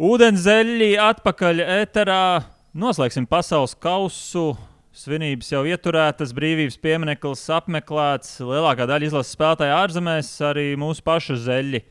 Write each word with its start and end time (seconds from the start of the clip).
Ūdenzēļi 0.00 0.94
atpakaļ 0.96 1.58
ēterā. 1.60 2.40
Noslēgsim 2.72 3.26
pasaules 3.28 3.74
kausu. 3.76 4.54
Svinības 4.96 5.50
jau 5.52 5.60
ieturētas, 5.68 6.30
brīvības 6.32 6.78
piemineklis 6.80 7.42
apmeklēts. 7.52 8.38
Lielākā 8.40 8.86
daļa 8.88 9.10
izlases 9.10 9.34
spēlētāju 9.36 9.74
ārzemēs, 9.76 10.30
arī 10.48 10.64
mūsu 10.80 11.04
pašu 11.04 11.36
zeļi 11.44 11.82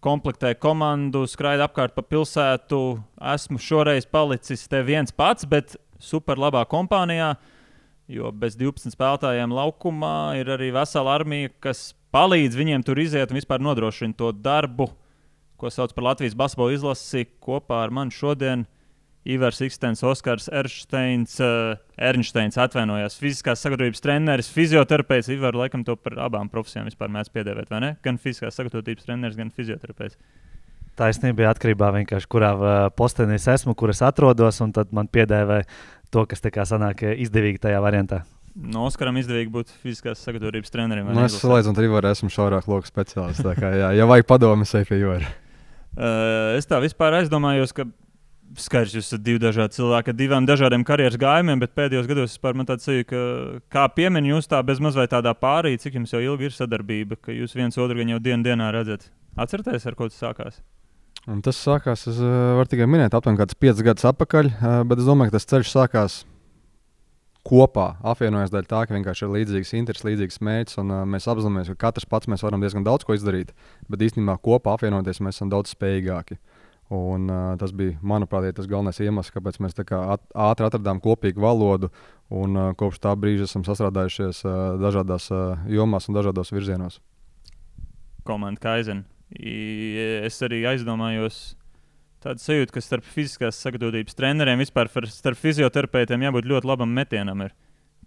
komplektē 0.00 0.54
komandu, 0.56 1.26
skraida 1.28 1.66
apkārt 1.68 1.92
pa 1.92 2.00
pilsētu. 2.00 2.80
Esmu 3.34 3.60
šoreiz 3.60 4.08
palicis 4.08 4.64
te 4.72 4.80
viens 4.88 5.12
pats, 5.12 5.44
bet 5.44 5.76
super 6.00 6.40
labā 6.40 6.64
kompānijā. 6.72 7.34
Jo 8.08 8.32
bez 8.32 8.56
12 8.56 8.96
spēlētājiem 8.96 9.52
laukumā 9.52 10.40
ir 10.40 10.54
arī 10.56 10.72
vesela 10.72 11.18
armija, 11.20 11.52
kas 11.60 11.90
palīdz 12.16 12.56
viņiem 12.56 12.88
tur 12.88 13.04
iziet 13.04 13.28
un 13.28 13.42
vispār 13.42 13.60
nodrošina 13.60 14.16
to 14.16 14.32
darbu, 14.32 14.88
ko 15.62 15.70
sauc 15.70 15.94
par 15.94 16.10
Latvijas 16.10 16.36
basketbola 16.38 16.74
izlasi. 16.74 17.26
Kopā 17.42 17.84
ar 17.86 17.94
mani 17.94 18.14
šodien 18.14 18.66
Ivars 19.22 19.60
Ikstens, 19.62 20.02
Oskars 20.02 20.48
Ernsteins, 20.50 21.36
uh, 21.38 21.78
Ernsteins 21.94 22.58
atvainojās, 22.58 23.14
fiziskās 23.22 23.62
sagatavotības 23.62 24.02
treneris, 24.02 24.50
fizioterapeits. 24.50 25.30
Ivar, 25.30 25.54
laikam, 25.58 25.84
to 25.86 25.94
par 25.94 26.18
abām 26.24 26.50
profesijām 26.50 26.88
vispār 26.90 27.12
mēs 27.14 27.30
piedēvēt, 27.30 27.70
vai 27.70 27.82
ne? 27.84 27.92
Gan 28.02 28.18
fiziskās 28.22 28.58
sagatavotības 28.58 29.06
treneris, 29.06 29.38
gan 29.38 29.54
fizioterapeits. 29.54 30.18
Taisnība 30.98 31.38
bija 31.38 31.52
atkarībā 31.54 31.92
no 31.94 31.94
tā, 31.94 32.26
kurā 32.28 32.50
postenī 32.98 33.38
es 33.38 33.46
esmu, 33.48 33.76
kur 33.78 33.94
es 33.94 34.02
atrodos, 34.04 34.58
un 34.60 34.74
tad 34.74 34.90
man 34.92 35.06
piedēvē 35.08 35.62
to, 36.12 36.26
kas 36.28 36.42
sanāk 36.68 37.06
izdevīgi 37.14 37.62
tajā 37.62 37.78
variantā. 37.80 38.24
No 38.52 38.84
Oskaram 38.84 39.16
izdevīgi 39.16 39.48
būt 39.54 39.70
fiziskās 39.80 40.20
sagatavotības 40.26 40.74
trenerim. 40.74 41.08
Nu, 41.08 41.22
es 41.24 41.38
salīdzinu 41.40 41.78
ar 41.78 41.86
Ivaru, 41.86 42.10
esmu 42.12 42.28
šaurāk 42.34 42.68
loku 42.68 42.90
speciālists. 42.90 43.46
Kā, 43.56 43.70
jā, 43.78 43.94
ja 43.96 44.08
vajag 44.10 44.28
padomu, 44.28 44.66
es 44.66 44.74
eju 44.76 44.90
pie 44.90 44.98
Ivara. 45.00 45.30
Uh, 45.92 46.56
es 46.56 46.68
tā 46.68 46.78
vispār 46.80 47.18
aizdomājos, 47.20 47.74
ka 47.76 47.84
skaidrs, 48.60 48.94
jūs 48.96 49.08
esat 49.08 49.22
divi 49.24 49.40
dažādi 49.40 49.76
cilvēki 49.78 50.12
ar 50.12 50.16
divām 50.16 50.46
dažādiem 50.48 50.84
karjeras 50.88 51.18
gājumiem, 51.20 51.60
bet 51.62 51.74
pēdējos 51.76 52.08
gados 52.08 52.34
vispār 52.34 52.56
man 52.58 52.68
tāds 52.68 52.86
sajūta, 52.88 53.08
ka 53.12 53.22
kā 53.72 53.86
piemiņu 53.96 54.34
jūs 54.34 54.50
tā 54.50 54.60
bezmaz 54.66 54.98
vai 54.98 55.08
tādā 55.10 55.32
pārī, 55.36 55.74
cik 55.80 56.00
jums 56.00 56.12
jau 56.12 56.20
ilgi 56.24 56.48
ir 56.48 56.56
sadarbība, 56.56 57.20
ka 57.20 57.36
jūs 57.36 57.56
viens 57.56 57.78
otru 57.80 58.00
gan 58.00 58.12
jau 58.12 58.20
dienu 58.24 58.44
dienā 58.48 58.72
redzat. 58.74 59.08
Atcerieties, 59.40 59.86
ar 59.88 59.96
ko 59.96 60.10
tas 60.10 60.20
sākās? 60.20 60.60
Un 61.30 61.40
tas 61.44 61.56
sākās, 61.60 62.04
es 62.10 62.18
varu 62.18 62.68
tikai 62.68 62.88
minēt, 62.90 63.14
kāds 63.14 63.56
piecus 63.56 63.84
gadus 63.86 64.08
atpakaļ, 64.10 64.52
bet 64.90 65.00
es 65.00 65.08
domāju, 65.08 65.30
ka 65.30 65.38
tas 65.38 65.48
ceļš 65.52 65.72
sākās 65.72 66.22
kopā 67.46 67.86
apvienojas 68.06 68.52
dēļ 68.52 68.66
tā, 68.70 68.84
ka 68.86 68.94
vienkārši 68.96 69.26
ir 69.26 69.32
līdzīgs 69.36 69.72
intereses, 69.78 70.06
līdzīgs 70.06 70.40
mērķis, 70.46 70.78
un 70.82 70.94
uh, 70.94 71.04
mēs 71.08 71.28
apzināmies, 71.30 71.72
ka 71.72 71.88
katrs 71.88 72.08
pats 72.08 72.30
mēs 72.30 72.44
varam 72.46 72.62
diezgan 72.62 72.86
daudz 72.86 73.06
ko 73.06 73.16
izdarīt, 73.18 73.52
bet 73.90 74.04
īstenībā 74.06 74.38
kopā 74.42 74.76
apvienoties 74.76 75.22
mēs 75.24 75.40
esam 75.40 75.50
daudz 75.52 75.74
spējīgāki. 75.74 76.38
Un, 76.92 77.24
uh, 77.30 77.54
tas 77.56 77.72
bija, 77.72 77.96
manuprāt, 78.04 78.50
tas 78.56 78.68
galvenais 78.68 79.00
iemesls, 79.00 79.32
kāpēc 79.32 79.58
mēs 79.64 79.78
kā 79.88 80.02
at, 80.14 80.24
ātri 80.36 80.68
atradām 80.68 81.00
kopīgu 81.02 81.40
valodu. 81.40 81.88
Un, 82.32 82.56
uh, 82.56 82.74
kopš 82.78 83.00
tā 83.02 83.14
brīža 83.16 83.48
esam 83.48 83.64
sastrādājušies 83.64 84.44
uh, 84.44 84.58
dažādās 84.80 85.30
uh, 85.32 85.64
jomās 85.72 86.08
un 86.08 86.18
dažādos 86.18 86.52
virzienos. 86.52 87.00
Komanda 88.28 88.60
Kaizen. 88.62 89.06
Es 89.32 90.36
arī 90.44 90.60
aizdomājos, 90.68 91.54
tāda 92.22 92.42
sajūta, 92.42 92.74
ka 92.74 92.82
starp 92.84 93.06
fiziskās 93.06 93.58
sagatavotības 93.62 94.16
treneriem, 94.18 94.62
vispār 94.62 94.90
starp 95.10 95.40
fizioterapeitiem 95.40 96.28
jābūt 96.28 96.48
ļoti 96.50 96.70
labam 96.70 96.92
metienam. 96.94 97.44
Ir, 97.46 97.54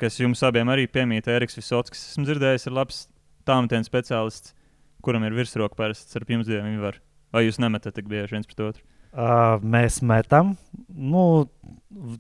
kas 0.02 0.20
jums 0.22 0.44
abiem 0.48 0.72
arī 0.72 0.88
piemīt, 0.92 1.30
Eriks 1.32 1.60
Visots, 1.60 1.94
esmu 1.96 2.28
dzirdējis, 2.30 2.68
ir 2.70 2.76
labs 2.76 3.06
tālmetienu 3.48 3.88
speciālists, 3.88 4.56
kuram 5.06 5.26
ir 5.28 5.36
virsroka 5.38 5.78
parasti 5.78 6.16
starp 6.16 6.34
jums 6.34 6.50
diviem. 6.50 6.82
Vai 7.36 7.46
jūs 7.46 7.60
nemetat 7.60 7.96
tik 7.98 8.08
bieži 8.08 8.38
viens 8.38 8.48
pret 8.48 8.64
otru? 8.64 8.86
Uh, 9.16 9.62
mēs 9.64 10.02
metam. 10.04 10.56
Nu, 10.88 11.48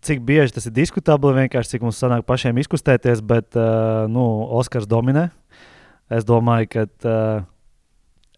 cik 0.06 0.22
bieži 0.24 0.56
tas 0.56 0.68
ir 0.70 0.76
diskutabli, 0.76 1.34
vienkārši 1.42 1.76
cik 1.76 1.84
mums 1.84 2.00
sanāk 2.00 2.24
pašiem 2.28 2.56
izkustēties, 2.62 3.24
bet 3.24 3.58
uh, 3.60 4.06
nu, 4.12 4.24
Oskars 4.56 4.88
dominē. 4.88 5.26
Es 6.12 6.28
domāju, 6.28 6.70
ka 6.72 6.86
uh, 6.86 7.44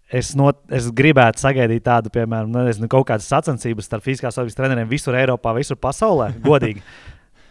Es, 0.07 0.31
not, 0.39 0.61
es 0.71 0.87
gribētu 0.95 1.41
sagaidīt 1.43 1.83
tādu, 1.83 2.11
piemēram, 2.13 2.47
nu, 2.47 2.63
nezinu, 2.63 2.87
kaut 2.91 3.09
kādas 3.09 3.27
sacensības 3.27 3.89
starp 3.89 4.05
fiziskās 4.05 4.37
atbildības 4.37 4.55
treneriem 4.55 4.87
visur 4.87 5.17
Eiropā, 5.19 5.51
visur 5.57 5.79
pasaulē. 5.79 6.31
Godīgi. 6.47 6.83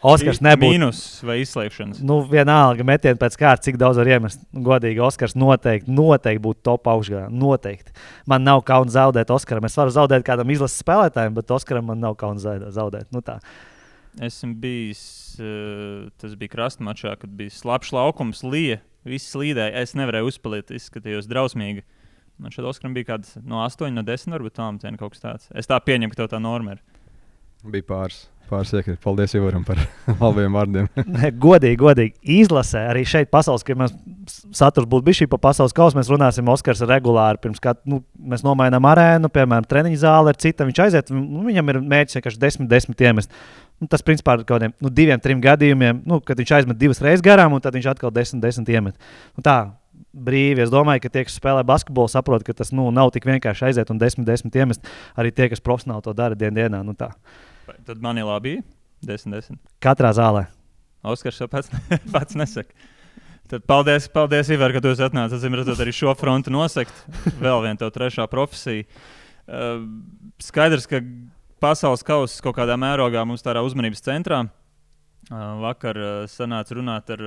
Oskars 0.06 0.38
nebūtu. 0.44 0.76
Mīnus 0.76 1.00
vai 1.26 1.38
izslēgšanas. 1.42 2.00
Nu, 2.06 2.18
vienalga, 2.30 2.84
metienu 2.86 3.18
pēc 3.20 3.36
kārtas, 3.40 3.64
cik 3.66 3.78
daudz 3.80 3.98
var 4.00 4.10
iemest. 4.10 4.42
Godīgi, 4.52 5.00
Oskars 5.04 5.34
noteikti, 5.38 5.92
noteikti 5.92 6.42
būtu 6.44 6.62
top 6.68 6.88
augšgalā. 6.92 7.26
Noteikti. 7.32 7.94
Man 8.30 8.44
nav 8.46 8.62
kauns 8.68 8.94
zaudēt 8.94 9.32
Oskaram. 9.34 9.66
Es 9.66 9.76
varu 9.78 9.94
zaudēt 9.94 10.26
kādam 10.26 10.52
izlases 10.52 10.84
spēlētājam, 10.84 11.34
bet 11.36 11.52
Oskaram 11.56 11.88
man 11.90 12.00
nav 12.04 12.16
kauns 12.20 12.44
zaudēt. 12.44 13.08
Nu, 13.14 13.24
tā. 13.24 13.40
Esmu 14.22 14.54
bijis, 14.62 15.02
uh, 15.40 16.06
tas 16.20 16.36
bija 16.38 16.54
krastmačā, 16.54 17.16
kad 17.20 17.32
bija 17.36 17.52
slapjš 17.52 17.92
laukums, 17.96 18.44
lija, 18.46 18.78
viss 19.08 19.32
slīdēja. 19.34 19.74
Es 19.82 19.96
nevarēju 19.98 20.32
uzpaliet, 20.32 20.72
izskatījos 20.76 21.28
drausmīgi. 21.28 21.84
Man 22.42 22.52
šeit 22.52 22.68
Oskaram 22.68 22.94
bija 22.96 23.10
kaut 23.10 23.24
kāds 23.24 23.36
no 23.48 23.62
8, 23.64 23.92
no 23.96 24.04
10, 24.04 24.34
varbūt 24.36 24.58
tādu 24.58 24.96
kaut 25.00 25.16
kas 25.16 25.22
tāds. 25.22 25.50
Es 25.56 25.68
tā 25.70 25.78
pieņemu, 25.80 26.12
ka 26.12 26.22
tev 26.22 26.32
tā 26.34 26.40
norma 26.42 26.76
ir. 26.76 26.82
Bija 27.66 27.86
pāris. 27.88 28.26
Pāris 28.46 28.70
iekrīt. 28.78 29.00
Paldies 29.02 29.32
Ivaram 29.34 29.64
par 29.66 29.80
labiem 30.20 30.54
vārdiem. 30.54 30.86
godīgi, 31.46 31.78
godīgi. 31.80 32.14
Izlasē 32.36 32.84
arī 32.92 33.02
šeit 33.08 33.30
pasaules, 33.32 33.64
ka 33.66 33.74
mēs 33.78 33.94
saturs 34.54 34.86
būtu 34.90 35.06
bijis 35.08 35.22
šī 35.22 35.28
pa 35.32 35.40
pasaules 35.48 35.74
kausa. 35.74 35.98
Mēs 35.98 36.10
runāsim 36.12 36.46
Oskars 36.52 36.84
regulāri. 36.86 37.40
Pirms 37.42 37.62
kā 37.62 37.74
nu, 37.90 38.04
mēs 38.22 38.44
nomainām 38.46 38.86
arēnu, 38.86 39.30
piemēram, 39.34 39.66
treniņu 39.66 39.98
zāli 40.04 40.30
ar 40.30 40.38
citu. 40.42 40.68
Viņš 40.68 40.82
aiziet, 40.84 41.10
nu, 41.14 41.42
viņam 41.48 41.72
ir 41.72 41.80
mērķis 41.94 42.20
vienkārši 42.20 42.42
desmit, 42.44 42.70
desmit 42.70 43.02
iemest. 43.08 43.34
Nu, 43.82 43.90
tas, 43.90 44.04
principā, 44.06 44.36
ir 44.36 44.46
kaut 44.46 44.60
kādiem 44.60 44.76
nu, 44.80 44.92
diviem, 44.94 45.18
trim 45.20 45.42
gadījumiem, 45.42 46.04
nu, 46.06 46.20
kad 46.24 46.38
viņš 46.38 46.54
aizmet 46.60 46.78
divas 46.80 47.02
reizes 47.02 47.24
garām, 47.26 47.56
un 47.56 47.64
tad 47.64 47.74
viņš 47.76 47.90
atkal 47.96 48.14
desmit, 48.14 48.44
desmit 48.46 48.70
iemet. 48.72 49.10
Nu, 49.34 49.42
tā, 49.44 49.58
brīvi. 50.16 50.64
Es 50.64 50.72
domāju, 50.72 51.04
ka 51.04 51.12
tie, 51.12 51.24
kas 51.28 51.36
spēlē 51.38 51.64
basketbolu, 51.66 52.10
saprot, 52.10 52.44
ka 52.46 52.54
tas 52.56 52.72
nu, 52.74 52.88
nav 52.94 53.12
tik 53.14 53.28
vienkārši 53.28 53.68
aiziet 53.68 53.92
un 53.92 54.00
desmit, 54.00 54.26
desmit 54.28 54.56
iemest. 54.56 54.88
Arī 55.18 55.32
tie, 55.34 55.50
kas 55.52 55.62
profesionāli 55.64 56.04
to 56.06 56.16
dara 56.16 56.38
dien 56.38 56.56
dienā. 56.56 56.82
Nu, 56.86 56.96
tā. 56.96 57.12
Tad 57.86 58.02
man 58.02 58.18
ir 58.20 58.28
labi. 58.28 58.58
10, 59.06 59.34
10. 59.36 59.60
Katrā 59.82 60.10
zālē. 60.16 60.46
Oskars 61.06 61.38
jau 61.42 61.48
pats, 61.50 61.70
pats 62.14 62.38
nesaka. 62.38 62.72
Tad 63.46 63.62
paldies, 63.68 64.08
paldies 64.10 64.48
Ivar, 64.50 64.72
ka 64.74 64.82
tu 64.82 64.90
atnācis. 64.90 65.38
Zinām, 65.42 65.60
redzot, 65.60 65.78
arī 65.82 65.94
šo 65.94 66.16
fronti 66.18 66.50
nosegt. 66.50 67.04
Vēl 67.38 67.62
viena 67.62 67.78
tev 67.78 67.92
trešā 67.94 68.26
profesija. 68.30 68.88
Uh, 69.46 69.84
skaidrs, 70.42 70.88
ka 70.90 70.98
pasaules 71.62 72.02
kausa 72.06 72.42
kaut 72.42 72.56
kādā 72.58 72.74
mērogā 72.80 73.22
mums 73.28 73.44
tādā 73.46 73.62
uzmanības 73.62 74.02
centrā. 74.02 74.42
Vakar 75.30 75.98
sanāca 76.30 76.76
runāt 76.78 77.10
ar 77.10 77.22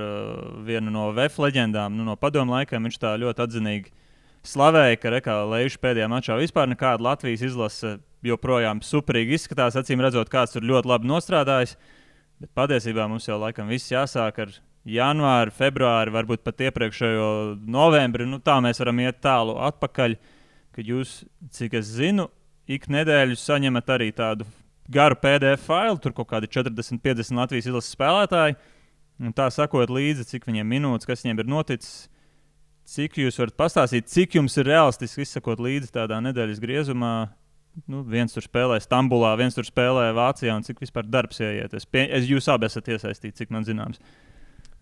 vienu 0.64 0.92
no 0.92 1.10
VF 1.12 1.36
leģendām, 1.44 1.98
nu, 1.98 2.06
no 2.08 2.14
padomu 2.16 2.54
laikiem. 2.54 2.86
Viņš 2.88 2.96
tā 3.02 3.12
ļoti 3.20 3.44
atzinīgi 3.44 3.92
slavēja, 4.48 4.96
ka 5.02 5.12
Rekā 5.12 5.34
Leiša 5.50 5.82
pēdējā 5.82 6.06
mačā 6.08 6.38
vispār 6.40 6.70
nekāda 6.70 7.04
Latvijas 7.04 7.44
izlase 7.44 7.98
joprojām 8.24 8.80
superīgi 8.84 9.36
izskatās. 9.36 9.76
Acīm 9.76 10.00
redzot, 10.00 10.32
kāds 10.32 10.56
tur 10.56 10.64
ļoti 10.64 10.88
labi 10.88 11.10
nostrādājis. 11.10 11.76
Bet 12.40 12.52
patiesībā 12.56 13.04
mums 13.08 13.28
jau 13.28 13.36
laikam 13.40 13.68
viss 13.68 13.92
jāsāk 13.92 14.40
ar 14.46 14.54
janvāru, 14.88 15.52
februāru, 15.52 16.14
varbūt 16.14 16.44
pat 16.44 16.62
iepriekšējo 16.70 17.30
novembri. 17.68 18.24
Nu, 18.28 18.40
tā 18.40 18.56
mēs 18.64 18.80
varam 18.80 19.02
iet 19.04 19.20
tālu 19.20 19.58
atpakaļ, 19.68 20.16
kad 20.72 20.88
jūs, 20.88 21.18
cik 21.52 21.76
es 21.82 21.92
zinu, 21.98 22.30
ik 22.70 22.88
nedēļu 22.88 23.36
saņemat 23.36 23.92
arī 23.92 24.08
tādu 24.16 24.48
garu 24.92 25.18
PDF 25.20 25.66
failu, 25.68 25.98
tur 26.02 26.14
kaut 26.16 26.30
kādi 26.32 26.50
40, 26.50 27.00
50 27.02 27.38
Latvijas 27.38 27.68
izlases 27.70 27.96
spēlētāji. 27.96 28.56
Un 29.20 29.34
tā 29.36 29.50
sakot 29.52 29.90
līdzi, 29.92 30.24
cik 30.30 30.46
viņiem 30.48 30.68
minūtes, 30.68 31.08
kas 31.08 31.22
viņiem 31.24 31.42
ir 31.42 31.50
noticis, 31.50 32.08
cik 32.88 33.18
jūs 33.20 33.36
varat 33.40 33.58
pastāstīt, 33.60 34.08
cik 34.08 34.38
jums 34.38 34.56
ir 34.56 34.70
realistiski 34.70 35.26
izsakot 35.26 35.60
līdzi 35.60 35.92
tādā 35.98 36.22
nedēļas 36.24 36.62
griezumā. 36.62 37.14
Nu, 37.86 38.00
viens 38.02 38.32
tur 38.34 38.42
spēlē 38.42 38.80
Stambulā, 38.82 39.34
viens 39.38 39.54
tur 39.54 39.68
spēlē 39.68 40.08
Vācijā, 40.16 40.56
un 40.56 40.64
cik 40.66 40.80
vispār 40.82 41.06
darbs 41.06 41.38
ieiet. 41.44 41.76
Es, 41.76 41.86
pie, 41.86 42.02
es 42.10 42.26
jūs 42.26 42.48
abi 42.50 42.66
esat 42.66 42.88
iesaistīti, 42.90 43.44
cik 43.44 43.52
man 43.54 43.68
zināms. 43.68 44.00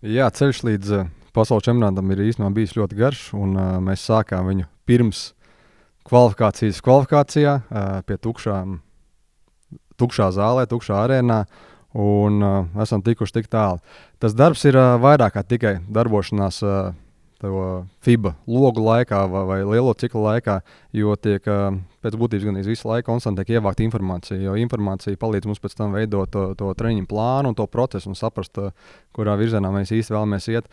Jā, 0.01 0.29
ceļš 0.33 0.63
līdz 0.65 0.93
uh, 0.95 1.09
pasaules 1.35 1.67
čempionātam 1.67 2.09
ir 2.15 2.23
īstenībā 2.29 2.49
bijis 2.55 2.77
ļoti 2.79 2.97
garš, 2.97 3.23
un 3.37 3.53
uh, 3.59 3.75
mēs 3.83 4.07
sākām 4.07 4.47
viņu 4.49 4.65
pirms 4.89 5.25
kvalifikācijas 6.07 6.79
kvalifikācijā 6.81 7.57
uh, 7.59 7.89
pie 8.07 8.17
tukšām 8.23 8.79
tukšā 9.99 10.31
zālē, 10.35 10.65
tukšā 10.69 11.03
arēnā. 11.05 11.43
Un 11.99 12.43
uh, 12.45 12.81
esam 12.83 13.01
tikuši 13.01 13.39
tik 13.39 13.47
tālu. 13.49 13.79
Tas 14.21 14.35
darbs 14.37 14.61
ir 14.69 14.77
uh, 14.77 14.93
vairāk 15.01 15.33
kā 15.33 15.41
tikai 15.41 15.79
darbošanās 15.89 16.59
uh, 16.61 16.91
FIBA 17.39 18.33
logu 18.51 18.83
laikā 18.83 19.23
vai, 19.31 19.43
vai 19.47 19.57
lielo 19.63 19.93
ciklu 19.95 20.25
laikā, 20.25 20.57
jo 20.91 21.15
tiek 21.15 21.45
uh, 21.47 21.71
pēc 22.03 22.17
būtības 22.19 22.45
gan 22.45 22.59
visu 22.67 22.89
laiku 22.89 23.07
konstantē 23.07 23.45
tiek 23.45 23.57
ievākta 23.57 23.85
informācija, 23.85 24.37
jo 24.43 24.57
informācija 24.59 25.17
palīdz 25.17 25.47
mums 25.47 25.63
pēc 25.63 25.77
tam 25.79 25.95
veidot 25.95 26.29
to, 26.29 26.49
to 26.59 26.73
treniņu 26.75 27.07
plānu 27.07 27.53
un 27.53 27.55
to 27.55 27.65
procesu 27.71 28.11
un 28.11 28.19
saprast, 28.19 28.59
uh, 28.59 28.75
kurā 29.15 29.37
virzienā 29.39 29.71
mēs 29.71 29.95
īsti 29.95 30.13
vēlamies 30.13 30.49
iet. 30.51 30.67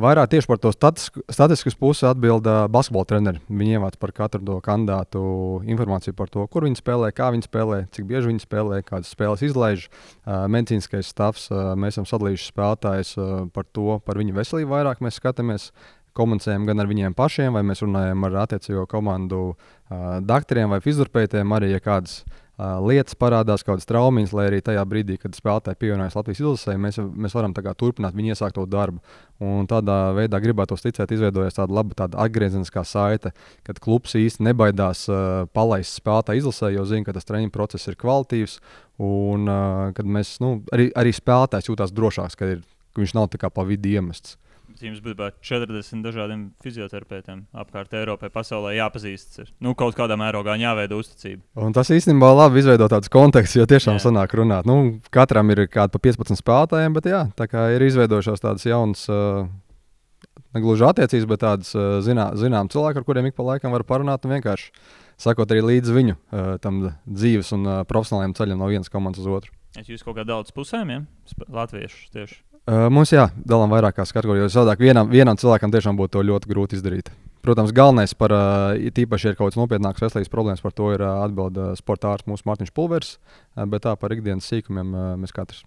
Vairāk 0.00 0.30
tieši 0.32 0.48
par 0.48 0.58
to 0.62 0.70
statistikas 0.72 1.76
pusi 1.76 2.06
atbild 2.08 2.46
uh, 2.48 2.64
basketbola 2.72 3.08
treneri. 3.10 3.40
Viņi 3.52 3.76
ievāc 3.76 3.98
par 4.00 4.14
katru 4.16 4.56
kandidātu 4.64 5.20
informāciju 5.68 6.16
par 6.16 6.30
to, 6.32 6.46
kur 6.48 6.64
viņi 6.64 6.80
spēlē, 6.80 7.10
kā 7.12 7.28
viņi 7.34 7.44
spēlē, 7.44 7.82
cik 7.92 8.06
bieži 8.08 8.30
viņi 8.30 8.44
spēlē, 8.46 8.80
kādas 8.86 9.12
spēles 9.12 9.44
izlaiž. 9.50 9.88
Uh, 10.24 10.46
medicīniskais 10.52 11.10
stāvs, 11.12 11.50
uh, 11.52 11.74
mēs 11.76 11.98
esam 11.98 12.08
sadalījuši 12.08 12.48
spēlētājus 12.48 13.14
uh, 13.18 13.32
par 13.52 13.68
to, 13.68 13.98
par 14.06 14.20
viņu 14.20 14.36
veselību 14.38 14.72
vairāk 14.72 15.04
mēs 15.04 15.20
skatāmies 15.20 15.70
komunicējam 16.16 16.64
gan 16.66 16.82
ar 16.82 16.88
viņiem 16.90 17.14
pašiem, 17.18 17.54
vai 17.54 17.64
mēs 17.66 17.84
runājam 17.84 18.24
ar 18.26 18.40
attiecīgo 18.46 18.86
komandu 18.90 19.42
uh, 19.52 20.16
doktoriem 20.24 20.72
vai 20.72 20.80
fizioterapeitiem, 20.84 21.52
arī 21.56 21.74
ja 21.74 21.82
kādas 21.84 22.22
lietas 22.84 23.16
parādās, 23.18 23.62
kādas 23.64 23.88
traumas, 23.88 24.34
lai 24.36 24.48
arī 24.50 24.60
tajā 24.64 24.82
brīdī, 24.88 25.16
kad 25.20 25.36
spēlētāji 25.36 25.78
pievienojas 25.80 26.16
Latvijas 26.18 26.42
izlasē, 26.42 26.74
mēs, 26.80 26.98
mēs 26.98 27.36
varam 27.36 27.54
turpināt 27.54 28.16
viņu 28.16 28.34
iesākto 28.34 28.66
darbu. 28.68 29.00
Un 29.40 29.68
tādā 29.70 30.12
veidā 30.16 30.40
gribētu 30.42 30.76
ticēt, 30.76 31.14
izveidojas 31.14 31.56
tāda 31.56 31.72
laba 31.78 31.96
tāda 31.96 32.20
atgriezeniskā 32.24 32.84
saite, 32.84 33.32
kad 33.64 33.80
klubs 33.80 34.16
īsti 34.18 34.44
nebaidās 34.50 35.06
uh, 35.08 35.46
palaist 35.56 35.96
spēlētāju 36.02 36.44
izlasē, 36.44 36.72
jo 36.74 36.84
zina, 36.88 37.06
ka 37.06 37.16
tas 37.16 37.28
treniņu 37.28 37.54
process 37.54 37.88
ir 37.88 37.96
kvalitīvs. 38.00 38.58
Un 39.00 39.48
uh, 39.48 39.88
kad 39.96 40.04
mēs, 40.04 40.36
nu, 40.44 40.58
arī, 40.74 40.90
arī 40.98 41.14
spēlētājs 41.16 41.70
jūtas 41.70 41.96
drošāks, 41.96 42.36
ka, 42.36 42.52
ir, 42.56 42.64
ka 42.92 43.00
viņš 43.00 43.16
nav 43.16 43.30
tā 43.32 43.40
kā 43.40 43.52
pa 43.54 43.64
vidu 43.68 43.94
iemests. 43.94 44.36
Jums 44.84 45.00
būtu 45.04 45.28
40 45.46 46.04
dažādiem 46.04 46.44
fizioterapeitiem 46.64 47.44
apkārt 47.62 47.94
Eiropai, 47.98 48.30
pasaulē 48.32 48.74
jāpazīstas. 48.78 49.50
Nu, 49.62 49.74
kaut 49.78 49.96
kādā 49.98 50.16
mērogā 50.20 50.56
jāveido 50.60 51.00
uzticība. 51.02 51.42
Un 51.60 51.74
tas 51.76 51.92
īstenībā 51.92 52.30
labi 52.34 52.62
izveido 52.62 52.88
tādus 52.90 53.12
kontekstus, 53.12 53.60
jo 53.60 53.66
tiešām 53.70 53.98
jā. 53.98 54.04
sanāk 54.08 54.34
runāt. 54.38 54.68
Nu, 54.68 55.00
katram 55.14 55.52
ir 55.54 55.66
kādi 55.70 55.96
pa 55.96 56.02
15 56.10 56.40
spēlētājiem, 56.40 56.96
bet 56.96 57.10
jā, 57.10 57.24
tā 57.38 57.48
kā 57.50 57.68
ir 57.74 57.84
izveidojušās 57.90 58.46
tādas 58.46 58.66
jaunas. 58.68 59.04
Uh, 59.10 59.48
Negluži 60.50 60.82
attiecības, 60.82 61.28
bet 61.30 61.42
tādas 61.44 61.68
uh, 61.76 62.00
zinā, 62.02 62.32
zinām 62.34 62.66
cilvēki, 62.72 62.98
ar 62.98 63.06
kuriem 63.06 63.28
ik 63.28 63.36
pa 63.36 63.44
laikam 63.46 63.70
var 63.70 63.84
parunāt 63.86 64.26
un 64.26 64.34
vienkārši 64.34 64.72
sakot 65.20 65.52
arī 65.52 65.62
līdz 65.62 65.94
viņu 65.94 66.16
uh, 66.16 66.52
tam 66.62 66.82
dzīves 67.06 67.52
un 67.54 67.68
uh, 67.68 67.80
profesionālajiem 67.86 68.34
ceļam 68.38 68.62
no 68.62 68.70
vienas 68.72 68.90
komandas 68.90 69.22
uz 69.22 69.30
otru. 69.30 69.54
Es 69.78 69.86
jūs 69.86 70.02
kaut 70.02 70.18
kā 70.18 70.26
daudz 70.26 70.50
pusēm, 70.54 70.90
ja? 70.90 71.02
Latviešu 71.46 72.08
tieši. 72.16 72.40
Mums 72.68 73.10
jā, 73.14 73.30
dalām 73.48 73.72
vairākās 73.72 74.12
kategorijās. 74.14 74.52
Savādāk 74.54 74.82
vienam, 74.84 75.08
vienam 75.10 75.38
cilvēkam 75.40 75.72
tiešām 75.72 75.96
būtu 75.98 76.22
ļoti 76.28 76.50
grūti 76.50 76.76
izdarīt. 76.78 77.08
Protams, 77.40 77.72
galvenais 77.72 78.12
par, 78.14 78.34
tīpaši, 78.76 79.26
ja 79.26 79.32
ir 79.32 79.38
kaut 79.38 79.48
kāds 79.48 79.58
nopietnāks 79.58 80.02
veselības 80.04 80.30
problēmas, 80.30 80.60
par 80.60 80.74
to 80.76 80.90
ir 80.92 81.02
atbild 81.08 81.56
uh, 81.56 81.70
sporta 81.78 82.12
ārsts 82.12 82.28
mūsu 82.28 82.44
Mārtiņš 82.46 82.72
Pulvers, 82.76 83.14
bet 83.72 83.86
tā 83.86 83.94
par 83.96 84.12
ikdienas 84.12 84.50
sīkumiem 84.52 84.92
mēs 85.22 85.32
katrs. 85.32 85.64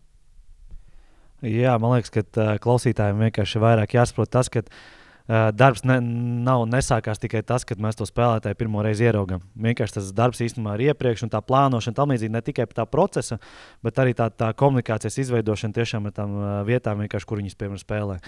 Jā, 1.43 1.73
man 1.81 1.97
liekas, 1.97 2.13
ka 2.13 2.53
klausītājiem 2.63 3.25
vienkārši 3.25 3.59
vairāk 3.59 3.97
jāsaprot 3.97 4.29
tas, 4.31 4.47
ka 4.53 4.61
darbs 5.27 5.85
ne, 5.87 5.99
nav 6.43 6.65
nesākās 6.67 7.21
tikai 7.21 7.43
tas, 7.47 7.63
kad 7.67 7.79
mēs 7.79 7.95
to 7.99 8.07
spēlētāju 8.07 8.57
pirmo 8.59 8.83
reizi 8.83 9.07
ieraugām. 9.07 9.43
Vienkārši 9.55 9.97
tas 9.99 10.11
darbs 10.15 10.43
īstenībā 10.43 10.75
ir 10.75 10.89
iepriekš, 10.89 11.23
un 11.27 11.31
tā 11.31 11.39
plānošana 11.43 11.95
tam 11.95 12.11
līdzīgi 12.11 12.35
ne 12.35 12.43
tikai 12.43 12.67
tā 12.75 12.85
procesa, 12.89 13.39
bet 13.83 14.01
arī 14.03 14.15
tā, 14.17 14.27
tā 14.29 14.51
komunikācijas 14.59 15.21
izveidošana 15.23 15.79
tiešām 15.79 16.11
ar 16.11 16.17
tām 16.17 16.35
vietām, 16.67 17.05
kur 17.07 17.39
viņas 17.39 17.55
piemēram 17.59 17.79
spēlē. 17.79 18.19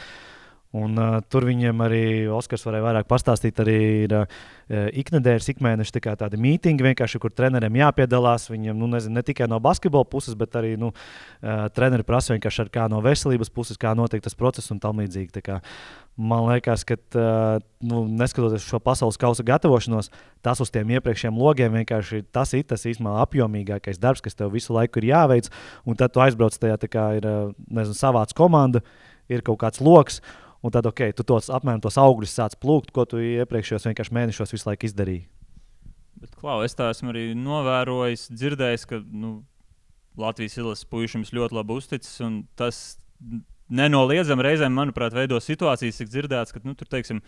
Un, 0.76 0.98
uh, 1.00 1.20
tur 1.32 1.46
viņiem 1.48 1.84
arī 1.86 2.04
Oskars 2.36 2.66
varēja 2.68 2.84
vairāk 2.84 3.08
pastāstīt. 3.08 3.60
Arī 3.64 3.78
ir 4.04 4.16
uh, 4.18 4.26
iknedēļas, 5.00 5.48
ikmēneša 5.54 5.96
tā 6.02 6.16
tādi 6.26 6.40
mītīņi, 6.42 7.20
kur 7.22 7.32
treneriem 7.32 7.80
jāpiedalās. 7.80 8.50
Viņiem 8.52 8.76
nu, 8.82 8.90
nezinu, 8.92 9.16
ne 9.16 9.24
tikai 9.24 9.48
no 9.52 9.62
basketbola 9.64 10.08
puses, 10.10 10.36
bet 10.36 10.58
arī 10.60 10.74
nu, 10.82 10.92
uh, 10.92 11.68
treneri 11.76 12.04
prasa 12.08 12.36
vienkārši 12.36 12.68
kā 12.74 12.90
no 12.92 13.00
veselības 13.06 13.54
puses, 13.54 13.80
kā 13.80 13.96
notiek 13.96 14.24
tas 14.26 14.36
process 14.36 14.74
un 14.74 14.82
tam 14.84 15.00
līdzīgi. 15.04 15.46
Man 16.16 16.46
liekas, 16.48 16.86
ka 16.88 16.96
nu, 17.84 18.06
neskatoties 18.08 18.64
uz 18.64 18.70
šo 18.70 18.80
pasaules 18.80 19.18
kausa 19.20 19.44
gatavošanos, 19.44 20.08
tas 20.46 20.62
uz 20.64 20.72
tiem 20.72 20.94
iepriekšējiem 20.96 21.36
logiem 21.36 21.76
vienkārši 21.76 22.22
tas 22.32 22.54
ir 22.56 22.64
tas 22.64 22.88
īstenībā 22.88 23.18
apjomīgākais 23.26 24.00
darbs, 24.00 24.24
kas 24.24 24.40
tev 24.40 24.54
visu 24.56 24.72
laiku 24.76 25.04
ir 25.04 25.10
jāveic. 25.12 25.52
Un 25.84 26.00
tad 26.00 26.16
tu 26.16 26.24
aizbrauc 26.24 26.56
tajā, 26.56 26.80
kā 26.88 27.10
ir 27.20 27.28
nezinu, 27.68 28.00
savāds 28.00 28.36
komanda, 28.36 28.80
ir 29.28 29.44
kaut 29.44 29.60
kāds 29.66 29.84
lokus. 29.84 30.22
Un 30.66 30.74
tad, 30.74 30.88
ok, 30.90 31.12
tu 31.14 31.22
tos 31.28 31.52
apmēram 31.54 31.84
tos 31.84 32.00
augļus 32.02 32.32
sāc 32.40 32.56
plūkt, 32.58 32.90
ko 32.96 33.04
tu 33.06 33.20
iepriekšējos 33.22 33.86
vienkārši 33.86 34.16
mēnešos 34.18 34.54
visu 34.56 34.66
laiku 34.66 34.88
izdarīji. 34.90 35.28
Bet, 36.24 36.32
klau, 36.40 36.62
es 36.66 36.74
tā 36.74 36.88
esmu 36.90 37.12
arī 37.12 37.26
novērojis, 37.38 38.30
dzirdējis, 38.34 38.86
ka 38.90 39.02
nu, 39.06 39.36
Latvijas 40.18 40.56
izlases 40.58 40.88
puišiem 40.90 41.26
ļoti 41.38 41.58
labi 41.58 41.76
uzticis. 41.76 42.22
Tas 42.58 42.80
nenoliedzami 43.70 44.46
reizēm, 44.48 44.74
manuprāt, 44.74 45.14
veido 45.14 45.38
situācijas, 45.44 46.00
cik 46.00 46.10
dzirdēts, 46.10 46.56
ka 46.56 46.64
nu, 46.66 46.74
tur, 46.80 46.90
teiksim, 46.90 47.22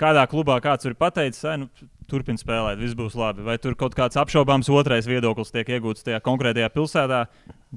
kādā 0.00 0.24
klubā 0.30 0.56
kāds 0.64 0.86
ir 0.88 0.96
pateicis, 0.98 1.44
nu, 1.60 1.68
turpiniet 2.10 2.42
spēlēt, 2.42 2.80
viss 2.80 2.96
būs 2.98 3.16
labi. 3.18 3.44
Vai 3.46 3.56
tur 3.62 3.76
kaut 3.78 3.96
kāds 3.96 4.18
apšaubāms 4.20 4.70
otrais 4.72 5.08
viedoklis 5.08 5.52
tiek 5.54 5.70
iegūts 5.76 6.04
tajā 6.06 6.20
konkrētajā 6.24 6.70
pilsētā, 6.74 7.20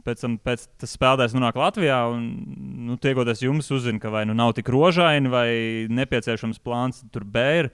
pēc 0.06 0.24
tam 0.24 0.38
pēc 0.44 0.66
tas 0.82 0.96
spēlētājs 0.98 1.36
nonāk 1.38 1.60
Latvijā 1.60 2.02
un 2.12 2.26
nu, 2.90 2.98
tiekoties 3.02 3.46
jums 3.46 3.72
uzzina, 3.74 4.02
ka 4.04 4.12
vai 4.14 4.26
nu 4.30 4.36
nav 4.38 4.56
tik 4.58 4.70
rožaini, 4.74 5.32
vai 5.32 5.48
nepieciešams 5.94 6.62
plāns 6.64 7.06
tur 7.14 7.28
bēr. 7.28 7.72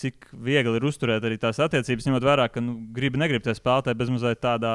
Cik 0.00 0.28
viegli 0.46 0.78
ir 0.78 0.84
uzturēt 0.86 1.24
arī 1.26 1.34
tās 1.42 1.58
attiecības, 1.58 2.04
ņemot 2.06 2.22
vērā, 2.22 2.44
ka 2.54 2.62
nu, 2.62 2.76
gribi, 2.94 3.18
negribi 3.18 3.42
tā 3.48 3.56
spēlētāji 3.58 3.98
bezmazliet 3.98 4.38
tādā, 4.38 4.74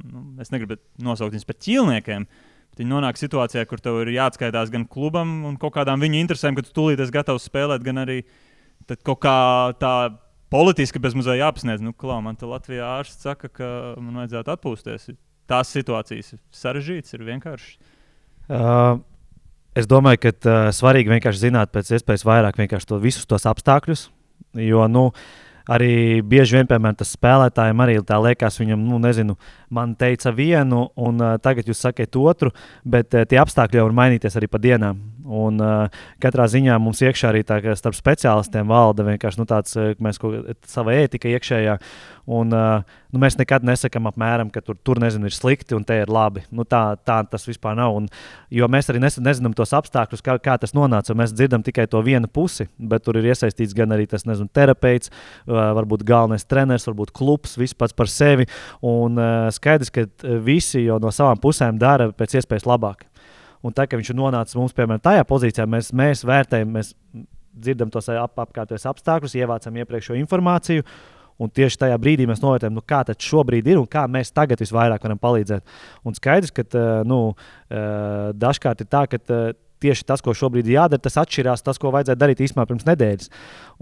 nu, 0.00 0.22
es 0.40 0.48
negribu 0.54 0.78
nosaukt 1.04 1.34
viņus 1.36 1.44
par 1.50 1.58
ķīlniekiem, 1.60 2.24
uh, 2.24 2.53
Viņi 2.78 2.90
nonāk 2.90 3.18
situācijā, 3.20 3.62
kur 3.70 3.82
tev 3.82 4.00
ir 4.02 4.14
jāatskaitās 4.16 4.72
gan 4.74 4.86
klubam 4.90 5.44
un 5.48 5.58
kaut 5.60 5.76
kādām 5.76 6.02
viņu 6.02 6.18
interesēm, 6.24 6.56
ka 6.56 6.64
tu 6.66 6.74
tūlīt 6.74 7.02
esi 7.04 7.14
gatavs 7.14 7.46
spēlēt, 7.46 7.84
gan 7.86 8.02
arī 8.02 8.22
kaut 9.06 9.20
kā 9.22 9.36
tā 9.80 9.94
politiski 10.54 11.02
bezmazliet 11.02 11.40
jāpasniedz. 11.40 11.82
Nu, 11.84 11.94
klā, 11.96 12.18
man 12.24 12.38
te 12.38 12.48
Latvijā 12.50 12.88
ārsts 12.98 13.26
saka, 13.26 13.50
ka 13.50 13.70
man 13.98 14.22
vajadzētu 14.22 14.54
atpūsties. 14.54 15.08
Tās 15.50 15.72
situācijas 15.76 16.34
ir 16.34 16.40
sarežģītas, 16.56 17.14
ir 17.16 17.26
vienkārši. 17.26 17.72
Uh, 18.48 19.00
es 19.76 19.88
domāju, 19.90 20.22
ka 20.24 20.32
uh, 20.34 20.68
svarīgi 20.74 21.12
vienkārši 21.12 21.46
zināt 21.48 21.72
pēc 21.74 21.94
iespējas 21.98 22.26
vairāk 22.28 22.60
visus 23.02 23.28
tos 23.28 23.46
apstākļus. 23.50 24.08
Jo, 24.60 24.86
nu, 24.88 25.10
arī 25.70 26.20
bieži 26.26 26.58
vien, 26.58 26.68
piemēram, 26.68 26.98
tas 27.00 27.14
spēlētājiem 27.16 27.82
arī 27.84 27.96
tā 28.06 28.18
liekas, 28.20 28.58
viņam, 28.60 28.84
nu, 28.90 29.00
nezinu, 29.02 29.38
man 29.74 29.94
teica 29.98 30.32
vienu, 30.34 30.88
un 30.96 31.22
uh, 31.22 31.36
tagad 31.42 31.68
jūs 31.70 31.84
sakat 31.86 32.16
otru, 32.20 32.52
bet 32.84 33.14
uh, 33.14 33.24
tie 33.28 33.40
apstākļi 33.40 33.80
jau 33.80 33.88
var 33.88 33.98
mainīties 34.02 34.36
arī 34.40 34.50
pa 34.50 34.60
dienām. 34.62 35.00
Un, 35.24 35.56
uh, 35.62 36.02
katrā 36.20 36.44
ziņā 36.52 36.74
mums 36.82 37.00
iekšā 37.00 37.30
arī 37.30 37.40
tā, 37.48 37.56
starp 37.78 37.96
speciālistiem 37.96 38.68
valda 38.68 39.06
vienkārši 39.06 39.40
nu, 39.40 39.46
tāds, 39.48 39.76
mēs 40.04 40.20
kaut 40.20 40.34
kāda 40.36 40.56
sava 40.68 40.92
ētika 41.00 41.30
iekšējā. 41.32 41.78
Un, 42.28 42.52
uh, 42.52 42.98
nu, 43.12 43.20
mēs 43.22 43.38
nekad 43.40 43.64
nesakām, 43.64 44.08
apmēram, 44.10 44.50
ka 44.52 44.60
tur, 44.64 44.76
tur 44.84 45.00
nezinu, 45.00 45.28
ir 45.28 45.36
slikti 45.36 45.76
un 45.76 45.84
te 45.84 45.96
ir 46.02 46.12
labi. 46.12 46.44
Nu, 46.52 46.66
tā, 46.68 46.82
tā 47.08 47.22
tas 47.28 47.48
vispār 47.48 47.76
nav. 47.78 47.96
Un, 47.96 48.10
jo 48.52 48.68
mēs 48.68 48.92
arī 48.92 49.00
nezinām 49.04 49.56
tos 49.56 49.72
apstākļus, 49.76 50.24
kā, 50.24 50.36
kā 50.44 50.58
tas 50.60 50.76
nonāca. 50.76 51.16
Mēs 51.16 51.32
dzirdam 51.32 51.64
tikai 51.64 51.86
to 51.88 52.04
vienu 52.04 52.28
pusi, 52.28 52.68
bet 52.76 53.06
tur 53.08 53.20
ir 53.20 53.30
iesaistīts 53.32 53.76
gan 53.76 53.96
arī 53.96 54.04
tas 54.10 54.28
nezinu, 54.28 54.52
terapeits, 54.52 55.12
uh, 55.48 55.72
varbūt 55.80 56.04
galvenais 56.08 56.44
treneris, 56.44 56.84
varbūt 56.90 57.14
klubs, 57.16 57.56
viss 57.60 57.76
pats 57.76 57.96
par 57.96 58.12
sevi. 58.12 58.48
Un 58.84 59.16
uh, 59.16 59.48
skaidrs, 59.56 59.92
ka 59.94 60.04
visi 60.44 60.84
jau 60.84 61.00
no 61.00 61.12
savām 61.12 61.40
pusēm 61.40 61.80
dara 61.80 62.12
pēc 62.12 62.40
iespējas 62.42 62.68
labāk. 62.68 63.08
Un 63.64 63.72
tā, 63.76 63.86
ka 63.88 63.98
viņš 63.98 64.12
ir 64.12 64.18
nonācis 64.18 64.58
mums, 64.58 64.74
piemēram, 64.76 65.02
tajā 65.04 65.24
pozīcijā, 65.28 65.66
mēs, 65.70 65.90
mēs 65.96 66.24
vērtējam, 66.28 66.76
mēs 66.76 66.92
dzirdam 67.54 67.90
tos 67.92 68.10
ap, 68.12 68.38
apkārtējos 68.44 68.86
apstākļus, 68.90 69.36
ievācam 69.40 69.82
iepriekšējo 69.82 70.20
informāciju. 70.20 70.86
Un 71.42 71.50
tieši 71.50 71.80
tajā 71.80 71.96
brīdī 71.98 72.28
mēs 72.30 72.44
novērtējam, 72.44 72.76
nu, 72.76 72.82
kā 72.86 73.00
tas 73.08 73.18
šobrīd 73.26 73.66
ir 73.66 73.80
un 73.80 73.88
kā 73.90 74.04
mēs 74.06 74.30
tagad 74.30 74.60
visvairāk 74.62 75.02
varam 75.02 75.18
palīdzēt. 75.18 75.64
Un 76.06 76.14
skaidrs, 76.14 76.52
ka 76.54 76.84
nu, 77.08 77.18
dažkārt 78.38 78.84
ir 78.84 78.90
tā, 78.92 79.02
ka 79.10 79.18
tieši 79.84 80.06
tas, 80.08 80.22
ko 80.24 80.34
šobrīd 80.36 80.68
jādara, 80.72 81.02
tas 81.02 81.18
atšķirās 81.20 81.62
no 81.62 81.68
tas, 81.68 81.80
ko 81.80 81.92
vajadzēja 81.94 82.20
darīt 82.20 82.42
īstenībā 82.44 82.66
pirms 82.70 82.86
nedēļas. 82.88 83.30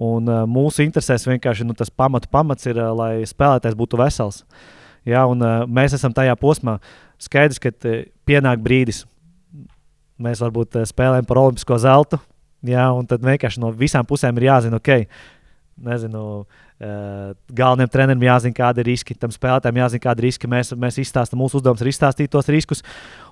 Un, 0.03 0.31
uh, 0.31 0.45
mūsu 0.51 0.85
interesēs 0.87 1.29
vienkārši 1.29 1.67
nu, 1.69 1.77
tas 1.79 1.93
pamatu 1.93 2.31
pamats 2.33 2.69
ir, 2.71 2.81
uh, 2.81 2.91
lai 2.97 3.29
spēlētājs 3.29 3.79
būtu 3.79 4.01
vesels. 4.01 4.43
Ja, 5.09 5.27
un, 5.31 5.43
uh, 5.43 5.65
mēs 5.69 5.97
esam 5.99 6.15
tajā 6.17 6.35
posmā. 6.41 6.79
Skaidrs, 7.23 7.61
ka 7.63 7.71
uh, 7.75 8.03
pienāk 8.29 8.63
brīdis, 8.65 9.05
mēs 10.23 10.43
varbūt 10.45 10.81
eh, 10.81 10.89
spēlējam 10.89 11.29
par 11.29 11.43
olimpisko 11.45 11.79
zeltu. 11.83 12.21
Jā, 12.67 12.87
un 12.95 13.09
tad 13.11 13.25
vienkārši 13.27 13.63
no 13.63 13.73
visām 13.75 14.07
pusēm 14.07 14.37
ir 14.39 14.47
jāzina, 14.47 14.79
ok, 14.79 14.93
nezinu, 15.83 16.21
uh, 16.45 17.33
galvenajam 17.51 17.91
trenerim 17.91 18.23
jāzina, 18.23 18.55
kādi 18.55 18.85
ir 18.85 18.91
riski, 18.93 19.17
tam 19.19 19.33
spēlētājam 19.35 19.81
jāzina, 19.81 20.03
kādi 20.05 20.23
ir 20.23 20.29
riski. 20.29 20.51
Mēs, 20.53 20.71
mēs 20.79 21.01
izstāstām, 21.03 21.41
mūsu 21.43 21.59
uzdevums 21.59 21.83
ir 21.83 21.91
izstāstīt 21.91 22.31
tos 22.31 22.47
riskus. 22.55 22.85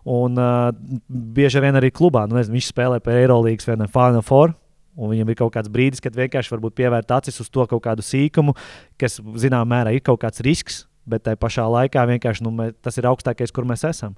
Un 0.03 0.35
uh, 0.35 0.73
bieži 1.07 1.63
vien 1.63 1.79
arī 1.79 1.93
klubā, 1.95 2.25
nu, 2.27 2.41
nezinu, 2.41 2.57
viņš 2.59 2.73
spēlē 2.73 2.99
par 3.05 3.21
Eirolandes 3.21 3.71
vai 3.71 3.79
Final 3.87 4.27
Four. 4.27 4.57
Un 4.99 5.15
viņam 5.15 5.31
ir 5.31 5.39
kaut 5.39 5.55
kāds 5.55 5.71
brīdis, 5.71 6.03
kad 6.03 6.17
vienkārši 6.19 6.59
pievērt 6.75 7.15
acis 7.15 7.39
uz 7.41 7.49
to 7.49 7.65
kaut 7.71 7.85
kādu 7.87 8.03
sīkumu, 8.03 8.57
kas 8.99 9.21
zināmā 9.39 9.77
mērā 9.77 9.95
ir 9.95 10.03
kaut 10.03 10.19
kāds 10.25 10.43
risks, 10.43 10.83
bet 11.11 11.25
tajā 11.27 11.39
pašā 11.41 11.67
laikā 11.71 12.05
vienkārši 12.13 12.45
nu, 12.47 12.53
mē, 12.55 12.69
tas 12.85 12.99
ir 13.01 13.09
augstākais, 13.11 13.53
kur 13.55 13.67
mēs 13.69 13.85
esam. 13.89 14.15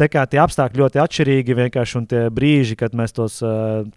Tā 0.00 0.08
kā 0.12 0.24
tie 0.30 0.40
apstākļi 0.42 0.82
ļoti 0.82 1.02
atšķirīgi, 1.02 1.56
vienkārši 1.58 1.98
un 2.00 2.08
tie 2.10 2.22
brīži, 2.34 2.78
kad 2.80 2.96
mēs 2.96 3.14
tos 3.16 3.40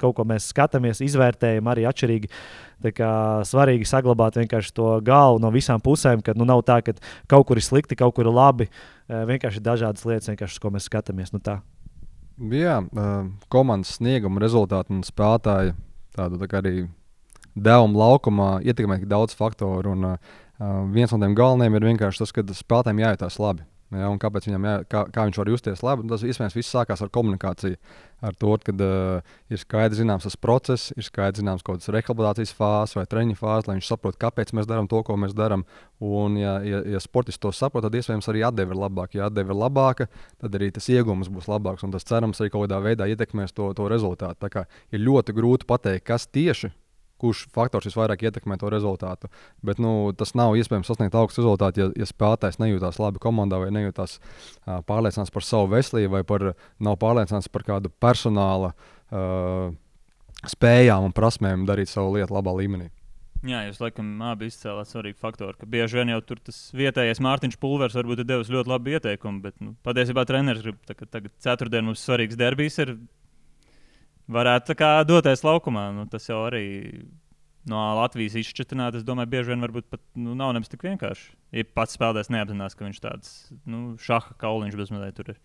kaut 0.01 0.17
ko 0.17 0.27
mēs 0.27 0.49
skatāmies, 0.51 1.03
izvērtējam, 1.05 1.69
arī 1.71 1.87
atšķirīgi. 1.89 2.31
Tā 2.83 2.91
kā 2.91 3.11
svarīgi 3.47 3.87
saglabāt 3.87 4.35
to 4.75 4.89
galvu 5.05 5.39
no 5.39 5.51
visām 5.53 5.79
pusēm, 5.79 6.21
ka 6.21 6.35
nu, 6.35 6.45
nav 6.45 6.65
tā, 6.67 6.81
ka 6.83 6.97
kaut 7.31 7.47
kur 7.47 7.57
ir 7.57 7.63
slikti, 7.63 7.95
kaut 7.95 8.15
kur 8.17 8.27
ir 8.27 8.35
labi. 8.35 8.67
Vienkārši 9.07 9.61
ir 9.61 9.63
dažādas 9.63 10.03
lietas, 10.05 10.27
uz 10.51 10.59
ko 10.59 10.73
mēs 10.73 10.89
skatāmies. 10.91 11.31
Nu, 11.31 11.39
tā. 11.39 11.61
Jā, 12.51 12.81
komandas 13.53 13.95
snieguma 13.99 14.41
rezultāti 14.41 14.91
un 14.91 15.03
spēlētāji 15.05 15.75
tādu 16.17 16.39
tā 16.41 16.59
arī 16.59 16.87
devumu 17.53 17.99
laukumā 17.99 18.49
ietekmē 18.65 18.99
daudz 19.09 19.35
faktoru. 19.37 19.93
Un, 19.93 20.07
uh, 20.13 20.33
Uh, 20.61 20.83
viens 20.93 21.13
no 21.13 21.17
tiem 21.21 21.33
galvenajiem 21.37 21.79
ir 21.79 21.87
vienkārši 21.93 22.23
tas, 22.23 22.33
ka 22.35 22.45
spēlētājiem 22.45 23.01
jājūtas 23.01 23.39
labi. 23.41 23.65
Ja, 23.93 24.09
kāpēc 24.17 24.47
viņam 24.47 24.65
jā, 24.65 24.73
kā, 24.89 25.03
kā 25.13 25.25
viņš 25.27 25.37
var 25.37 25.49
justies 25.51 25.83
labi? 25.85 26.05
Tas 26.09 26.23
iespējams 26.25 26.55
viss 26.57 26.73
sākās 26.73 27.01
ar 27.03 27.11
komunikāciju. 27.13 27.77
Ar 28.23 28.35
to, 28.39 28.53
ka 28.63 28.73
uh, 28.73 29.33
ir 29.51 29.59
skaidrs 29.59 29.99
zināms 29.99 30.25
tas 30.25 30.37
process, 30.39 30.93
ir 30.95 31.05
skaidrs 31.05 31.41
zināms 31.41 31.65
kaut 31.65 31.77
kādas 31.77 31.91
rehabilitācijas 31.93 32.53
fāzes 32.57 32.97
vai 32.97 33.05
treniņa 33.11 33.37
fāzes, 33.37 33.67
lai 33.67 33.77
viņš 33.77 33.89
saprotu, 33.91 34.19
kāpēc 34.23 34.53
mēs 34.57 34.69
darām 34.69 34.87
to, 34.89 35.01
ko 35.05 35.17
mēs 35.19 35.35
darām. 35.37 35.65
Un, 36.03 36.37
ja, 36.39 36.55
ja, 36.65 36.81
ja 36.95 37.01
sportists 37.03 37.41
to 37.43 37.51
saprot, 37.53 37.85
tad 37.85 37.97
iespējams 37.99 38.29
arī 38.31 38.45
atdeve 38.47 38.73
ir 38.73 38.81
labāka. 38.81 39.19
Ja 39.19 39.29
atdeve 39.29 39.53
ir 39.53 39.59
labāka, 39.59 40.07
tad 40.41 40.55
arī 40.57 40.71
tas 40.73 40.89
iegūms 40.93 41.29
būs 41.33 41.49
labāks. 41.51 41.85
Un 41.85 41.93
tas 41.93 42.07
cerams 42.07 42.41
arī 42.41 42.53
kaut 42.53 42.65
kādā 42.65 42.79
veidā 42.85 43.09
ietekmēs 43.11 43.53
to, 43.53 43.73
to 43.77 43.89
rezultātu. 43.91 44.39
Tā 44.41 44.53
kā 44.53 44.65
ir 44.93 45.03
ļoti 45.03 45.35
grūti 45.37 45.69
pateikt, 45.69 46.07
kas 46.07 46.29
tieši 46.31 46.71
kurš 47.23 47.45
faktors 47.55 47.87
visvairāk 47.89 48.25
ietekmē 48.27 48.59
to 48.61 48.71
rezultātu. 48.73 49.31
Bet 49.65 49.79
nu, 49.83 50.11
tas 50.17 50.35
nav 50.37 50.57
iespējams 50.59 50.91
sasniegt 50.91 51.15
augstu 51.17 51.43
rezultātu, 51.43 51.85
ja, 51.85 51.91
ja 52.03 52.09
spēlētājs 52.09 52.59
nejūtās 52.61 52.99
labi 53.01 53.21
komandā 53.23 53.61
vai 53.63 53.71
nejūtās 53.75 54.19
uh, 54.19 54.81
pārliecināts 54.87 55.33
par 55.33 55.47
savu 55.47 55.71
veselību 55.75 56.17
vai 56.17 56.25
par, 56.27 56.51
nav 56.83 56.99
pārliecināts 57.01 57.51
par 57.53 57.65
kādu 57.67 57.93
personāla 58.03 58.73
uh, 58.73 59.71
spējām 60.49 61.07
un 61.07 61.15
prasmēm 61.15 61.63
darīt 61.69 61.91
savu 61.91 62.17
lietu 62.17 62.35
labā 62.35 62.55
līmenī. 62.59 62.91
Jā, 63.43 63.65
jūs 63.67 63.81
laikam 63.81 64.21
abi 64.23 64.47
izcēlāt 64.47 64.87
svarīgu 64.87 65.19
faktoru, 65.19 65.57
ka 65.59 65.67
bieži 65.67 65.97
vien 65.99 66.13
jau 66.13 66.21
tur 66.23 66.39
tas 66.39 66.57
vietējais 66.79 67.19
Mārtiņš 67.23 67.57
Pulvers 67.59 67.97
varbūt 67.97 68.21
ir 68.23 68.27
devis 68.29 68.51
ļoti 68.53 68.71
labu 68.71 68.93
ieteikumu, 68.93 69.41
bet 69.43 69.57
nu, 69.59 69.73
patiesībā 69.83 70.23
treneris 70.29 70.63
grib, 70.63 70.77
ka 70.87 71.03
tagad 71.03 71.33
ceturtdien 71.43 71.83
mums 71.89 72.05
svarīgs 72.07 72.39
derbijs 72.39 72.79
ir 72.79 72.93
varētu 74.31 74.75
doties 75.07 75.43
laukumā. 75.43 75.89
Nu, 75.95 76.07
tas 76.11 76.29
jau 76.29 76.43
arī 76.47 76.65
no 77.69 77.79
Latvijas 77.97 78.35
izšķirtināt, 78.39 78.97
es 78.99 79.05
domāju, 79.07 79.31
bieži 79.31 79.53
vien 79.53 79.63
varbūt 79.63 79.87
pat 79.91 80.01
nu, 80.19 80.35
nav 80.35 80.53
nemaz 80.55 80.71
tik 80.71 80.83
vienkārši. 80.83 81.31
Ja 81.55 81.63
pats 81.75 81.95
spēlētājs 81.95 82.31
neapzinās, 82.33 82.75
ka 82.75 82.85
viņš 82.87 82.99
tāds 83.03 83.33
nu, 83.63 83.95
šaha 84.03 84.35
kauliņš 84.41 84.77
bezmazliet 84.79 85.15
tur 85.19 85.33
ir. 85.35 85.39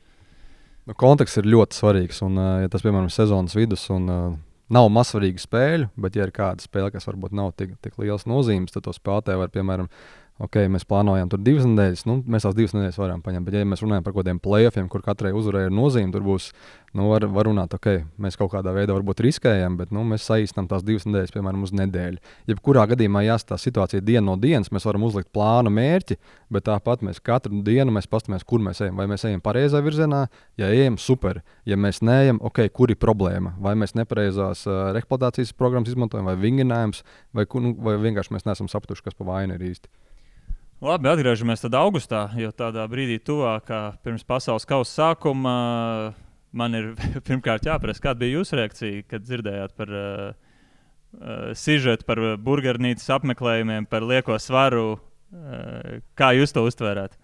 Nu, 0.89 0.97
konteksts 0.99 1.39
ir 1.39 1.51
ļoti 1.51 1.79
svarīgs. 1.79 2.23
Un, 2.25 2.39
ja 2.65 2.69
tas, 2.73 2.83
piemēram, 2.83 3.11
ir 3.11 3.15
sezonas 3.15 3.55
vidus 3.59 3.85
un 3.93 4.09
uh, 4.09 4.37
nav 4.73 4.89
mazsvarīgu 4.93 5.43
spēļu, 5.43 5.91
bet, 6.01 6.17
ja 6.17 6.27
ir 6.27 6.35
kāda 6.35 6.65
spēle, 6.65 6.93
kas 6.95 7.07
varbūt 7.09 7.37
nav 7.37 7.53
tik, 7.61 7.77
tik 7.85 7.99
liels 8.01 8.27
nozīmes, 8.29 8.73
tad 8.75 8.87
to 8.87 8.95
spēlētāju 8.97 9.43
var, 9.43 9.53
piemēram, 9.53 9.91
ok, 10.43 10.61
mēs 10.71 10.87
plānojam 10.89 11.31
tur 11.31 11.41
divas 11.43 11.67
nedēļas, 11.67 12.05
nu, 12.09 12.19
mēs 12.31 12.47
tās 12.47 12.57
divas 12.57 12.75
nedēļas 12.77 12.99
varam 13.01 13.23
paņemt. 13.25 13.47
Bet, 13.49 13.59
ja 13.59 13.69
mēs 13.69 13.83
runājam 13.83 14.05
par 14.07 14.15
kaut 14.15 14.23
kādiem 14.23 14.41
playoffiem, 14.43 14.89
kur 14.91 15.03
katrai 15.05 15.33
uzvarai 15.37 15.67
ir 15.67 15.75
nozīme, 15.75 16.13
tur 16.15 16.23
būs, 16.27 16.51
nu, 16.97 17.09
var, 17.11 17.27
var 17.35 17.49
runāt, 17.51 17.75
ok, 17.75 17.89
mēs 18.23 18.39
kaut 18.39 18.53
kādā 18.55 18.73
veidā 18.77 18.95
varbūt 18.97 19.23
riskējam, 19.27 19.77
bet 19.81 19.93
nu, 19.95 20.05
mēs 20.09 20.27
saīstam 20.31 20.71
tās 20.71 20.87
divas 20.87 21.09
nedēļas, 21.09 21.35
piemēram, 21.35 21.65
uz 21.67 21.75
nedēļu. 21.77 22.23
Jebkurā 22.53 22.87
gadījumā 22.93 23.25
jāstāsta 23.27 23.69
situācija 23.69 24.05
diena 24.05 24.25
no 24.31 24.39
dienas, 24.41 24.71
mēs 24.75 24.87
varam 24.87 25.07
uzlikt 25.09 25.33
plānu 25.35 25.73
mērķi, 25.75 26.19
bet 26.55 26.69
tāpat 26.71 27.03
mēs 27.07 27.23
katru 27.25 27.63
dienu 27.67 27.95
paskatāmies, 27.99 28.47
kur 28.47 28.63
mēs 28.65 28.83
ejam. 28.85 28.97
Vai 28.99 29.09
mēs 29.11 29.27
ejam 29.29 29.43
pareizā 29.45 29.83
virzienā, 29.85 30.25
ja 30.61 30.71
ejam 30.73 30.97
super, 31.03 31.43
ja 31.69 31.77
mēs 31.77 32.01
neejam, 32.07 32.39
ok, 32.47 32.63
kur 32.73 32.95
ir 32.95 33.01
problēma, 33.01 33.57
vai 33.61 33.75
mēs 33.79 33.97
nepareizās 33.99 34.65
uh, 34.69 34.89
reklamācijas 34.97 35.53
programmas 35.59 35.93
izmantojam, 35.93 36.31
vai 36.31 36.39
vingrinājums, 36.41 37.03
vai, 37.37 37.45
nu, 37.61 37.75
vai 37.85 37.99
vienkārši 38.01 38.37
mēs 38.37 38.49
neesam 38.49 38.71
sapratuši, 38.71 39.11
kas 39.11 39.19
pa 39.19 39.29
vainu 39.29 39.59
ir 39.59 39.67
īsti. 39.73 39.91
Labi, 40.79 41.09
atgriežamies 41.11 41.59
tad 41.59 41.75
augustā, 41.75 42.29
jo 42.39 42.53
tādā 42.55 42.85
brīdī, 42.87 43.17
tuvāk 43.19 43.67
pirms 44.07 44.23
pasaules 44.23 44.67
kausa 44.69 44.93
sākuma, 45.01 45.55
man 46.55 46.79
ir 46.79 46.93
pirmkārt 47.27 47.67
jāprasa, 47.67 48.05
kāda 48.05 48.23
bija 48.23 48.37
jūsu 48.37 48.61
reakcija, 48.61 49.07
kad 49.11 49.25
dzirdējāt 49.27 49.75
par 49.75 49.91
uh, 49.91 50.29
sižetu, 51.59 52.07
par 52.07 52.23
burgernīcas 52.47 53.11
apmeklējumiem, 53.17 53.91
par 53.91 54.07
lieko 54.07 54.39
svaru. 54.39 55.01
Uh, 55.35 55.99
kā 56.15 56.31
jūs 56.39 56.55
to 56.55 56.63
uztvērāt? 56.69 57.19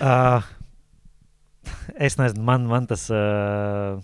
uh, 0.00 0.48
es 2.08 2.16
nezinu, 2.16 2.40
man, 2.40 2.64
man 2.72 2.88
tas. 2.88 3.04
Uh 3.12 4.00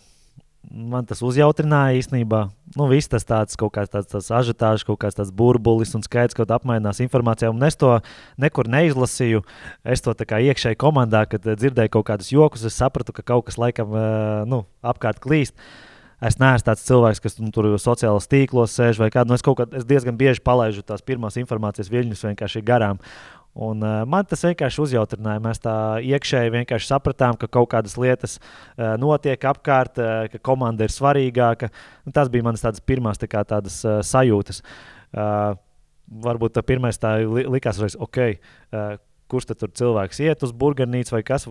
man 0.70 1.06
tas 1.08 1.20
uzjautrināja 1.26 1.98
īstenībā. 1.98 2.44
Nu, 2.76 2.86
viss 2.90 3.10
tas 3.10 3.26
tāds 3.26 3.58
kaut 3.58 3.72
kāds 3.74 3.90
tāds, 3.92 4.08
tāds 4.12 4.30
ažitāžs, 4.40 4.84
kaut 4.86 5.00
kāds 5.02 5.18
tāds 5.18 5.32
burbulis 5.34 5.94
un 5.98 6.04
skaidrs, 6.06 6.36
ka 6.38 6.46
apmainās 6.54 7.02
informācijā. 7.02 7.50
Un 7.50 7.66
es 7.66 7.78
to 7.80 7.96
nekur 8.40 8.70
neizlasīju. 8.70 9.42
Es 9.84 10.04
to 10.06 10.14
kā 10.14 10.40
iekšēji 10.50 10.78
komandā, 10.80 11.24
kad 11.30 11.44
dzirdēju 11.44 11.94
kaut 11.96 12.08
kādus 12.12 12.32
jokus, 12.32 12.64
es 12.66 12.78
sapratu, 12.78 13.14
ka 13.16 13.26
kaut 13.26 13.48
kas 13.50 13.58
laikam 13.60 13.94
nu, 14.50 14.64
apkārt 14.82 15.22
klīst. 15.22 15.56
Es 16.20 16.36
neesmu 16.36 16.66
tāds 16.66 16.84
cilvēks, 16.84 17.22
kas 17.24 17.38
nu, 17.40 17.48
tur 17.48 17.70
sociālajos 17.80 18.28
tīklos 18.28 18.74
sēž 18.76 18.98
vai 19.00 19.08
kādā. 19.08 19.30
Nu, 19.32 19.38
es, 19.38 19.44
kā, 19.44 19.64
es 19.78 19.86
diezgan 19.88 20.18
bieži 20.20 20.42
palaidu 20.44 20.84
tās 20.84 21.00
pirmās 21.00 21.38
informācijas 21.40 21.88
viļņus 21.88 22.26
vienkārši 22.28 22.60
garām. 22.66 23.00
Un, 23.54 23.82
uh, 23.82 24.04
man 24.06 24.28
tas 24.30 24.44
vienkārši 24.46 24.82
uzjautrināja. 24.84 25.42
Mēs 25.42 25.58
tā 25.64 25.74
iekšēji 26.06 26.52
vienkārši 26.54 26.86
sapratām, 26.92 27.38
ka 27.40 27.48
kaut 27.50 27.72
kādas 27.72 27.96
lietas 27.98 28.38
uh, 28.38 28.94
notiek 29.00 29.42
apkārt, 29.50 29.98
uh, 29.98 30.28
ka 30.30 30.38
komanda 30.50 30.86
ir 30.86 30.94
svarīgāka. 30.94 31.72
Un 32.06 32.14
tas 32.14 32.30
bija 32.30 32.46
manas 32.46 32.82
pirmās 32.86 33.18
tā 33.18 33.26
kā, 33.30 33.42
tādas, 33.42 33.80
uh, 33.82 33.98
sajūtas. 34.06 34.62
Uh, 35.10 35.58
varbūt 36.10 36.54
tā 36.54 36.62
pirmā 36.66 36.92
tā 36.94 37.18
li 37.24 37.46
likās, 37.50 37.80
ka 37.82 38.04
ok. 38.06 38.20
Uh, 38.70 38.98
kurš 39.30 39.46
tad 39.50 39.60
tur 39.62 39.70
cilvēks 39.78 40.20
iet 40.24 40.42
uz 40.42 40.52
burbuļsaktas, 40.58 41.12
vai 41.14 41.20
kas, 41.26 41.46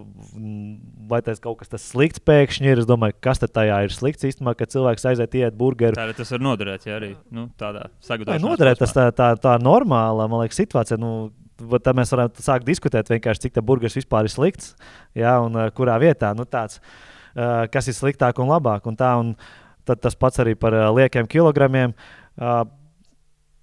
vai 1.10 1.22
tas 1.24 1.40
kaut 1.44 1.62
kas 1.62 1.72
slikts 1.84 2.22
pēkšņi 2.28 2.74
ir. 2.74 2.82
Es 2.84 2.90
domāju, 2.90 3.16
kas 3.24 3.40
tajā 3.44 3.78
ir 3.86 3.96
slikts 3.96 4.28
īstenībā, 4.28 4.56
ka 4.60 4.68
cilvēks 4.70 5.08
aiziet 5.14 5.38
iet 5.40 5.56
burgeru. 5.60 5.96
Tā 5.96 6.10
tas 6.18 6.34
var 6.36 6.44
noderēt, 6.50 6.88
ja 6.90 6.98
arī 7.00 7.14
nu, 7.36 7.48
tādā 7.60 7.88
sagatavošanā. 8.04 8.44
Noderēt, 8.44 8.82
tas 8.84 8.96
tā, 8.96 9.08
tā, 9.16 9.32
tā 9.40 9.56
normāla, 9.64 10.28
man 10.32 10.44
liekas, 10.44 10.60
situācija. 10.60 11.00
Nu, 11.00 11.30
tad 11.60 11.98
mēs 11.98 12.14
varam 12.16 12.32
sākt 12.40 12.68
diskutēt, 12.68 13.12
cik 13.12 13.56
tā 13.56 13.64
burgeris 13.66 13.98
vispār 14.00 14.28
ir 14.28 14.34
slikts, 14.34 14.74
ja, 15.18 15.38
un 15.44 15.58
uh, 15.58 15.70
kurā 15.76 15.98
vietā 16.02 16.32
nu, 16.38 16.48
tāds, 16.50 16.80
uh, 17.36 17.66
kas 17.72 17.90
ir 17.92 17.98
sliktāk 17.98 18.40
un 18.42 18.52
labāk. 18.52 18.88
Un 18.90 19.00
tā, 19.00 19.14
un 19.20 19.36
tas 19.90 20.16
pats 20.16 20.42
arī 20.44 20.56
par 20.60 20.76
uh, 20.76 20.90
liekiem 20.96 21.30
kilogramiem. 21.30 21.96
Uh, 22.40 22.64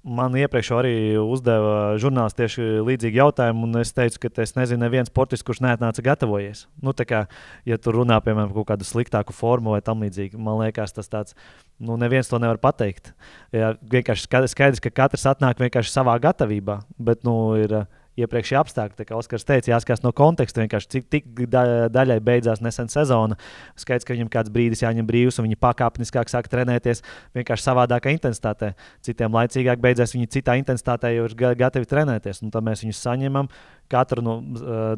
Man 0.06 0.36
iepriekš 0.38 0.68
arī 0.76 0.94
uzdeva 1.18 1.96
žurnālists 1.98 2.38
tieši 2.38 2.66
līdzīgu 2.86 3.18
jautājumu, 3.18 3.66
un 3.66 3.80
es 3.80 3.90
teicu, 3.90 4.20
ka 4.22 4.44
es 4.44 4.54
nezinu, 4.54 4.84
neviens 4.84 5.10
sportists, 5.10 5.42
kurš 5.46 5.58
neatnāca 5.64 6.04
gatavojies. 6.06 6.60
Nu, 6.78 6.94
kā, 6.94 7.24
ja 7.66 7.78
tur 7.82 7.98
runā 7.98 8.20
piemēram 8.22 8.52
par 8.52 8.60
kaut 8.60 8.68
kādu 8.68 8.86
sliktāku 8.86 9.34
formu 9.34 9.74
vai 9.74 9.80
tam 9.82 10.04
līdzīgi, 10.06 10.38
man 10.38 10.60
liekas, 10.62 10.94
tas 10.94 11.10
tāds, 11.10 11.34
nu, 11.82 11.98
neviens 11.98 12.30
to 12.30 12.38
nevar 12.38 12.60
pateikt. 12.62 13.16
Ja, 13.50 13.72
vienkārši 13.82 14.30
skaidrs, 14.54 14.84
ka 14.84 14.94
katrs 14.94 15.26
atnāk 15.26 15.58
vienkārši 15.64 15.90
savā 15.90 16.14
gatavībā, 16.22 16.84
bet, 17.02 17.26
nu, 17.26 17.34
ir 17.58 17.80
iepriekšējie 18.20 18.58
apstākļi. 18.60 19.06
Kā 19.08 19.16
Oskars 19.18 19.46
teica, 19.46 19.70
jāskatās 19.74 20.02
no 20.04 20.12
konteksta, 20.16 20.64
cik 20.66 21.08
tik 21.12 21.28
da 21.52 21.86
daļai 21.92 22.18
beidzās 22.24 22.62
nesen 22.64 22.90
sezona. 22.92 23.36
Skaidrs, 23.78 24.06
ka 24.08 24.16
viņam 24.16 24.30
kāds 24.32 24.52
brīdis 24.52 24.82
jāņem 24.84 25.06
brīvs, 25.08 25.38
un 25.40 25.48
viņi 25.48 25.60
pakāpeniskāk 25.62 26.32
sāk 26.32 26.48
trenēties 26.52 27.04
vienkārši 27.36 27.68
savādākā 27.68 28.14
intensitātē. 28.16 28.72
Citiem 29.04 29.36
laicīgāk 29.36 29.82
beidzās, 29.84 30.16
viņi 30.16 30.30
citā 30.38 30.56
intensitātē 30.60 31.12
jau 31.14 31.28
ir 31.28 31.36
gatavi 31.60 31.88
trenēties. 31.90 32.42
Tad 32.46 32.66
mēs 32.66 32.84
viņus 32.86 33.02
saņemam, 33.04 33.50
katru 33.92 34.24
no 34.24 34.36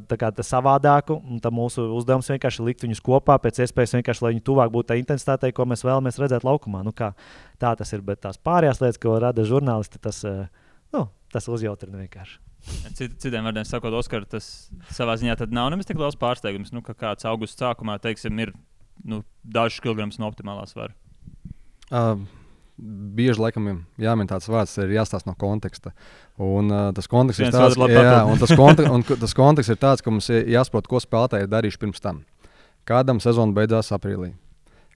kā, 0.08 0.32
savādāku. 0.46 1.18
Mūsu 1.58 1.88
uzdevums 1.98 2.30
vienkārši 2.30 2.66
likt 2.66 2.86
viņus 2.86 3.04
kopā, 3.04 3.38
pēc 3.42 3.62
iespējas 3.66 3.96
vienkārši, 3.98 4.24
lai 4.24 4.34
viņi 4.36 4.44
tuvāk 4.46 4.72
būtu 4.74 4.92
tai 4.92 5.00
intensitātei, 5.02 5.52
ko 5.56 5.66
mēs 5.68 5.84
vēlamies 5.86 6.20
redzēt 6.22 6.46
laukumā. 6.46 6.84
Nu, 6.86 6.94
kā, 6.96 7.12
tā 7.60 7.74
tas 7.78 7.92
ir, 7.96 8.04
bet 8.06 8.22
tās 8.24 8.38
pārējās 8.38 8.82
lietas, 8.84 9.00
ko 9.02 9.18
rada 9.22 9.46
žurnālisti, 9.48 10.00
tas, 10.02 10.22
nu, 10.94 11.08
tas 11.34 11.50
uzjautrina 11.50 12.04
vienkārši. 12.04 12.47
Cit, 12.98 13.14
citiem 13.22 13.46
vārdiem 13.46 13.64
sakot, 13.64 13.94
Oskar, 13.94 14.24
tas 14.28 14.68
savā 14.92 15.14
ziņā 15.20 15.36
nav 15.54 15.70
nemaz 15.72 15.86
tik 15.88 16.00
liels 16.00 16.18
pārsteigums, 16.18 16.72
nu, 16.74 16.82
ka 16.84 16.96
kāds 16.98 17.28
augusts 17.28 17.60
sākumā, 17.60 17.96
teiksim, 18.02 18.34
ir 18.42 18.52
nu, 19.06 19.22
dažs 19.44 19.78
kilograms 19.84 20.18
no 20.18 20.28
optimālā 20.28 20.66
svara. 20.68 20.92
Uh, 21.88 22.18
bieži 22.76 23.40
laikam 23.40 23.70
jāmin 24.00 24.28
tāds 24.28 24.50
vārds, 24.50 24.74
ir 24.82 24.92
jāstāsta 24.96 25.30
no 25.30 25.36
konteksta. 25.38 25.94
Un, 26.36 26.68
uh, 26.72 26.90
tas 26.96 27.08
konteksts 27.08 27.46
ir 27.46 27.54
tāds, 27.54 27.78
ka, 27.78 27.88
jā, 27.94 28.18
tas, 28.42 28.56
kontek 28.58 28.90
un, 28.92 29.06
tas 29.06 29.36
konteksts 29.38 29.72
ir 29.72 29.80
tāds, 29.80 30.04
ka 30.04 30.12
mums 30.12 30.28
jāsaprot, 30.28 30.90
ko 30.90 31.00
spēlētāji 31.02 31.46
ir 31.46 31.54
darījuši 31.54 31.82
pirms 31.86 32.04
tam. 32.04 32.20
Kādam 32.88 33.22
sezona 33.22 33.54
beidzās 33.56 33.92
aprīlī, 33.94 34.34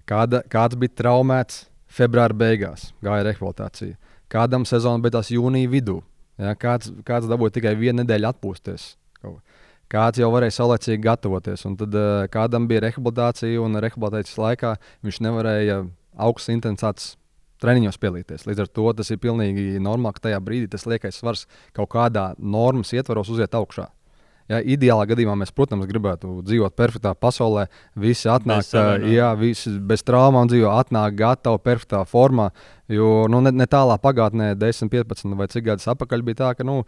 Kāda, 0.09 0.41
kāds 0.51 0.75
bija 0.79 0.97
traumēts 0.99 1.67
februāra 1.93 2.35
beigās 2.35 2.91
gāja 3.05 3.27
rehabilitācija. 3.29 3.95
Kādam 4.33 4.65
sezona 4.67 5.03
beidzās 5.05 5.31
jūnija 5.31 5.71
vidū. 5.71 6.01
Ja, 6.41 6.55
kāds, 6.59 6.93
kāds 7.07 7.29
dabūja 7.31 7.59
tikai 7.59 7.75
vienu 7.79 8.03
nedēļu 8.03 8.31
atpūsties. 8.31 8.93
Kāds 9.93 10.21
jau 10.23 10.31
varēja 10.33 10.57
saulēcīgi 10.57 11.03
gatavoties. 11.05 11.67
Un 11.69 11.77
tad 11.81 11.97
uh, 11.99 12.25
kādam 12.33 12.69
bija 12.71 12.87
rehabilitācija, 12.87 13.61
un 13.61 13.77
rehabilitācijas 13.83 14.39
laikā 14.41 14.77
viņš 15.05 15.21
nevarēja 15.27 15.83
augstas 16.17 16.55
intensitātes 16.57 17.11
treniņos 17.63 18.01
pielīties. 18.03 18.47
Līdz 18.49 18.65
ar 18.65 18.71
to 18.75 18.87
tas 18.99 19.13
ir 19.13 19.21
pilnīgi 19.23 19.77
normāli, 19.83 20.17
ka 20.17 20.29
tajā 20.29 20.41
brīdī 20.43 20.71
tas 20.73 20.89
liekais 20.89 21.21
svars 21.21 21.45
kaut 21.77 21.93
kādā 21.93 22.33
normas 22.39 22.95
ietvaros 22.97 23.31
uziet 23.33 23.55
augšā. 23.55 23.87
Ja, 24.53 24.59
ideālā 24.61 25.07
gadījumā 25.09 25.35
mēs, 25.41 25.53
protams, 25.57 25.87
gribētu 25.89 26.43
dzīvot 26.45 26.75
perfektā 26.77 27.15
pasaulē. 27.17 27.69
Visi 27.97 28.29
atnāk, 28.29 28.67
bez, 28.67 29.07
jā, 29.09 29.31
visi 29.39 29.73
bez 29.89 30.05
traumām 30.05 30.51
dzīvo, 30.51 30.69
atnāk 30.77 31.17
gatavi, 31.17 31.63
perfektā 31.65 32.03
formā. 32.09 32.51
Jo 32.93 33.25
nu, 33.33 33.41
ne, 33.45 33.55
ne 33.57 33.67
tālā 33.71 33.97
pagātnē, 34.03 34.53
10, 34.61 34.93
15 34.93 35.39
vai 35.39 35.49
cik 35.53 35.71
gadus 35.71 35.89
atpakaļ, 35.95 36.25
bija 36.27 36.41
tā, 36.43 36.51
ka 36.59 36.67
nu, 36.69 36.83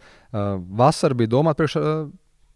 vasara 0.77 1.17
bija 1.17 1.33
domāta 1.33 1.63
priekš, 1.63 1.77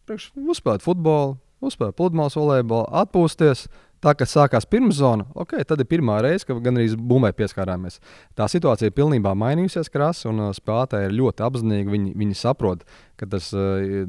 priekš 0.09 0.29
uzspēlēt 0.37 0.85
futbolu, 0.85 1.39
uzspēlēt 1.65 1.97
pludmales 1.97 2.37
volejbolu, 2.37 2.85
atpūsties. 3.01 3.65
Tā 3.99 4.13
kā 4.15 4.23
sākās 4.23 4.63
pirmszona, 4.71 5.25
okay, 5.35 5.65
tad 5.67 5.81
ir 5.83 5.87
pirmā 5.91 6.21
reize, 6.23 6.45
kad 6.47 6.61
gan 6.63 6.79
arī 6.79 6.93
bumbē 6.95 7.33
pieskārāmies. 7.35 7.97
Tā 8.37 8.47
situācija 8.47 8.87
ir 8.87 8.95
pilnībā 8.95 9.33
mainījusies, 9.35 9.91
krāsa, 9.91 10.29
un 10.31 10.39
uh, 10.45 10.53
spēlētāji 10.55 11.09
ir 11.09 11.17
ļoti 11.17 11.43
apzinīgi. 11.43 11.91
Viņi, 11.91 12.13
viņi 12.21 12.37
saprot, 12.39 12.85
ka 13.19 13.27
tas 13.27 13.49
uh, 13.51 14.05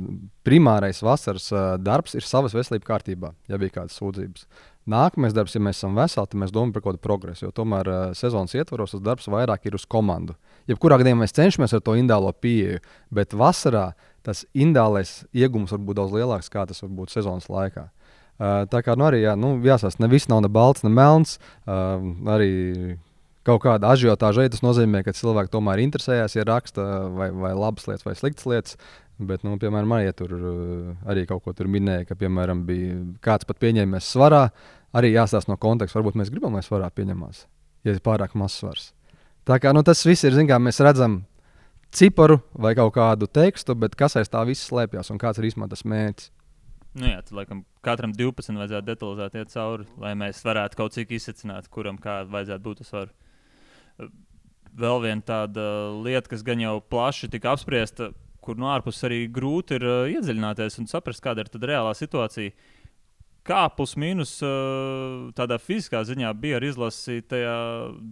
primārais 0.47 1.03
vasaras 1.03 1.49
uh, 1.51 1.65
darbs 1.83 2.15
ir 2.15 2.27
savas 2.27 2.55
veselības 2.55 2.87
kārtībā, 2.87 3.33
ja 3.51 3.59
bija 3.59 3.81
kādas 3.81 3.99
sūdzības. 3.99 4.47
Nākamais 4.91 5.35
darbs, 5.35 5.57
ja 5.59 5.63
mēs 5.63 5.83
esam 5.83 5.99
veseli, 5.99 6.31
tad 6.31 6.39
mēs 6.39 6.55
domājam 6.55 6.77
par 6.77 6.85
kaut 6.85 6.95
kādu 6.95 7.05
progresu. 7.05 7.45
Jo 7.49 7.53
tomēr 7.55 7.91
sezonas 8.17 8.55
ietvaros 8.57 8.95
tas 8.95 9.03
darbs 9.05 9.29
vairāk 9.31 9.67
ir 9.67 9.77
uz 9.77 9.85
komandu. 9.91 10.39
Jebkurā 10.71 11.01
gadījumā 11.03 11.27
mēs 11.27 11.35
cenšamies 11.37 11.75
ar 11.77 11.83
to 11.85 11.99
indālo 11.99 12.31
pieeju, 12.33 12.81
bet 13.15 13.35
vasarā 13.37 13.91
tas 14.27 14.47
indālais 14.55 15.21
iegums 15.37 15.75
var 15.75 15.83
būt 15.85 16.01
daudz 16.01 16.17
lielāks, 16.17 16.51
kā 16.53 16.65
tas 16.69 16.83
var 16.83 16.95
būt 16.97 17.13
sezonas 17.13 17.51
laikā. 17.53 17.89
Tā 18.41 18.81
kā 18.81 18.97
nu, 18.97 19.05
arī 19.05 19.21
jā, 19.21 19.35
nu, 19.37 19.59
jāsaka, 19.65 20.01
ne 20.01 20.09
viss 20.09 20.31
nav 20.33 20.41
ne 20.45 20.49
balts, 20.53 20.85
ne 20.87 20.91
melns. 20.95 21.37
Arī 21.69 22.97
kaut 23.45 23.63
kāda 23.65 23.93
ažiotāža, 23.93 24.49
tas 24.53 24.65
nozīmē, 24.65 25.03
ka 25.05 25.17
cilvēki 25.17 25.53
tomēr 25.53 25.83
interesējas, 25.85 26.37
ja 26.39 26.47
raksta 26.49 26.87
vai, 27.13 27.31
vai 27.33 27.53
labas 27.57 27.89
lietas, 27.89 28.07
vai 28.07 28.17
sliktas 28.17 28.49
lietas. 28.49 28.77
Bet, 29.21 29.43
nu, 29.45 29.59
piemēram, 29.61 29.91
Marija 29.93 30.15
tur 30.17 30.33
arī 31.05 31.27
kaut 31.29 31.45
ko 31.45 31.53
minēja, 31.69 32.07
ka, 32.09 32.17
piemēram, 32.17 32.65
bija 32.65 32.95
kāds 33.21 33.45
pat 33.45 33.61
pieņēmies 33.61 34.09
svarā. 34.09 34.47
Arī 34.97 35.13
jāstāsta 35.13 35.53
no 35.53 35.59
konteksta. 35.61 36.01
Varbūt 36.01 36.17
mēs 36.19 36.33
gribam, 36.33 36.57
lai 36.57 36.65
svarā 36.67 36.89
pieņemās, 36.91 37.45
ja 37.85 37.93
ir 37.93 38.01
pārāk 38.03 38.33
mazs 38.35 38.63
svars. 38.63 38.89
Tā 39.45 39.61
kā 39.61 39.75
nu, 39.77 39.85
tas 39.85 40.01
viss 40.09 40.25
ir, 40.25 40.35
kā 40.49 40.57
mēs 40.59 40.81
redzam, 40.81 41.21
ciparu 41.93 42.41
vai 42.57 42.73
kaut 42.79 42.95
kādu 42.97 43.29
tekstu, 43.29 43.77
bet 43.77 43.95
kas 43.99 44.17
aiz 44.17 44.33
tā 44.33 44.43
viss 44.49 44.69
slēpjas 44.71 45.13
un 45.13 45.21
kāds 45.21 45.39
ir 45.39 45.51
īstenībā 45.51 45.69
tas 45.71 45.85
mērķis. 45.85 46.33
Nu 46.99 47.07
jā, 47.07 47.21
tad 47.23 47.37
laikam 47.39 47.61
katram 47.87 48.13
12 48.17 48.59
vajadzētu 48.59 48.89
detalizēt 48.89 49.37
iet 49.39 49.53
cauri, 49.53 49.87
lai 50.03 50.17
mēs 50.19 50.41
varētu 50.43 50.79
kaut 50.81 50.97
cik 50.97 51.13
izsacināt, 51.15 51.69
kuram 51.71 52.01
kāda 52.03 52.27
vajadzētu 52.33 52.67
būt 52.67 52.83
tas 52.83 52.91
var. 52.97 53.13
Vēl 54.81 54.99
viena 55.05 55.23
tāda 55.27 55.63
lieta, 56.03 56.31
kas 56.33 56.43
gan 56.47 56.63
jau 56.63 56.81
plaši 56.83 57.31
tika 57.31 57.55
apspriesta, 57.55 58.11
kur 58.43 58.59
no 58.59 58.71
ārpuses 58.73 59.07
arī 59.07 59.23
grūti 59.31 59.79
ir 59.79 59.87
uh, 59.87 60.11
iedziļināties 60.11 60.81
un 60.83 60.91
saprast, 60.91 61.23
kāda 61.23 61.45
ir 61.45 61.51
reālā 61.63 61.95
situācija. 61.95 62.55
Kā 63.47 63.63
plus 63.73 63.95
mīnus 63.97 64.35
uh, 64.45 65.31
tādā 65.37 65.57
fiziskā 65.63 66.03
ziņā 66.07 66.33
bija 66.43 66.59
ar 66.59 66.67
izlasi 66.67 67.23
tajā 67.25 67.55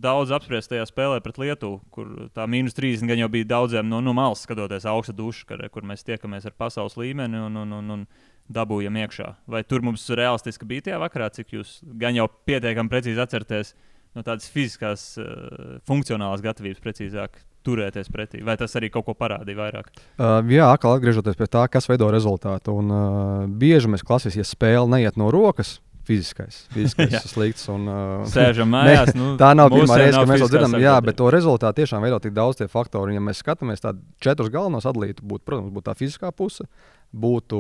daudz 0.03 0.33
apspriestajā 0.39 0.87
spēlē 0.89 1.19
pret 1.25 1.41
Lietuvu, 1.43 1.83
kur 1.95 2.31
tā 2.35 2.47
mīnus 2.49 2.77
30 2.79 3.11
gan 3.11 3.21
jau 3.21 3.29
bija 3.33 3.51
daudziem 3.57 3.91
no, 3.91 4.01
no 4.05 4.15
malas 4.17 4.47
skatoties 4.47 4.89
augsta 4.89 5.15
duša, 5.19 5.69
kur 5.75 5.87
mēs 5.87 6.07
tiekamies 6.09 6.49
ar 6.49 6.57
pasaules 6.59 6.97
līmeni. 6.99 7.43
Un, 7.45 7.61
un, 7.61 7.77
un, 7.81 7.95
un, 7.99 8.07
dabūjam 8.53 8.97
iekšā. 9.05 9.29
Vai 9.51 9.63
tur 9.67 9.85
mums 9.85 10.07
realistiski 10.09 10.69
bija 10.69 10.89
tajā 10.89 11.03
vakarā, 11.03 11.29
cik 11.35 11.55
jūs 11.59 11.79
gan 12.01 12.17
jau 12.17 12.29
pietiekami 12.49 12.93
precīzi 12.93 13.23
atceraties 13.23 13.75
no 14.17 14.25
tādas 14.27 14.49
fiziskās, 14.53 15.11
uh, 15.21 15.79
funkcionālās 15.89 16.45
gatavības, 16.45 16.83
precīzāk 16.85 17.43
turēties 17.69 18.09
pretī? 18.13 18.41
Vai 18.47 18.57
tas 18.61 18.75
arī 18.79 18.91
kaut 18.93 19.09
ko 19.09 19.17
parādīja 19.19 19.59
vairāk? 19.59 19.91
Uh, 20.17 20.39
jā, 20.49 20.71
atkal 20.73 20.97
atgriežoties 20.97 21.37
pie 21.39 21.51
tā, 21.51 21.67
kas 21.73 21.91
veido 21.91 22.09
rezultātu. 22.15 22.79
Un, 22.81 22.95
uh, 22.95 23.45
bieži 23.61 23.93
mēs 23.93 24.07
klasiski, 24.07 24.41
ja 24.43 24.49
spēle 24.49 24.89
neiet 24.97 25.21
no 25.21 25.29
rokas, 25.35 25.77
fiziskais. 26.09 26.63
Fiziskais 26.73 27.13
ir 27.19 27.29
slikts. 27.29 27.67
Un, 27.73 27.89
uh, 27.91 28.27
Sēžam 28.33 28.73
mājās. 28.73 29.13
Nu, 29.19 29.35
tā 29.41 29.51
nav 29.57 29.73
pirmā 29.73 29.99
reize, 30.01 30.17
kad 30.17 30.31
mēs 30.31 30.45
to 30.45 30.51
dzirdam. 30.53 30.77
Jā, 30.81 30.97
bet 31.05 31.19
to 31.19 31.29
rezultātu 31.35 31.83
tiešām 31.83 32.05
veido 32.05 32.21
tik 32.23 32.35
daudz 32.37 32.61
tie 32.61 32.69
faktori. 32.71 33.13
Un, 33.13 33.19
ja 33.19 33.25
mēs 33.25 33.43
skatāmies 33.43 33.85
tādus 33.85 34.05
četrus 34.25 34.53
galvenos 34.55 34.87
atlītus, 34.89 35.25
būtu, 35.27 35.45
protams, 35.49 35.75
būtu 35.75 35.89
tā 35.91 35.97
fiziskā 35.99 36.33
puse, 36.35 36.69
būtu 37.13 37.59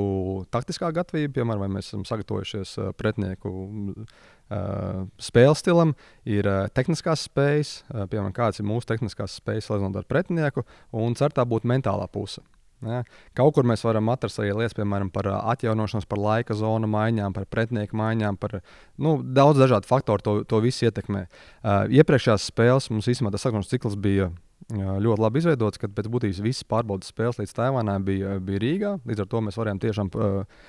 taktiskā 0.53 0.91
gatavība, 0.95 1.39
piemēram, 1.39 1.65
vai 1.65 1.71
mēs 1.79 1.91
esam 1.91 2.05
sagatavojušies 2.09 2.75
uh, 2.81 2.91
pretinieku 2.99 3.53
uh, 3.55 5.07
spēles 5.21 5.63
stilam, 5.65 5.95
ir 6.29 6.49
uh, 6.49 6.67
tehniskās 6.75 7.25
spējas, 7.31 7.73
piemēram, 7.89 8.35
kādas 8.37 8.61
ir 8.61 8.69
mūsu 8.69 8.91
tehniskās 8.93 9.39
spējas, 9.41 9.71
zinātu 9.73 10.03
ar 10.03 10.09
pretinieku, 10.09 10.67
un 10.93 11.17
certā 11.19 11.47
būtu 11.49 11.71
mentālā 11.71 12.09
puse. 12.13 12.45
Ja? 12.87 13.03
Kaut 13.35 13.57
kur 13.57 13.67
mēs 13.67 13.83
varam 13.83 14.11
atrast 14.13 14.39
arī 14.39 14.53
lietas, 14.55 14.77
piemēram, 14.79 15.11
par 15.15 15.27
atjaunošanos, 15.35 16.07
par 16.09 16.21
laika 16.23 16.55
zonu 16.55 16.91
maiņām, 16.91 17.35
par 17.35 17.49
pretinieku 17.51 17.99
maiņām, 17.99 18.39
par 18.39 18.61
nu, 19.03 19.19
daudz 19.23 19.65
dažādu 19.65 19.89
faktoru. 19.89 20.23
To, 20.23 20.35
to 20.47 20.61
visu 20.63 20.87
ietekmē. 20.87 21.25
Uh, 21.27 21.89
iepriekšējās 21.99 22.51
spēles 22.53 22.91
mums 22.93 23.11
īstenībā 23.11 23.35
tas 23.35 23.49
sarunas 23.49 23.71
cikls 23.73 23.99
bija 23.99 24.31
ļoti 24.69 25.23
labi 25.23 25.43
izveidots, 25.43 25.81
kad 25.81 25.95
pēc 25.97 26.09
būtības 26.13 26.43
visas 26.45 26.67
pārbaudas 26.69 27.13
spēles 27.13 27.39
līdz 27.41 27.55
Taivānai 27.57 27.99
bija, 28.05 28.39
bija 28.45 28.63
Rīgā. 28.65 28.97
Līdz 29.09 29.25
ar 29.25 29.31
to 29.31 29.41
mēs 29.47 29.57
varējām 29.61 29.81
tiešām 29.85 30.11
uh, 30.13 30.65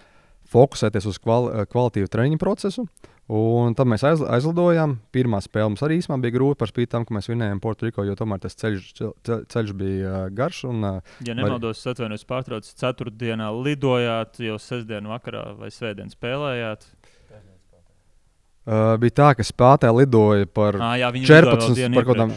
fokusēties 0.50 1.08
uz 1.10 1.20
kval, 1.22 1.50
kvalitīvu 1.70 2.12
treniņu 2.12 2.40
procesu. 2.42 2.86
Un 3.30 3.76
tad 3.78 3.86
mēs 3.86 4.02
aiz, 4.08 4.24
aizlidojām. 4.26 4.96
Pirmā 5.14 5.38
spēle 5.46 5.70
mums 5.70 5.84
arī 5.86 6.00
īstenībā 6.00 6.24
bija 6.24 6.34
grūta 6.34 6.58
par 6.64 6.72
spīti 6.72 6.90
tam, 6.96 7.04
ka 7.06 7.14
mēs 7.14 7.30
vinējām 7.30 7.60
Puertoriko, 7.62 8.06
jo 8.08 8.16
tomēr 8.18 8.42
tas 8.42 8.58
ceļš, 8.58 8.88
ceļš 9.54 9.74
bija 9.78 10.24
garš. 10.34 10.64
Un, 10.72 10.88
ja 11.28 11.36
nemaldos, 11.38 11.84
var... 11.86 11.94
atvainojos, 11.94 12.26
pārtraucis 12.30 12.80
ceturtdienā 12.80 13.52
lidojāt, 13.54 14.42
jau 14.48 14.58
sestdienas 14.64 15.14
vakarā 15.14 15.46
vai 15.60 15.70
svētdien 15.76 16.10
spēlējāt. 16.10 16.90
Uh, 18.70 18.96
bija 19.02 19.14
tā, 19.22 19.30
ka 19.38 19.46
spēlētāji 19.46 20.02
lidoja 20.02 20.50
par 20.54 20.76
ah, 20.78 20.98
jā, 21.00 21.10
14, 21.14 21.86
par 21.96 22.06
kaut 22.06 22.18
kādām 22.18 22.34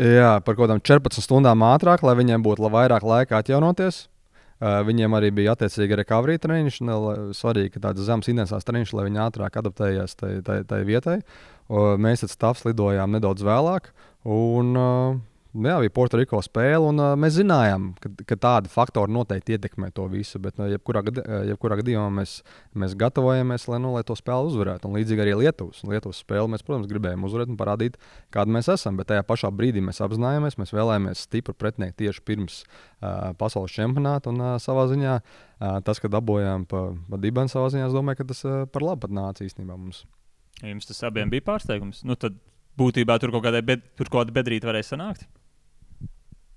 Jā, 0.00 0.40
par 0.42 0.56
kaut 0.56 0.66
kādām 0.66 0.80
14 0.82 1.22
stundām 1.22 1.62
ātrāk, 1.62 2.02
lai 2.02 2.16
viņiem 2.18 2.42
būtu 2.42 2.70
vairāk 2.72 3.04
laika 3.06 3.38
atjaunoties. 3.38 4.08
Viņiem 4.64 5.14
arī 5.18 5.28
bija 5.34 5.52
attiecīgi 5.54 5.98
recovery 6.00 6.38
treniņš. 6.40 6.78
Svarīgi, 7.36 7.74
ka 7.74 7.82
tāds 7.88 8.06
zemes 8.06 8.30
intensās 8.30 8.66
treniņš, 8.66 8.94
lai 8.96 9.06
viņi 9.08 9.22
ātrāk 9.26 9.58
adaptējās 9.60 10.16
tai, 10.18 10.32
tai, 10.46 10.62
tai 10.66 10.80
vietai. 10.88 11.18
Mēs 11.70 12.24
tad 12.24 12.32
stāvs 12.32 12.64
lidojām 12.66 13.14
nedaudz 13.14 13.44
vēlāk. 13.46 13.90
Un, 14.24 14.74
uh, 14.78 15.18
jā, 15.54 15.74
bija 15.82 15.92
Puertoriko 15.94 16.40
spēle, 16.42 16.82
un 16.90 16.98
uh, 16.98 17.12
mēs 17.20 17.36
zinājām, 17.36 17.86
ka, 18.02 18.10
ka 18.26 18.36
tādi 18.40 18.70
faktori 18.72 19.12
noteikti 19.14 19.54
ietekmē 19.54 19.90
to 19.94 20.06
visu. 20.10 20.40
Bet, 20.42 20.56
uh, 20.58 20.66
jebkurā, 20.72 21.04
gadi, 21.06 21.22
jebkurā 21.50 21.78
gadījumā 21.78 22.08
mēs, 22.16 22.36
mēs 22.78 22.96
gatavojamies, 22.98 23.66
lai, 23.70 23.78
nu, 23.84 23.92
lai 23.94 24.02
to 24.06 24.16
spēli 24.18 24.50
uzvarētu. 24.50 24.88
Un 24.88 24.98
līdzīgi 24.98 25.22
arī 25.24 25.36
Lietuvas. 25.44 25.84
Lietuvas 25.86 26.22
spēli 26.24 26.50
mēs, 26.54 26.64
protams, 26.66 26.88
gribējām 26.90 27.26
uzvarēt 27.28 27.52
un 27.52 27.58
parādīt, 27.60 28.00
kāda 28.34 28.56
mēs 28.56 28.70
esam. 28.74 28.98
Bet 28.98 29.12
tajā 29.12 29.26
pašā 29.28 29.52
brīdī 29.54 29.84
mēs 29.84 30.02
apzinājāmies, 30.04 30.58
mēs 30.58 30.74
vēlējāmies 30.74 31.22
stipru 31.28 31.54
pretinieku 31.58 32.00
tieši 32.02 32.24
pirms 32.26 32.58
uh, 32.64 33.30
pasaules 33.38 33.76
čempionāta. 33.76 34.34
Un 34.34 34.42
uh, 34.42 34.56
savā 34.62 34.88
ziņā 34.90 35.14
uh, 35.20 35.78
tas, 35.86 36.02
ka 36.02 36.10
dabūjām 36.10 36.66
pa, 36.70 36.88
pa 37.10 37.22
dibenu, 37.22 37.52
savā 37.52 37.70
ziņā, 37.74 37.86
es 37.92 37.94
domāju, 37.94 38.22
ka 38.24 38.28
tas 38.32 38.42
uh, 38.48 38.64
par 38.66 38.86
labu 38.86 39.12
nāca 39.12 39.46
īstenībā 39.46 39.78
mums. 39.78 40.02
Jums 40.64 40.90
tas 40.90 41.00
abiem 41.06 41.30
bija 41.30 41.46
pārsteigums. 41.46 42.02
Nu, 42.06 42.18
tad 42.18 42.36
būtībā 42.78 43.18
tur 43.22 43.32
kaut 43.34 43.46
kāda, 43.46 43.62
bed, 43.62 43.82
tur 43.98 44.10
kaut 44.10 44.24
kāda 44.24 44.34
bedrīte 44.42 44.68
varēja 44.68 44.92
sanākt. 44.92 45.26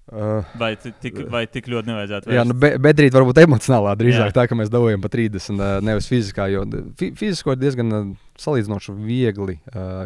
Uh, 0.08 0.46
vai, 0.56 0.70
tik, 0.80 1.17
vai 1.28 1.41
tik 1.52 1.65
ļoti 1.67 1.91
nevajadzētu? 1.91 2.30
Vērst? 2.30 2.38
Jā, 2.38 2.43
nu, 2.48 2.56
be, 2.56 2.70
bedrīt 2.80 3.12
varbūt 3.12 3.41
emocionālā 3.41 3.91
drīzāk 4.00 4.30
jā. 4.30 4.36
tā, 4.38 4.46
ka 4.48 4.56
mēs 4.56 4.72
dabūjam 4.72 5.04
pa 5.04 5.12
30, 5.12 5.58
uh, 5.60 5.72
nevis 5.84 6.08
fiziskā. 6.08 6.46
Jo 6.54 6.62
fi, 6.96 7.10
fizisko 7.17 7.52
ir 7.52 7.60
diezgan 7.60 8.13
salīdzinoši 8.38 8.93
viegli, 9.02 9.56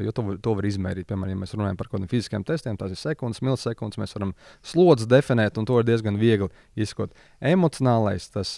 jo 0.05 0.13
to, 0.15 0.23
to 0.39 0.53
var 0.55 0.65
izmērīt. 0.69 1.03
Piemēram, 1.09 1.33
ja 1.33 1.39
mēs 1.41 1.51
runājam 1.51 1.75
par 1.75 1.89
kaut 1.89 1.97
kādiem 1.97 2.11
fiziskiem 2.13 2.45
testiem, 2.47 2.77
tās 2.79 2.93
ir 2.95 2.99
sekundes, 3.01 3.41
milisekundes, 3.43 3.99
mēs 3.99 4.15
varam 4.15 4.31
slodzes 4.63 5.09
definēt, 5.11 5.59
un 5.59 5.67
to 5.67 5.81
ir 5.81 5.89
diezgan 5.89 6.15
viegli 6.15 6.47
izskot. 6.79 7.11
Emocionālais, 7.43 8.29
tas 8.31 8.53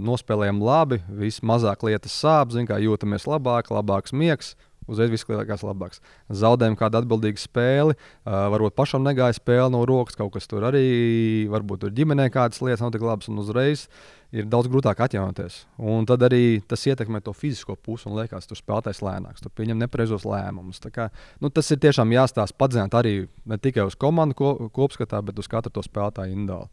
nospēlējam 0.00 0.62
labi, 0.64 1.02
viss 1.20 1.44
mazāk 1.44 1.84
lietas 1.84 2.16
sāp, 2.16 2.56
zin, 2.56 2.64
kā 2.64 2.80
jūtamies 2.80 3.28
labāk, 3.28 3.68
labāks 3.76 4.16
miegs 4.16 4.54
Uzreiz 4.88 5.10
viss 5.12 5.26
liekas 5.28 5.64
labāks. 5.66 6.00
Zaudējam 6.32 6.76
kādu 6.78 7.00
atbildīgu 7.02 7.40
spēli, 7.40 7.94
uh, 7.94 8.46
varbūt 8.54 8.74
pašam 8.78 9.04
negāja 9.04 9.36
spēle 9.36 9.68
no 9.74 9.82
rokas, 9.88 10.16
kaut 10.18 10.32
kas 10.34 10.48
tur 10.50 10.64
arī, 10.66 11.46
varbūt 11.52 11.84
tur 11.84 11.92
ģimenē 11.94 12.30
kādas 12.32 12.62
lietas 12.64 12.82
nav 12.82 12.94
tik 12.94 13.04
labas, 13.04 13.28
un 13.30 13.38
uzreiz 13.42 13.86
ir 14.34 14.48
daudz 14.50 14.70
grūtāk 14.70 15.02
atjaunoties. 15.04 15.64
Un 15.78 16.06
tad 16.08 16.24
arī 16.26 16.60
tas 16.66 16.86
ietekmē 16.86 17.20
to 17.24 17.34
fizisko 17.36 17.76
pusi, 17.76 18.08
un 18.08 18.18
liekas, 18.18 18.48
tur 18.50 18.58
spēlētājs 18.58 19.02
lēnāks, 19.04 19.44
tur 19.44 19.54
pieņem 19.54 19.78
nepareizos 19.84 20.26
lēmumus. 20.26 20.82
Kā, 20.94 21.10
nu, 21.42 21.52
tas 21.54 21.70
ir 21.70 21.82
tiešām 21.82 22.14
jāstāsta 22.14 22.58
padzināt 22.58 22.96
arī 22.98 23.14
ne 23.44 23.60
tikai 23.60 23.86
uz 23.86 23.98
komandu 23.98 24.38
ko, 24.38 24.52
kopskatā, 24.74 25.22
bet 25.26 25.38
uz 25.38 25.50
katru 25.50 25.74
to 25.74 25.84
spēlētāju 25.86 26.34
individuāli. 26.34 26.70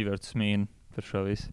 Iverts 0.00 0.36
mīna 0.38 0.68
par 0.94 1.06
šo 1.06 1.24
visu. 1.26 1.50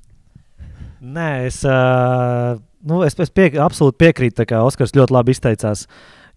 Nē, 0.98 1.30
es, 1.46 1.62
uh, 1.68 2.58
nu, 2.90 3.04
es, 3.08 3.18
es 3.20 3.34
pie, 3.34 3.50
absolūti 3.62 4.00
piekrītu, 4.06 4.48
kā 4.50 4.64
Oskars 4.66 4.96
ļoti 4.98 5.16
labi 5.16 5.36
izteicās, 5.36 5.86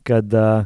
kad 0.07 0.37
uh, 0.37 0.65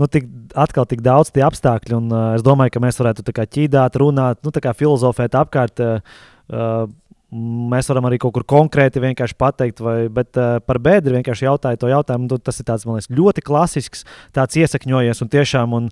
nu, 0.00 0.08
tik, 0.10 0.26
atkal 0.58 0.88
tik 0.90 1.04
daudz 1.04 1.32
tie 1.34 1.44
apstākļi, 1.46 1.98
un 1.98 2.08
uh, 2.14 2.24
es 2.38 2.46
domāju, 2.46 2.74
ka 2.76 2.82
mēs 2.82 3.00
varētu 3.00 3.26
ķīdāt, 3.26 4.00
runāt, 4.00 4.42
nu, 4.46 4.54
filozofēt 4.54 5.38
apkārt. 5.38 5.84
Uh, 6.50 6.88
Mēs 7.30 7.86
varam 7.86 8.08
arī 8.08 8.16
kaut 8.18 8.32
kur 8.34 8.42
konkrēti 8.42 8.98
vienkārši 8.98 9.36
pateikt, 9.38 9.78
vai, 9.86 10.08
bet 10.10 10.34
uh, 10.34 10.56
par 10.66 10.80
bēdri 10.82 11.14
vienkārši 11.14 11.46
jautāju 11.46 11.78
to 11.78 11.90
jautājumu. 11.92 12.26
Nu, 12.26 12.38
tas 12.42 12.58
ir 12.58 12.66
tāds, 12.66 12.82
liekas, 12.88 13.06
ļoti 13.06 13.44
klasisks, 13.46 14.02
tāds 14.34 14.58
iesakņojies 14.58 15.22
un 15.22 15.30
tiešām. 15.30 15.76
Un, 15.78 15.86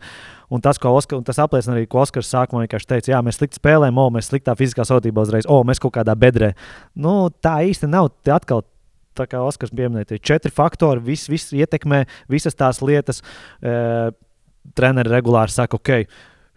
Un 0.48 0.62
tas, 0.64 0.78
Oskar, 0.80 1.18
un 1.18 1.24
tas 1.28 1.36
apliecina 1.42 1.74
arī, 1.76 1.84
ko 1.84 2.00
Oskars 2.00 2.30
sākumā 2.32 2.62
vienkārši 2.64 2.88
teica, 2.88 3.10
jā, 3.12 3.18
mēs 3.20 3.36
slikti 3.36 3.58
spēlējam, 3.58 3.98
o, 4.00 4.06
mēs 4.14 4.30
sliktā 4.30 4.54
fiziskā 4.56 4.86
sautībā 4.88 5.20
uzreiz, 5.26 5.44
o, 5.44 5.58
mēs 5.60 5.80
kaut 5.82 5.92
kādā 5.98 6.14
bedrē. 6.16 6.54
Nu, 6.96 7.28
tā 7.44 7.58
īsti 7.68 7.90
nav. 7.92 8.08
Te 8.24 8.32
atkal 8.32 8.62
tā 9.18 9.28
kā 9.30 9.42
Oskars 9.44 9.74
pieminēja, 9.74 10.12
tie 10.12 10.22
četri 10.32 10.52
faktori, 10.54 11.02
viss 11.04 11.30
vis 11.30 11.48
ietekmē 11.56 12.04
visas 12.30 12.56
tās 12.58 12.82
lietas. 12.84 13.22
E, 13.60 14.10
treneri 14.76 15.12
regulāri 15.12 15.54
saka, 15.54 15.78
ok, 15.78 16.04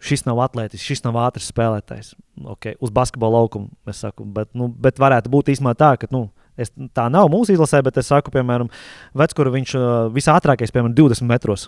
šis 0.02 0.26
nav 0.26 0.42
atlētis, 0.44 0.82
šis 0.84 1.04
nav 1.06 1.18
ātrs 1.22 1.48
spēlētājs. 1.52 2.12
Okay, 2.56 2.76
uz 2.82 2.92
basketbola 2.94 3.42
laukuma 3.42 3.70
es 3.90 4.02
saku, 4.02 4.26
bet, 4.26 4.50
nu, 4.58 4.68
bet 4.68 5.00
varētu 5.02 5.32
būt 5.32 5.52
īstenībā 5.54 5.76
tā, 5.78 5.96
ka. 6.00 6.12
Nu, 6.14 6.30
Es, 6.60 6.68
tā 6.92 7.06
nav 7.08 7.30
mūsu 7.32 7.54
izlasē, 7.54 7.78
bet 7.80 7.96
es 7.96 8.10
saku, 8.12 8.28
piemēram, 8.28 8.68
vec, 9.16 9.32
kur 9.32 9.48
viņš 9.54 9.70
uh, 9.72 9.84
visātrākais, 10.12 10.68
piemēram, 10.68 10.92
20 10.98 11.24
metros 11.24 11.62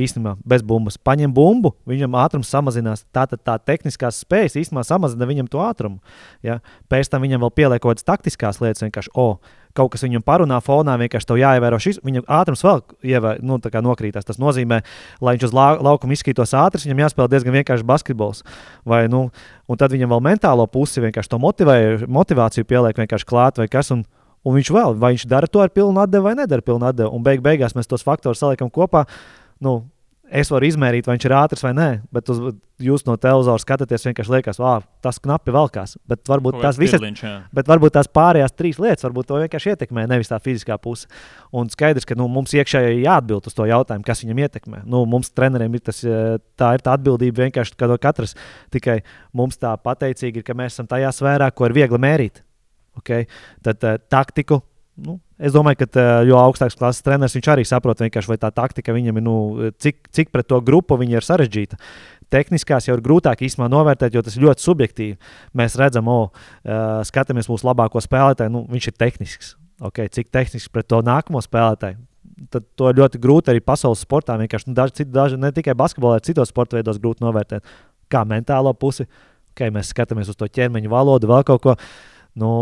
īstenībā 0.00 0.36
bez 0.48 0.62
bumbas. 0.64 0.96
Paņem 0.96 1.32
bumbu, 1.34 1.74
viņam 1.88 2.16
ātrums 2.22 2.50
samazinās. 2.52 3.04
Tātad 3.14 3.42
tā 3.44 3.58
tehniskās 3.60 4.22
spējas 4.24 4.56
īstenībā 4.62 4.84
samazina 4.86 5.28
viņam 5.28 5.50
to 5.52 5.60
ātrumu. 5.64 6.00
Ja? 6.44 6.60
Pēc 6.92 7.10
tam 7.12 7.26
viņam 7.26 7.44
vēl 7.44 7.52
pieliek 7.56 7.82
kaut 7.82 7.96
kādas 7.96 8.08
taktiskās 8.08 8.62
lietas, 8.62 8.84
vienkārši, 8.86 9.12
oh, 9.20 9.36
kaut 9.76 9.92
kas 9.94 10.04
viņam 10.04 10.24
parunā 10.24 10.58
fonā, 10.64 10.96
vienkārši 11.00 11.28
tev 11.28 11.40
jāievēro 11.40 11.80
šis. 11.82 12.00
Viņa 12.04 12.24
ātrums 12.40 12.64
vēl 12.64 12.82
ievē, 13.12 13.34
nu, 13.44 13.58
nokrītās. 13.60 14.28
Tas 14.28 14.40
nozīmē, 14.40 14.82
lai 15.20 15.36
viņš 15.36 15.48
uz 15.48 15.56
lau 15.56 15.76
laukuma 15.84 16.16
izskatītos 16.16 16.54
ātrs, 16.56 16.86
viņam 16.88 17.04
jāspēlē 17.04 17.28
diezgan 17.32 17.56
vienkārši 17.58 17.88
basketbols. 17.88 18.42
Vai, 18.88 19.04
nu, 19.12 19.26
un 19.68 19.80
tad 19.80 19.92
viņam 19.92 20.12
vēl 20.12 20.24
mentālo 20.28 20.66
pusi 20.70 21.04
vienkārši 21.04 21.32
to 21.32 21.40
motivē, 21.42 21.76
motivāciju 22.08 22.68
pieliek 22.68 23.04
vienkārši 23.04 23.28
klāt 23.28 23.60
vai 23.60 23.68
kas. 23.72 23.92
Un, 23.94 24.04
un 24.44 24.58
viņš 24.58 24.72
vēl, 24.74 24.96
vai 25.00 25.14
viņš 25.16 25.28
dara 25.30 25.48
to 25.48 25.62
ar 25.64 25.72
pilnu 25.72 26.04
atdevi 26.04 26.28
vai 26.28 26.36
nedara 26.38 26.64
pilnu 26.64 26.88
atdevi. 26.88 27.12
Un 27.12 27.24
beig 27.24 27.44
beigās 27.44 27.76
mēs 27.78 27.88
tos 27.88 28.04
faktorus 28.04 28.42
saliekam 28.42 28.72
kopā 28.72 29.06
nu, 29.62 29.78
es 30.32 30.48
varu 30.52 30.66
izmērīt, 30.66 31.06
vai 31.06 31.16
viņš 31.16 31.26
ir 31.28 31.34
ātrs 31.36 31.62
vai 31.64 31.72
nē, 31.76 31.88
bet 32.14 32.30
uz, 32.32 32.38
jūs 32.82 33.04
no 33.04 33.14
televizora 33.20 33.60
skatāties, 33.60 34.06
vienkārši 34.08 34.32
liekas, 34.32 34.60
wow, 34.62 34.84
tas 35.04 35.20
knapi 35.22 35.52
velkās. 35.54 35.94
Bet 36.08 36.24
varbūt, 36.30 36.56
tās 36.62 36.78
visas, 36.80 37.02
bet 37.54 37.68
varbūt 37.68 37.94
tās 37.98 38.08
pārējās 38.08 38.56
trīs 38.56 38.80
lietas 38.82 39.04
varbūt 39.06 39.28
to 39.28 39.40
vienkārši 39.42 39.74
ietekmē, 39.74 40.06
nevis 40.10 40.32
tā 40.32 40.38
fiziskā 40.42 40.78
puse. 40.82 41.10
Un 41.54 41.68
skaidrs, 41.72 42.08
ka 42.08 42.16
nu, 42.18 42.30
mums 42.32 42.54
iekšēji 42.56 43.04
jāatbild 43.04 43.50
uz 43.50 43.58
to 43.58 43.68
jautājumu, 43.68 44.06
kas 44.08 44.24
viņam 44.24 44.42
ietekmē. 44.46 44.82
Nu, 44.88 45.04
mums 45.10 45.30
treneriem 45.36 45.76
ir 45.76 45.84
tas, 45.84 46.00
eh, 46.04 46.38
tā 46.58 46.72
ir 46.78 46.86
tā 46.86 46.96
atbildība 46.96 47.46
vienkārši 47.46 47.76
katrs. 48.00 48.34
Tikai 48.72 49.02
mums 49.36 49.60
tā 49.60 49.76
pateicīgi 49.76 50.40
ir, 50.40 50.48
ka 50.48 50.56
mēs 50.56 50.78
esam 50.78 50.88
tajā 50.88 51.12
sfērā, 51.12 51.52
ko 51.52 51.68
ir 51.68 51.76
viegli 51.76 52.00
mērīt. 52.00 52.42
Okay? 52.98 53.28
Tad 53.64 53.84
uh, 53.84 54.00
taktiku 54.10 54.62
nu, 55.00 55.16
es 55.40 55.54
domāju, 55.54 55.86
ka 55.86 56.04
jo 56.28 56.36
augstāks 56.40 56.76
klases 56.78 57.04
treneris 57.04 57.36
viņš 57.36 57.48
arī 57.54 57.64
saprot, 57.68 58.02
vai 58.02 58.38
tā 58.40 58.50
taktika 58.52 58.94
viņam 58.94 59.18
ir, 59.18 59.24
nu, 59.24 59.36
cik, 59.80 60.08
cik 60.12 60.32
pret 60.34 60.48
to 60.48 60.60
grupu 60.60 60.98
viņa 61.00 61.18
ir 61.18 61.26
sarežģīta. 61.26 61.78
Tehniskās 62.32 62.88
jau 62.88 62.96
ir 62.96 63.04
grūtāk 63.04 63.42
īstenībā 63.44 63.68
novērtēt, 63.72 64.14
jo 64.14 64.22
tas 64.24 64.36
ir 64.36 64.46
ļoti 64.46 64.64
subjektīvi. 64.64 65.16
Mēs 65.58 65.76
redzam, 65.80 66.08
o, 66.08 66.30
skatāmies 67.08 67.50
mūsu 67.50 67.68
labāko 67.68 68.00
spēlētāju, 68.00 68.52
nu, 68.54 68.64
viņš 68.72 68.88
ir 68.88 68.96
tehnisks. 68.96 69.52
Okay, 69.82 70.08
cik 70.12 70.30
tehnisks 70.32 70.70
pret 70.72 70.86
to 70.88 71.02
nākamo 71.04 71.42
spēlētāju. 71.44 72.00
Tad 72.52 72.64
to 72.78 72.88
ir 72.88 73.00
ļoti 73.00 73.20
grūti 73.22 73.52
arī 73.52 73.60
pasaules 73.64 74.04
sportā. 74.04 74.38
Vienkārši 74.40 74.70
nu, 74.70 74.76
daži, 74.78 75.04
daži, 75.04 75.40
ne 75.40 75.52
tikai 75.52 75.74
basketbolā, 75.78 76.20
bet 76.20 76.30
citos 76.30 76.52
sporta 76.52 76.78
veidos 76.78 77.00
grūti 77.02 77.24
novērtēt. 77.24 77.66
Kā 78.12 78.22
mentālo 78.28 78.72
pusi, 78.78 79.04
okay, 79.52 79.72
mēs 79.74 79.92
skatāmies 79.92 80.30
uz 80.32 80.38
to 80.38 80.48
ķermeņa 80.48 80.92
valodu, 80.92 81.28
vēl 81.28 81.44
kaut 81.48 81.64
ko. 81.66 81.76
Nu, 82.38 82.52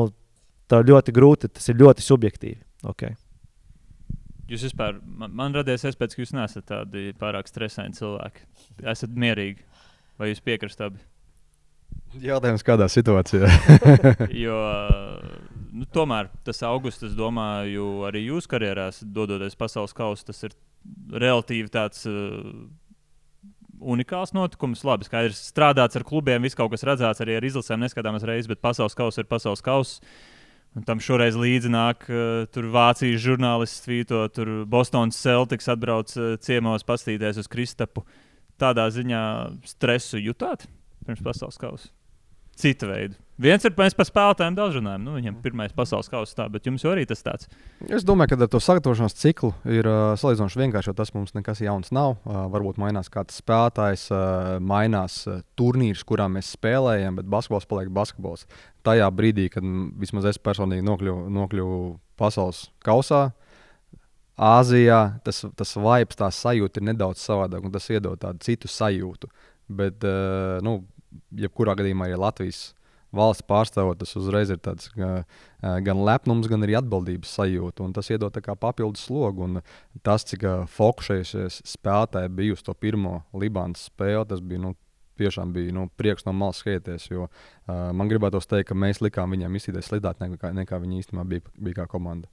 tā 0.71 0.81
ļoti 0.87 1.15
grūti, 1.17 1.51
tas 1.53 1.69
ir 1.71 1.81
ļoti 1.81 2.05
subjektīvi. 2.07 2.61
Okay. 2.93 3.17
Jūs 4.51 4.65
vispār, 4.67 4.99
man, 5.05 5.31
man 5.37 5.55
radies 5.55 5.85
iespējas, 5.87 6.17
ka 6.17 6.25
jūs 6.25 6.35
neesat 6.35 6.67
tādi 6.67 7.13
pārāk 7.19 7.47
stresaini 7.47 7.95
cilvēki. 7.95 8.47
Esat 8.91 9.15
mierīgi. 9.15 9.63
Vai 10.19 10.33
jūs 10.33 10.43
piekrītat 10.45 10.89
abi? 10.89 11.05
Jautājums, 12.21 12.65
kādā 12.67 12.89
situācijā? 12.91 13.47
jo, 14.45 14.59
nu, 15.71 15.87
tomēr 15.95 16.33
tas 16.47 16.65
augusts, 16.67 17.07
es 17.07 17.15
domāju, 17.15 18.03
arī 18.09 18.25
jūsu 18.27 18.51
karjerā, 18.51 18.89
dodoties 19.15 19.55
pasaules 19.59 19.95
kausā, 19.95 20.27
tas 20.33 20.43
ir 20.49 20.57
relatīvi 21.15 21.71
tāds 21.71 22.03
uh, 22.11 22.51
unikāls 23.81 24.35
notikums. 24.35 24.83
Labi, 24.87 25.07
skaidrs, 25.07 25.45
strādāts 25.53 25.99
ar 25.99 26.07
klubiem, 26.07 26.43
viss 26.43 26.59
kaut 26.59 26.75
kas 26.75 26.85
redzēts, 26.89 27.23
arī 27.23 27.39
ar 27.39 27.47
izlasēm 27.47 27.87
neskatāmies 27.87 28.27
reizes, 28.27 28.51
bet 28.51 28.63
pasaules 28.65 28.99
kausa 28.99 29.23
ir 29.23 29.31
pasaules 29.31 29.63
kausa. 29.65 30.03
Un 30.79 30.85
tam 30.87 31.01
šoreiz 31.03 31.35
līdzi 31.35 31.71
nāk 31.73 32.05
uh, 32.07 32.61
Vācijas 32.75 33.23
žurnālists, 33.25 33.83
tvīto, 33.83 34.23
tur 34.31 34.53
Bostonas 34.71 35.19
Celtics 35.19 35.67
atbrauc 35.73 36.13
uh, 36.15 36.37
ciemos 36.39 36.87
pastīties 36.87 37.41
uz 37.43 37.51
Kristapu. 37.51 38.05
Tādā 38.61 38.87
ziņā 38.95 39.23
stresu 39.67 40.21
jutāt 40.21 40.69
pirms 41.07 41.25
pasaules 41.27 41.59
kausa. 41.59 41.91
Cita 42.61 42.87
veida. 42.91 43.19
Viens 43.41 43.65
ir 43.65 43.73
mēs 43.73 43.95
par 43.97 44.05
spēlētājiem 44.05 44.57
daudz 44.59 44.75
runājam. 44.77 45.05
Nu, 45.07 45.15
viņam 45.17 45.39
pirmais 45.41 45.73
pasaules 45.73 46.11
kausa 46.13 46.37
tā, 46.37 46.45
bet 46.53 46.67
jums 46.69 46.83
arī 46.85 47.07
tas 47.09 47.23
tāds. 47.25 47.49
Es 47.89 48.05
domāju, 48.05 48.35
ka 48.35 48.45
ar 48.45 48.51
to 48.53 48.59
sagatavošanās 48.61 49.15
ciklu 49.17 49.55
ir 49.65 49.87
uh, 49.89 50.13
salīdzinoši 50.21 50.61
vienkārši, 50.61 50.91
jo 50.91 50.97
tas 50.99 51.13
mums 51.15 51.33
nekas 51.33 51.63
jauns 51.65 51.89
nav. 51.97 52.19
Uh, 52.19 52.43
varbūt 52.53 52.77
mainās 52.83 53.09
kāds 53.13 53.39
spēlētājs, 53.41 54.11
uh, 54.13 54.59
mainās 54.61 55.23
uh, 55.25 55.39
turnīrs, 55.57 56.03
kurā 56.05 56.27
mēs 56.29 56.51
spēlējam, 56.59 57.17
bet 57.17 57.31
basketbols 57.33 57.69
paliek 57.71 57.89
basketbols. 57.97 58.45
Tajā 58.85 59.07
brīdī, 59.17 59.47
kad 59.55 59.65
vismaz 60.01 60.29
es 60.29 60.41
personīgi 60.41 60.85
nokļuvu, 60.85 61.31
nokļuvu 61.39 61.79
pasaules 62.21 62.67
kausā, 62.85 63.31
Āzijā 64.41 64.99
tas, 65.21 65.43
tas 65.53 65.75
vibes, 65.77 66.17
tā 66.17 66.31
sajūta 66.33 66.81
ir 66.81 66.87
nedaudz 66.89 67.21
savādāk, 67.21 67.65
un 67.67 67.73
tas 67.75 67.89
iedod 67.93 68.17
tādu 68.23 68.41
citu 68.41 68.71
sajūtu. 68.73 69.29
Bet, 69.81 70.01
uh, 70.09 70.57
nu, 70.65 70.79
jebkurā 71.37 71.75
gadījumā 71.77 72.09
arī 72.09 72.17
Latvijas 72.21 72.63
valsts 73.17 73.47
pārstāvot, 73.49 73.99
tas 74.01 74.15
uzreiz 74.19 74.53
ir 74.53 74.61
tāds 74.63 74.91
gan, 74.95 75.25
gan 75.87 76.03
lepnums, 76.07 76.49
gan 76.51 76.67
arī 76.67 76.77
atbildības 76.81 77.33
sajūta. 77.39 77.89
Tas 77.97 78.11
iedod 78.13 78.37
papildus 78.61 79.07
slogu. 79.09 79.49
Un 79.49 79.63
tas, 80.07 80.27
cik 80.29 80.47
fokusējušies 80.77 81.63
spēlētāji 81.75 82.33
bija 82.37 82.59
uz 82.59 82.65
to 82.67 82.75
pirmo 82.75 83.21
Libānas 83.33 83.89
spēli, 83.91 84.29
tas 84.31 84.45
bija. 84.45 84.69
Nu, 84.69 84.77
Tiešām 85.21 85.51
bija 85.53 85.69
nu, 85.77 85.83
prieks 86.01 86.25
no 86.25 86.33
malas 86.33 86.63
skatīties, 86.63 87.11
jo 87.11 87.27
uh, 87.27 87.91
man 87.93 88.09
gribētos 88.09 88.49
teikt, 88.49 88.71
ka 88.71 88.77
mēs 88.79 89.03
likām 89.05 89.35
viņiem 89.35 89.59
izsīties 89.59 89.91
slidāk, 89.91 90.17
nekā, 90.17 90.55
nekā 90.57 90.79
viņi 90.81 91.03
īstenībā 91.03 91.27
bija, 91.29 91.45
bija 91.61 91.83
kā 91.83 91.85
komanda. 91.93 92.31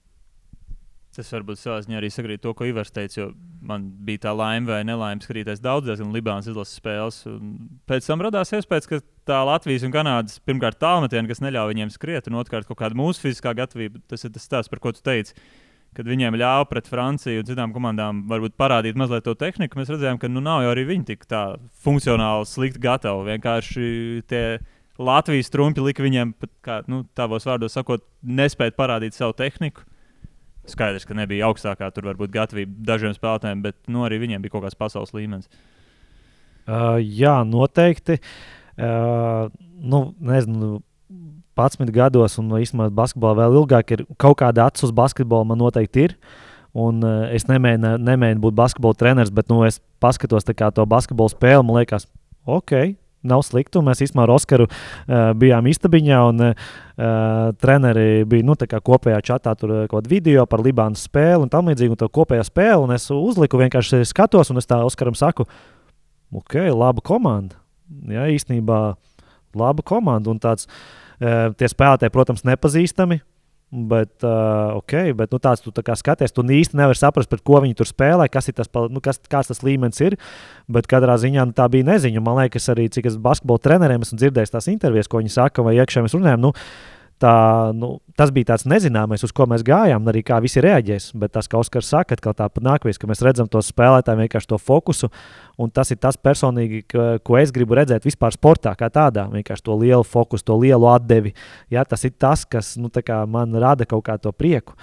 Tas 1.17 1.31
varbūt 1.33 1.57
savā 1.57 1.79
ziņā 1.81 1.97
arī 1.97 2.11
sakrīt 2.13 2.43
to, 2.43 2.51
ko 2.53 2.67
Ivars 2.69 2.93
teica, 2.93 3.31
man 3.65 3.87
bija 4.05 4.27
tā 4.27 4.33
laime 4.37 4.69
vai 4.69 4.83
nelaime 4.85 5.23
skatīties 5.23 5.63
daudzas 5.65 5.97
gan 6.03 6.11
Libānas 6.13 6.45
izlases 6.51 6.77
spēles. 6.77 7.23
Pēc 7.89 8.05
tam 8.05 8.21
radās 8.21 8.53
iespējas, 8.53 8.89
ka 8.91 8.99
tā 9.25 9.39
Latvijas 9.49 9.87
un 9.87 9.95
Kanādas 9.95 10.37
pirmkārt 10.45 10.77
tālmetiena, 10.83 11.25
kas 11.31 11.41
neļauj 11.41 11.73
viņiem 11.73 11.93
skriet, 11.95 12.29
un 12.29 12.37
otrkārt 12.37 12.69
kaut 12.69 12.77
kāda 12.83 12.99
mūsu 12.99 13.25
fiziskā 13.25 13.55
gatavība, 13.57 14.03
tas 14.13 14.27
ir 14.27 14.35
tas 14.35 14.45
stāsts, 14.45 14.69
par 14.69 14.83
ko 14.83 14.93
tu 14.93 15.01
teici. 15.01 15.33
Kad 15.97 16.05
viņiem 16.05 16.37
ļāva 16.37 16.69
pret 16.69 16.91
Franciju 16.91 17.41
un 17.41 17.49
citām 17.49 17.73
komandām 17.73 18.21
varbūt 18.29 18.53
parādīt 18.61 18.99
mazliet 18.99 19.25
to 19.25 19.33
tehniku, 19.39 19.81
mēs 19.81 19.89
redzējām, 19.89 20.21
ka 20.21 20.29
nu, 20.29 20.43
nav 20.45 20.67
jau 20.67 20.75
arī 20.75 20.85
viņi 20.91 21.09
tik 21.15 21.25
tā 21.25 21.43
funkcionāli 21.81 22.45
slikti 22.45 22.83
gatavi. 22.85 23.31
Vienkārši 23.31 23.89
tie 24.29 24.45
Latvijas 25.01 25.49
trumpi 25.49 25.81
lika 25.81 26.05
viņiem, 26.05 26.37
pat, 26.37 26.53
kā 26.61 26.81
nu, 26.91 27.07
tavos 27.17 27.49
vārdos 27.49 27.73
sakot, 27.73 28.05
nespēt 28.21 28.77
parādīt 28.77 29.17
savu 29.17 29.33
tehniku 29.39 29.87
Skaidrs, 30.67 31.05
ka 31.07 31.15
nebija 31.15 31.47
augstākā 31.47 31.87
tur 31.95 32.09
varbūt 32.09 32.33
gatavība 32.33 32.75
dažiem 32.89 33.15
spēlētājiem, 33.15 33.63
bet 33.63 33.77
nu, 33.91 34.03
arī 34.07 34.19
viņiem 34.23 34.43
bija 34.43 34.55
kaut 34.55 34.65
kāds 34.65 34.79
pasaules 34.79 35.13
līmenis. 35.15 35.47
Uh, 36.67 36.97
jā, 36.99 37.39
noteikti. 37.47 38.19
Uh, 38.75 39.47
nu, 39.79 40.01
nezinu, 40.19 40.81
11 41.57 41.93
gados, 41.95 42.35
un 42.41 42.51
īstenībā 42.59 42.91
basketbolā 42.93 43.39
vēl 43.39 43.61
ilgāk, 43.61 43.95
ir 43.95 44.03
kaut 44.21 44.37
kāda 44.43 44.67
acis 44.67 44.89
uz 44.89 44.93
basketbolu 44.95 45.47
man 45.47 45.61
noteikti 45.63 46.09
ir. 46.09 46.17
Un, 46.77 46.99
uh, 47.01 47.25
es 47.33 47.47
nemēģinu, 47.49 47.95
nemēģinu 48.03 48.43
būt 48.43 48.57
basketbola 48.59 48.99
treneris, 48.99 49.33
bet 49.33 49.47
nu, 49.49 49.63
es 49.65 49.79
paskatos 50.03 50.45
to 50.45 50.85
basketbola 50.85 51.33
spēli. 51.33 51.63
Man 51.65 51.79
liekas, 51.79 52.05
ok, 52.45 52.97
nav 53.29 53.43
slikti. 53.45 53.81
Mēs 53.83 54.01
īstenībā 54.05 54.25
ar 54.25 54.33
Oskaru 54.35 54.67
uh, 54.67 55.31
bijām 55.37 55.69
istabiņā, 55.71 56.19
un 56.31 56.45
uh, 56.49 56.67
treneri 57.61 58.25
bija 58.29 58.47
nu, 58.47 58.57
kopējā 58.57 59.21
čatā 59.31 59.53
tur 59.59 59.73
kaut 59.85 59.99
kāda 59.99 60.11
video 60.11 60.45
par 60.49 60.63
Libānas 60.65 61.05
spēli 61.07 61.45
un 61.45 61.53
tam 61.53 61.71
līdzīgi, 61.71 61.93
un 61.93 62.01
to 62.01 62.09
kopējā 62.19 62.47
spēli. 62.47 62.83
Un 62.87 62.95
es 62.97 63.09
uzliku, 63.13 63.61
vienkārši 63.61 64.03
skatos, 64.07 64.51
un 64.53 64.61
es 64.61 64.69
tā 64.69 64.81
Oskaram 64.85 65.17
saku, 65.17 65.47
ok, 66.35 66.59
laba 66.73 67.03
komanda. 67.05 67.59
Jā, 68.11 68.27
īstenībā 68.33 68.81
laba 69.57 69.85
komanda. 69.85 70.33
Un 70.33 70.43
tāds, 70.43 70.67
uh, 71.21 71.49
tie 71.57 71.71
spēlētāji, 71.71 72.15
protams, 72.15 72.47
nepazīstami. 72.47 73.21
Bet, 73.67 74.23
uh, 74.23 74.77
okay, 74.79 75.11
bet 75.11 75.33
nu, 75.35 75.41
tāds 75.43 75.59
tu 75.59 75.73
tā 75.75 75.95
skaties, 75.99 76.31
tu 76.31 76.39
īsti 76.39 76.77
nevari 76.79 76.95
saprast, 76.95 77.27
par 77.27 77.41
ko 77.43 77.59
viņi 77.59 77.75
tur 77.75 77.89
spēlē, 77.89 78.29
kas 78.31 78.47
ir 78.47 78.55
tas, 78.55 78.69
nu, 78.87 79.01
kas, 79.03 79.19
kāds 79.27 79.51
tas 79.51 79.59
līmenis 79.59 79.99
ir. 80.05 80.15
Bet 80.71 80.87
katrā 80.87 81.17
ziņā 81.19 81.49
nu, 81.49 81.55
tā 81.55 81.65
bija 81.71 81.89
neziņa. 81.89 82.23
Man 82.23 82.39
liekas, 82.39 82.69
arī 82.71 82.87
cik 82.87 83.09
es 83.11 83.17
basketbola 83.19 83.59
treneriem 83.65 84.05
esmu 84.07 84.21
dzirdējis 84.21 84.55
tās 84.55 84.69
intervijas, 84.71 85.11
ko 85.11 85.19
viņi 85.19 85.35
saka, 85.35 85.65
vai 85.67 85.75
iekšā 85.81 86.05
mēs 86.05 86.15
runājam. 86.15 86.45
Nu, 86.47 86.53
tā, 87.21 87.33
nu, 87.77 87.97
tas 88.17 88.31
bija 88.33 88.51
tāds 88.51 88.65
nezināmais, 88.69 89.23
uz 89.25 89.33
ko 89.35 89.47
mēs 89.49 89.63
gājām, 89.65 90.03
un 90.03 90.11
arī 90.11 90.23
kā 90.25 90.39
visi 90.43 90.61
reaģēs. 90.63 91.09
Bet 91.19 91.33
tas, 91.35 91.49
kā 91.49 91.59
Oskars 91.59 91.89
saka, 91.91 92.17
ka 92.21 92.33
tā 92.37 92.47
nākamais, 92.63 92.99
ka 92.99 93.09
mēs 93.09 93.23
redzam 93.25 93.49
to 93.51 93.61
spēlētāju 93.63 94.21
vienkārši 94.21 94.51
to 94.51 94.59
fokusu, 94.61 95.09
un 95.61 95.71
tas 95.73 95.91
ir 95.93 95.99
tas 96.03 96.17
personīgi, 96.17 96.83
ka, 96.89 97.07
ko 97.25 97.39
es 97.41 97.53
gribu 97.55 97.77
redzēt 97.77 98.07
vispār 98.07 98.35
sportā, 98.35 98.73
kā 98.79 98.89
tādā. 98.93 99.27
Vienkārši 99.33 99.65
to 99.65 99.77
lielu 99.81 100.05
fokusu, 100.07 100.45
to 100.47 100.57
lielu 100.61 100.89
atdevi. 100.93 101.33
Ja, 101.73 101.85
tas 101.85 102.05
ir 102.07 102.15
tas, 102.17 102.45
kas 102.45 102.75
nu, 102.81 102.91
man 103.27 103.55
rada 103.55 103.87
kaut 103.89 104.05
kādu 104.09 104.33
prieku. 104.33 104.77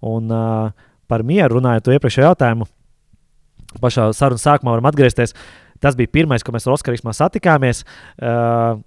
Un 0.00 0.30
uh, 0.32 0.70
par 1.10 1.26
mieru 1.26 1.58
runājot, 1.58 1.86
to 1.86 1.96
iepriekšējo 1.96 2.30
jautājumu, 2.30 2.68
pašā 3.82 4.10
sarunas 4.16 4.46
sākumā 4.46 4.76
varam 4.76 4.90
atgriezties. 4.90 5.34
Tas 5.80 5.96
bija 5.96 6.12
pirmais, 6.12 6.42
ko 6.44 6.52
mēs 6.52 6.66
ar 6.68 6.74
Oskaru 6.76 7.14
satikāmies. 7.16 7.86
Uh, 8.20 8.80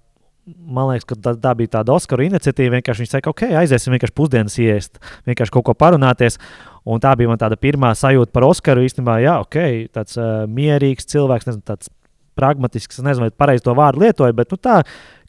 man 0.45 0.91
liekas, 0.91 1.08
ka 1.10 1.17
tā, 1.17 1.34
tā 1.39 1.53
bija 1.60 1.73
tāda 1.77 1.95
Oskara 1.95 2.25
iniciatīva. 2.25 2.77
Vienkārši 2.77 3.03
viņš 3.03 3.15
teica, 3.15 3.32
ok, 3.34 3.43
aiziesim 3.62 3.95
vienkārši 3.95 4.15
pusdienas 4.17 4.60
iest, 4.62 5.01
vienkārši 5.29 5.56
kaut 5.56 5.67
ko 5.69 5.75
parunāties. 5.77 6.39
Un 6.84 7.01
tā 7.03 7.13
bija 7.19 7.32
man 7.32 7.41
tāda 7.41 7.58
pirmā 7.60 7.93
sajūta 7.95 8.34
par 8.36 8.47
Oskaru. 8.49 8.84
Īstenībā, 8.84 9.17
jā, 9.23 9.39
ok, 9.45 9.60
tāds 9.95 10.19
uh, 10.19 10.43
mierīgs 10.51 11.08
cilvēks, 11.13 11.49
nezinu, 11.49 11.65
tāds 11.71 11.91
pragmatisks, 12.38 12.99
nezinu, 13.06 13.29
vai 13.29 13.36
pareizi 13.43 13.63
to 13.63 13.75
vārdu 13.77 14.03
lietoju, 14.03 14.36
bet 14.36 14.51
nu, 14.51 14.58
tā, 14.58 14.79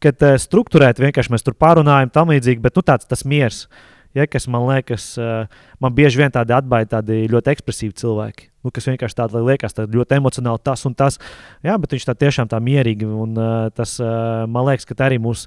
kad 0.03 0.22
uh, 0.24 0.38
struktūrēti 0.40 1.05
vienkārši 1.05 1.35
mēs 1.35 1.44
tur 1.46 1.55
pārunājam, 1.61 2.12
tam 2.14 2.33
līdzīgi, 2.33 2.64
bet 2.64 2.81
nu, 2.81 2.87
tāds 2.87 3.11
tas 3.11 3.27
miers. 3.29 3.66
Uh, 3.68 3.90
ja, 4.14 4.27
kas 4.31 4.48
man 4.48 4.66
liekas, 4.68 5.14
eh, 5.18 5.46
man 5.81 5.94
bieži 5.94 6.22
vien 6.22 6.33
tādi 6.33 6.55
atbaidi 6.55 6.92
tādi 6.94 7.22
ļoti 7.31 7.55
ekspresīvi 7.55 7.96
cilvēki. 8.03 8.50
Nu, 8.64 8.72
kas 8.72 8.88
vienkārši 8.88 9.18
tādi 9.18 9.44
liekas, 9.44 9.77
tā 9.77 9.85
ļoti 9.90 10.16
emocionāli 10.16 10.62
tas 10.64 10.85
un 10.88 10.96
tas. 10.96 11.20
Jā, 11.64 11.77
bet 11.81 11.92
viņš 11.92 12.09
tā 12.09 12.16
tiešām 12.24 12.48
tā 12.48 12.61
mierīgi. 12.64 13.07
Un, 13.07 13.37
uh, 13.37 13.70
tas, 13.77 13.98
uh, 14.00 14.44
man 14.48 14.70
liekas, 14.70 14.88
ka 14.88 14.96
arī 15.05 15.20
mums 15.20 15.44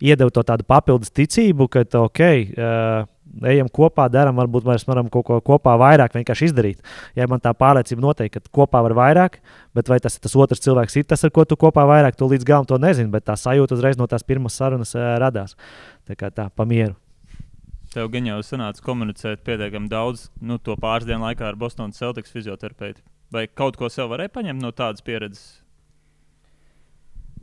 iedeva 0.00 0.32
to 0.32 0.44
tādu 0.46 0.64
papildus 0.68 1.10
ticību, 1.12 1.66
ka, 1.72 1.82
ok, 1.98 2.22
uh, 2.22 3.08
ejam 3.50 3.68
kopā, 3.72 4.06
darām, 4.12 4.38
varbūt 4.40 4.66
mēs 4.66 4.86
varam 4.88 5.10
kaut 5.12 5.26
ko 5.28 5.40
kopā 5.44 5.76
vairāk 5.80 6.14
vienkārši 6.16 6.50
izdarīt. 6.50 6.80
Ja 7.18 7.28
man 7.30 7.42
tā 7.42 7.52
pārliecība 7.56 8.04
noteikti, 8.04 8.40
ka 8.40 8.54
kopā 8.62 8.82
var 8.86 8.96
vairāk, 8.98 9.38
bet 9.76 9.90
vai 9.90 10.00
tas 10.02 10.16
ir 10.16 10.24
tas 10.24 10.34
otrs 10.38 10.62
cilvēks, 10.64 10.98
ir 10.98 11.06
tas, 11.10 11.26
ar 11.26 11.34
ko 11.34 11.44
tu 11.46 11.58
kopā 11.60 11.86
vairāk, 11.90 12.18
tu 12.18 12.30
līdz 12.30 12.46
galam 12.48 12.66
to 12.70 12.78
nezini, 12.80 13.10
bet 13.12 13.28
tā 13.28 13.38
sajūta 13.38 13.78
uzreiz 13.78 14.00
no 14.00 14.08
tās 14.10 14.26
pirmās 14.26 14.58
sarunas 14.58 14.96
uh, 14.98 15.14
radās. 15.22 15.58
Tā 16.08 16.18
kā 16.18 16.32
tā, 16.34 16.50
pamieru. 16.54 16.96
Tev 17.90 18.06
gan 18.12 18.28
jau 18.28 18.38
sanāca 18.46 18.84
komunicēt 18.86 19.42
pietiekami 19.46 19.90
daudz 19.90 20.28
nu, 20.38 20.60
to 20.62 20.76
pāris 20.78 21.08
dienu 21.08 21.24
laikā 21.24 21.48
ar 21.48 21.58
Bostonas 21.58 21.98
Celtics 21.98 22.30
fizioterapeitu. 22.30 23.02
Vai 23.34 23.48
kaut 23.50 23.78
ko 23.78 23.90
sev 23.90 24.12
varēja 24.12 24.30
paņemt 24.34 24.62
no 24.62 24.70
tādas 24.74 25.02
pieredzes? 25.06 25.58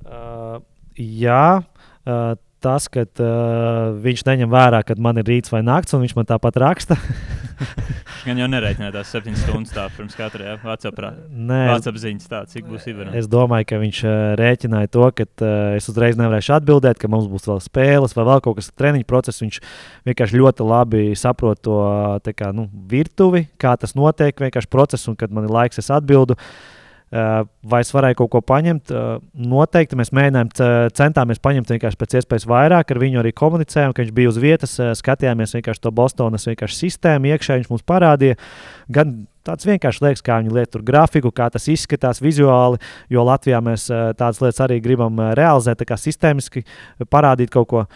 Uh, 0.08 0.64
jā, 0.96 1.60
uh, 2.08 2.34
tas, 2.64 2.88
ka 2.92 3.04
uh, 3.06 3.96
viņš 4.04 4.24
neņem 4.28 4.52
vērā, 4.52 4.82
kad 4.88 5.00
man 5.02 5.20
ir 5.22 5.28
rīts 5.30 5.54
vai 5.54 5.64
naktis, 5.66 5.96
un 5.98 6.04
viņš 6.04 6.16
man 6.18 6.28
tāpat 6.30 6.60
raksta. 6.64 6.98
Gan 8.28 8.38
jau 8.42 8.48
nereiķināt 8.52 8.92
tās 8.94 9.10
septiņas 9.14 9.44
stundas 9.46 9.74
tā 9.74 9.86
pirms 9.96 10.18
katra 10.18 10.50
apziņas, 11.90 12.30
tā 12.30 12.42
cik 12.52 12.68
būs 12.70 12.86
izvērsta. 12.90 13.16
Es 13.18 13.30
domāju, 13.32 13.70
ka 13.72 13.82
viņš 13.82 14.02
uh, 14.06 14.16
rēķināja 14.42 14.92
to, 14.94 15.10
ka 15.18 15.28
uh, 15.28 15.52
es 15.80 15.90
uzreiz 15.92 16.20
nevarēšu 16.20 16.58
atbildēt, 16.58 17.00
ka 17.02 17.10
mums 17.12 17.30
būs 17.32 17.48
vēl 17.50 17.62
spēles 17.64 18.18
vai 18.18 18.28
vēl 18.30 18.44
kaut 18.46 18.60
kas 18.60 18.72
treniņu 18.74 19.08
process. 19.10 19.44
Viņš 19.46 19.62
vienkārši 20.10 20.42
ļoti 20.42 20.68
labi 20.68 21.04
saprot 21.18 21.62
to 21.66 21.78
kā, 22.28 22.52
nu, 22.56 22.68
virtuvi, 22.90 23.48
kā 23.62 23.78
tas 23.80 23.96
notiek, 23.98 24.36
vienkārši 24.48 24.74
procesu, 24.74 25.14
un 25.14 25.20
kad 25.20 25.34
man 25.34 25.48
ir 25.48 25.56
laiks, 25.58 25.82
es 25.82 25.94
atbildēšu. 25.94 26.76
Vai 27.08 27.80
es 27.86 27.94
varēju 27.96 28.18
kaut 28.20 28.32
ko 28.34 28.42
paņemt? 28.44 28.92
Noteikti 29.48 29.96
mēs 29.96 30.12
mēģinājām, 30.12 30.50
centāmies 30.98 31.40
paņemt 31.40 31.70
vienkārši 31.72 32.00
pēc 32.02 32.16
iespējas 32.20 32.48
vairāk. 32.52 32.92
Ar 32.92 33.00
viņu 33.00 33.22
arī 33.22 33.32
komunicējām, 33.32 33.94
ka 33.96 34.04
viņš 34.04 34.12
bija 34.18 34.32
uz 34.34 34.40
vietas, 34.44 34.76
skatījāmies 35.00 35.56
vienkārši 35.56 35.84
to 35.86 35.94
Bostonas 35.96 36.50
vienkārši 36.50 36.82
sistēmu, 36.82 37.32
iekšā 37.32 37.62
viņš 37.62 37.72
mums 37.72 37.88
parādīja. 37.88 38.36
Gan 38.92 39.16
tāds 39.48 39.70
vienkārši 39.70 40.04
liekas, 40.04 40.26
kā 40.28 40.42
viņi 40.42 40.52
lieto 40.58 40.84
grafiku, 40.84 41.32
kā 41.32 41.48
tas 41.54 41.70
izskatās 41.72 42.20
vizuāli, 42.20 42.82
jo 43.08 43.24
Latvijā 43.24 43.64
mēs 43.64 43.88
tādas 43.88 44.44
lietas 44.44 44.60
arī 44.68 44.82
gribam 44.84 45.24
realizēt, 45.40 45.80
tā 45.80 45.88
kā 45.88 45.96
sistēmiski 46.02 46.66
parādīt 47.08 47.56
kaut 47.56 47.72
ko. 47.72 47.88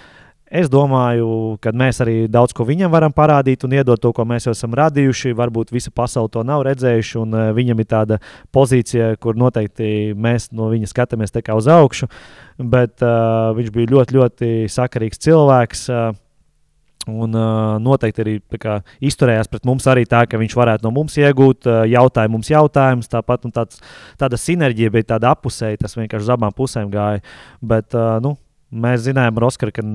Es 0.52 0.68
domāju, 0.68 1.56
ka 1.64 1.72
mēs 1.72 2.02
arī 2.04 2.26
daudz 2.28 2.52
ko 2.52 2.66
viņam 2.68 2.92
varam 2.92 3.14
parādīt 3.16 3.62
un 3.64 3.72
iedot 3.78 4.02
to, 4.04 4.10
ko 4.12 4.26
mēs 4.28 4.50
jau 4.50 4.52
esam 4.52 4.74
radījuši. 4.76 5.32
Varbūt 5.40 5.72
visa 5.72 5.94
pasaule 5.96 6.28
to 6.34 6.44
nav 6.44 6.66
redzējuši, 6.68 7.14
un 7.22 7.38
uh, 7.38 7.46
viņam 7.56 7.80
ir 7.80 7.88
tāda 7.88 8.18
pozīcija, 8.52 9.14
kur 9.24 9.40
noteikti 9.40 10.12
mēs 10.12 10.50
no 10.52 10.68
viņa 10.74 10.92
skatāmies 10.92 11.32
uz 11.56 11.70
augšu. 11.72 12.10
Bet 12.60 13.00
uh, 13.00 13.56
viņš 13.56 13.72
bija 13.72 13.94
ļoti, 13.96 14.18
ļoti 14.20 14.52
sakarīgs 14.76 15.24
cilvēks. 15.24 15.88
Uh, 15.88 16.20
Un 17.10 17.34
uh, 17.34 17.80
noteikti 17.82 18.22
arī 18.22 18.34
kā, 18.62 18.76
izturējās 19.02 19.48
pret 19.50 19.64
mums 19.66 19.88
arī 19.90 20.04
tā, 20.06 20.20
ka 20.30 20.38
viņš 20.38 20.54
varētu 20.54 20.86
no 20.86 20.92
mums 20.94 21.16
iegūt 21.18 21.66
uh, 21.66 21.80
jautājumu, 21.90 22.38
mums 22.38 22.52
jautājumus. 22.52 23.10
Tāpat 23.10 23.48
tāds, 23.56 23.82
tāda 24.22 24.38
sinerģija 24.38 24.94
bija 24.94 25.08
tāda 25.16 25.32
apusēja, 25.34 25.80
tas 25.82 25.98
vienkārši 25.98 26.28
uz 26.28 26.34
abām 26.36 26.54
pusēm 26.54 26.92
gāja. 26.94 27.24
Bet 27.58 27.98
uh, 27.98 28.20
nu, 28.22 28.36
mēs 28.70 29.08
zinājām 29.08 29.42
ar 29.42 29.48
Oskaru, 29.50 29.74
ka 29.74 29.86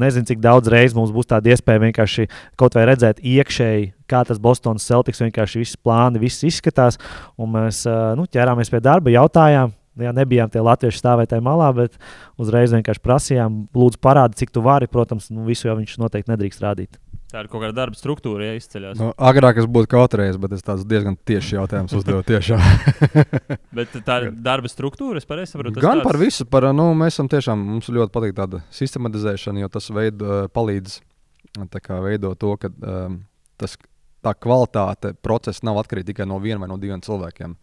nezinu, 0.00 0.28
cik 0.28 0.42
daudz 0.44 0.70
reizes 0.72 0.96
mums 0.96 1.14
būs 1.14 1.28
tāda 1.30 1.52
iespēja 1.54 1.82
vienkārši 1.86 2.28
kaut 2.60 2.76
vai 2.78 2.86
redzēt 2.90 3.22
iekšēji, 3.24 3.88
kā 4.10 4.22
tas 4.28 4.40
Bostonas 4.42 4.86
Celtics 4.86 5.22
vienkārši 5.24 5.62
viss 5.62 5.80
plāni, 5.80 6.22
viss 6.22 6.46
izskatās. 6.46 7.00
Un 7.40 7.52
mēs 7.56 7.82
nu, 8.18 8.28
ķērāmies 8.30 8.72
pie 8.72 8.82
darba, 8.84 9.12
jautājām. 9.14 9.74
Jā, 9.96 10.10
nebijām 10.12 10.50
tie 10.52 10.60
latvieši 10.60 11.00
stāvētāji 11.00 11.40
malā, 11.40 11.70
bet 11.72 11.94
uzreiz 12.36 12.74
vienkārši 12.76 13.00
prasījām, 13.00 13.62
lūdzu, 13.72 13.96
parādi, 14.04 14.36
cik 14.42 14.52
tu 14.52 14.60
vari. 14.64 14.90
Protams, 14.92 15.30
nu, 15.32 15.46
visu 15.48 15.70
jau 15.70 15.78
viņš 15.78 15.96
noteikti 16.02 16.34
nedrīkst 16.34 16.60
rādīt. 16.60 16.98
Tā 17.36 17.42
ir 17.44 17.50
kaut 17.52 17.60
kāda 17.60 17.74
darba 17.76 17.98
struktūra, 17.98 18.46
ja 18.48 18.56
izceļas. 18.56 18.96
Nu, 18.96 19.10
agrāk 19.28 19.58
es 19.60 19.66
būtu 19.68 19.90
kautrējis, 19.92 20.38
bet 20.40 20.54
es 20.56 20.62
tāds 20.64 20.86
diezgan 20.88 21.18
tieši 21.28 21.58
jautājums 21.58 21.92
uzdevu. 21.98 22.22
bet 23.76 23.98
tā 24.06 24.14
ir 24.22 24.30
darba 24.46 24.70
struktūra, 24.72 25.20
es 25.20 25.28
pareizi 25.28 25.52
saprotu. 25.52 25.82
Gan 25.84 26.00
tāds... 26.00 26.06
par 26.08 26.16
visu, 26.22 26.46
par, 26.48 26.64
nu, 26.72 26.86
mēs 26.96 27.18
esam 27.18 27.28
tiešām, 27.28 27.66
mums 27.74 27.90
ļoti 27.92 28.14
patīk 28.14 28.32
tāda 28.38 28.62
sistematizēšana, 28.72 29.60
jo 29.60 29.68
tas 29.74 29.90
veid, 29.92 30.24
palīdz 30.56 30.96
kā, 31.76 32.00
veidot 32.06 32.40
to, 32.40 32.54
ka 32.62 32.72
um, 32.72 33.20
tas, 33.60 33.76
tā 34.26 34.34
kvalitāte 34.34 35.14
procesa 35.22 35.64
nav 35.68 35.80
atkarīga 35.82 36.12
tikai 36.12 36.26
no 36.28 36.40
viena 36.42 36.64
vai 36.64 36.70
no 36.72 36.80
diviem 36.82 37.00
cilvēkiem 37.04 37.56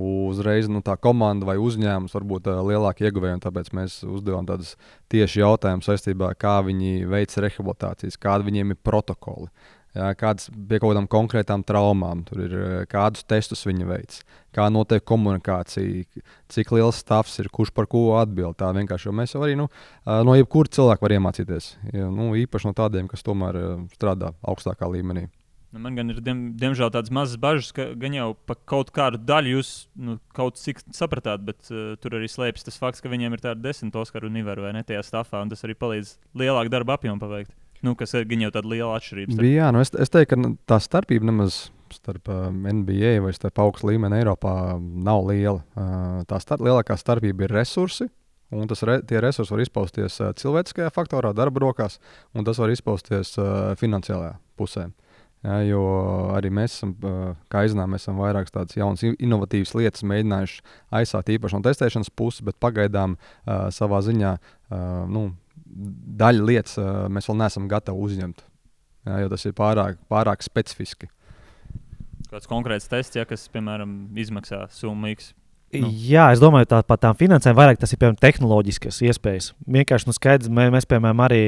uzreiz 0.00 0.68
nu, 0.70 0.82
tā 0.84 0.94
komanda 1.00 1.48
vai 1.48 1.56
uzņēmums 1.60 2.14
var 2.14 2.26
būt 2.32 2.48
uh, 2.50 2.62
lielāka 2.66 3.06
ieguvēja. 3.06 3.40
Tāpēc 3.46 3.72
mēs 3.76 4.00
uzdevām 4.06 4.46
tādus 4.48 4.76
tieši 5.12 5.42
jautājumus 5.42 5.90
saistībā 5.90 6.30
ar 6.30 6.38
to, 6.38 6.44
kā 6.46 6.56
viņi 6.66 7.10
veic 7.10 7.36
rehabilitācijas, 7.44 8.18
kādi 8.20 8.50
viņiem 8.50 8.74
ir 8.74 8.80
protokoli. 8.86 9.50
Jā, 9.90 10.12
kādas 10.14 10.46
pie 10.54 10.78
kaut 10.78 10.92
kādām 10.92 11.08
konkrētām 11.10 11.64
traumām, 11.66 12.20
tur 12.28 12.44
ir 12.44 12.52
kādus 12.86 13.24
testus 13.26 13.64
viņi 13.66 13.88
veic, 13.88 14.20
kā 14.54 14.68
notiek 14.70 15.02
komunikācija, 15.02 16.22
cik 16.46 16.70
liels 16.76 17.00
stāvs 17.02 17.34
ir, 17.42 17.48
kurš 17.50 17.72
par 17.74 17.90
ko 17.90 18.04
atbild. 18.20 18.54
Tā 18.60 18.70
vienkārši 18.76 19.10
mēs 19.10 19.34
jau 19.34 19.42
arī 19.42 19.58
nu, 19.58 19.66
no 20.06 20.38
jebkura 20.38 20.70
cilvēka 20.78 21.08
var 21.08 21.16
iemācīties. 21.16 21.72
Ja, 21.90 22.06
nu, 22.06 22.30
īpaši 22.38 22.70
no 22.70 22.76
tādiem, 22.78 23.10
kas 23.10 23.26
tomēr 23.26 23.58
strādā 23.96 24.30
augstākā 24.46 24.86
līmenī. 24.94 25.26
Nu, 25.70 25.78
man 25.78 25.94
gan 25.94 26.10
ir, 26.10 26.18
diem, 26.26 26.38
diemžēl, 26.58 26.90
tādas 26.90 27.12
mazas 27.14 27.38
bažas, 27.38 27.68
ka 27.74 27.92
gan 27.98 28.14
jau 28.16 28.32
par 28.48 28.56
kaut 28.66 28.88
kādu 28.94 29.20
daļu 29.22 29.52
jūs 29.52 29.68
nu, 30.02 30.16
kaut 30.34 30.58
cik 30.58 30.80
sapratāt, 30.96 31.44
bet 31.46 31.70
uh, 31.70 31.92
tur 32.02 32.16
arī 32.18 32.26
slēpjas 32.30 32.66
tas 32.66 32.78
fakts, 32.80 33.02
ka 33.02 33.10
viņiem 33.12 33.36
ir 33.36 33.42
tāda 33.44 33.62
desmit 33.62 33.94
Oskaru 34.00 34.26
univeru 34.26 34.64
vai 34.66 34.72
ne 34.74 34.82
tajā 34.86 35.04
stāvā, 35.06 35.44
un 35.44 35.52
tas 35.52 35.62
arī 35.66 35.76
palīdz 35.78 36.16
lielāku 36.42 36.72
darbu 36.74 36.96
apjomu 36.96 37.22
paveikt. 37.22 37.54
Nu, 37.86 37.94
kas 37.96 38.16
ir 38.18 38.26
gan 38.28 38.42
jau 38.42 38.50
tāda 38.56 38.72
liela 38.72 38.96
atšķirība. 38.98 39.36
Starp... 39.36 39.46
Jā, 39.46 39.68
nu 39.72 39.82
es, 39.84 39.92
es 39.94 40.10
teiktu, 40.12 40.34
ka 40.34 40.50
tā 40.74 40.78
starpība 40.82 41.28
nemaz 41.30 41.60
starp 41.94 42.32
uh, 42.34 42.48
NBA 42.50 43.12
vai 43.22 43.30
starp 43.36 43.62
augstu 43.62 43.92
līmeni 43.92 44.18
Eiropā 44.18 44.54
nav 44.78 45.22
liela. 45.30 45.62
Uh, 45.78 46.24
tā 46.28 46.40
starp, 46.42 46.64
lielākā 46.66 46.96
starpība 46.98 47.46
ir 47.46 47.54
resursi. 47.54 48.08
Un 48.50 48.66
tas 48.66 48.82
re, 48.82 48.98
tie 49.06 49.22
resursi 49.22 49.54
var 49.54 49.62
izpausties 49.62 50.18
uh, 50.18 50.32
cilvēciskajā 50.34 50.90
faktorā, 50.90 51.30
darba 51.38 51.62
rokās, 51.62 52.00
un 52.34 52.42
tas 52.46 52.58
var 52.58 52.74
izpausties 52.74 53.36
uh, 53.38 53.70
finansiālajā 53.78 54.34
pusē. 54.58 54.88
Uh, 54.90 55.09
Jā, 55.40 55.54
jo 55.64 55.82
arī 56.36 56.50
mēs 56.52 56.74
esam, 56.74 56.90
kā 57.48 57.62
mēs 57.64 58.02
esam 58.02 58.18
vairākas 58.20 58.52
tādas 58.52 58.76
jaunas, 58.76 59.04
innovatīvas 59.08 59.72
lietas 59.78 60.04
mēģinājuši 60.04 60.58
aizsākt 60.98 61.32
īpaši 61.32 61.56
no 61.56 61.64
testēšanas 61.64 62.12
puses, 62.12 62.44
bet 62.44 62.58
pagaidām 62.60 63.16
uh, 63.16 63.70
savā 63.72 64.02
ziņā 64.04 64.34
uh, 64.36 64.82
nu, 65.08 65.30
daļa 66.20 66.44
lietas 66.44 66.76
uh, 66.76 67.06
mēs 67.08 67.30
vēl 67.30 67.40
neesam 67.40 67.70
gatavi 67.72 68.04
uzņemt. 68.04 68.44
Jā, 69.08 69.22
jo 69.24 69.32
tas 69.32 69.48
ir 69.48 69.56
pārāk, 69.56 69.96
pārāk 70.12 70.44
specifiski. 70.44 71.08
Kāds 72.28 72.46
konkrēts 72.50 72.90
tests, 72.92 73.16
ja, 73.16 73.24
kas, 73.24 73.48
piemēram, 73.50 74.10
izmaksā 74.20 74.66
summu 74.76 75.08
X 75.14 75.32
Nu. 75.70 75.86
Jā, 75.86 76.24
es 76.34 76.40
domāju, 76.42 76.66
ka 76.66 76.80
par 76.82 76.98
tām 76.98 77.14
finansēm 77.14 77.54
vairāk 77.54 77.78
tas 77.78 77.92
ir 77.94 78.00
piemēram 78.00 78.18
tehnoloģiskas 78.18 78.96
iespējas. 79.06 79.52
Vienkārši 79.70 80.08
nu, 80.08 80.14
skaidrs, 80.16 80.50
mēs, 80.50 80.70
mēs, 80.74 80.86
piemēram, 80.90 81.20
arī 81.22 81.42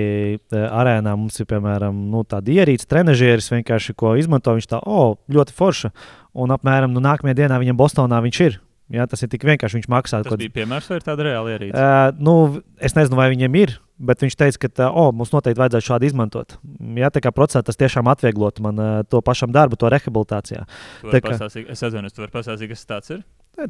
arēnā 0.53 1.17
mums 1.19 1.41
ir 1.43 1.49
piemēram, 1.51 2.05
nu, 2.13 2.23
tāda 2.31 2.55
ierīce, 2.55 2.87
trenižieris, 2.87 3.51
ko 3.99 4.15
izmanto. 4.21 4.55
Viņš 4.55 4.69
tā, 4.71 4.79
oh, 4.87 5.17
ļoti 5.27 5.57
forša. 5.57 5.91
Un 6.39 6.55
apmēram 6.55 6.95
nu, 6.95 7.03
nākamajā 7.03 7.41
dienā 7.43 7.59
viņam 7.65 7.81
Bostonā 7.83 8.23
viņš 8.23 8.41
ir. 8.47 8.61
Jā, 8.93 9.09
tas 9.09 9.25
ir 9.25 9.31
tik 9.33 9.43
vienkārši. 9.49 9.81
Viņš 9.81 9.91
maksā. 9.91 10.23
Tas 10.23 10.31
kod... 10.31 10.39
bija 10.43 10.55
piemērs 10.61 10.91
vai 10.91 11.01
ir 11.01 11.07
tāda 11.07 11.27
reāla 11.27 11.57
ierīce? 11.57 11.75
Uh, 11.75 12.23
nu, 12.23 12.63
es 12.79 12.95
nezinu, 12.95 13.19
vai 13.19 13.31
viņiem 13.33 13.59
ir, 13.59 13.77
bet 13.99 14.23
viņš 14.23 14.39
teica, 14.39 14.63
ka 14.65 14.73
tā, 14.83 14.89
oh, 14.91 15.11
mums 15.17 15.33
noteikti 15.35 15.63
vajadzētu 15.63 15.89
šādu 15.89 16.11
izmantot. 16.11 16.59
Jā, 17.01 17.11
tā 17.15 17.23
kā 17.25 17.33
procesā 17.35 17.65
tas 17.67 17.81
tiešām 17.81 18.11
atvieglotu 18.13 18.63
man 18.67 18.79
uh, 18.79 18.91
to 19.09 19.23
pašam 19.25 19.55
darbu, 19.55 19.81
to 19.81 19.91
rehabilitācijā. 19.91 20.67
Tā 21.09 21.23
kā... 21.25 21.39
Es 21.41 21.81
atvainojos, 21.81 22.15
tu 22.15 22.27
vari 22.27 22.37
pastāstīt, 22.37 22.75
kas 22.75 22.85
tas 22.91 23.17
ir? 23.17 23.25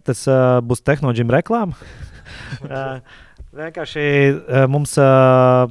Tas 0.06 0.24
uh, 0.30 0.58
būs 0.64 0.84
tehnoloģija 0.86 1.28
reklāma. 1.34 1.76
uh, 2.66 2.98
vienkārši 3.56 4.08
uh, 4.32 4.66
mums. 4.70 4.98
Uh, 5.00 5.70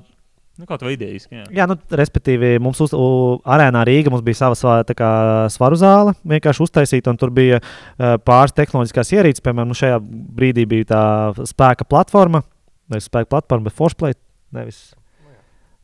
Nu, 0.59 0.67
kaut 0.69 0.83
kā 0.83 0.91
idejiski. 0.93 1.39
Jā, 1.39 1.43
jā 1.57 1.65
nu, 1.65 1.73
respektīvi, 1.97 2.51
mums 2.61 2.77
uz 2.83 2.91
uh, 2.93 3.39
arēnā 3.49 3.81
Rīgā 3.87 4.11
mums 4.13 4.21
bija 4.21 4.37
sava 4.43 4.81
kā, 4.93 5.11
svaru 5.49 5.79
zāle, 5.79 6.11
vienkārši 6.27 6.61
uztaisīta, 6.67 7.09
un 7.09 7.17
tur 7.17 7.31
bija 7.33 7.57
uh, 7.63 8.19
pāris 8.21 8.53
tehnoloģiskās 8.59 9.13
ierīces. 9.15 9.41
Piemēram, 9.41 9.71
nu, 9.71 9.77
šajā 9.79 9.97
brīdī 10.37 10.67
bija 10.69 10.89
tā 10.91 11.05
spēka 11.49 11.87
platforma, 11.89 12.43
nevis 12.93 13.09
spēka 13.09 13.31
platforma, 13.31 13.71
bet 13.71 13.79
forceplate. 13.79 14.21
Nevis. 14.53 14.91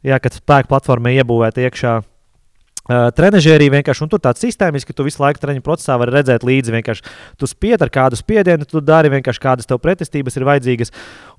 Jā, 0.06 0.20
kad 0.22 0.36
spēka 0.36 0.70
platforma 0.70 1.16
iebūvēta 1.16 1.66
iekšā 1.66 1.96
Uh, 1.98 2.17
Trenižierī 2.88 3.68
vienkārši 3.74 4.08
tur 4.08 4.22
tāds 4.24 4.42
sistēmiski, 4.44 4.94
ka 4.94 4.98
tu 4.98 5.06
visu 5.08 5.20
laiku 5.20 5.42
treniņu 5.44 5.64
procesā 5.66 5.98
vari 6.00 6.14
redzēt 6.16 6.46
līdzi. 6.48 6.74
Vienkārši 6.78 7.16
tu 7.40 7.50
spied 7.50 7.82
ar 7.84 7.92
kādu 7.92 8.20
spiedienu, 8.20 8.68
tu 8.68 8.80
dari 8.84 9.12
vienkārši 9.12 9.44
kādas 9.44 9.68
tev 9.68 9.82
pretestības 9.84 10.40
ir 10.40 10.48
vajadzīgas. 10.48 10.94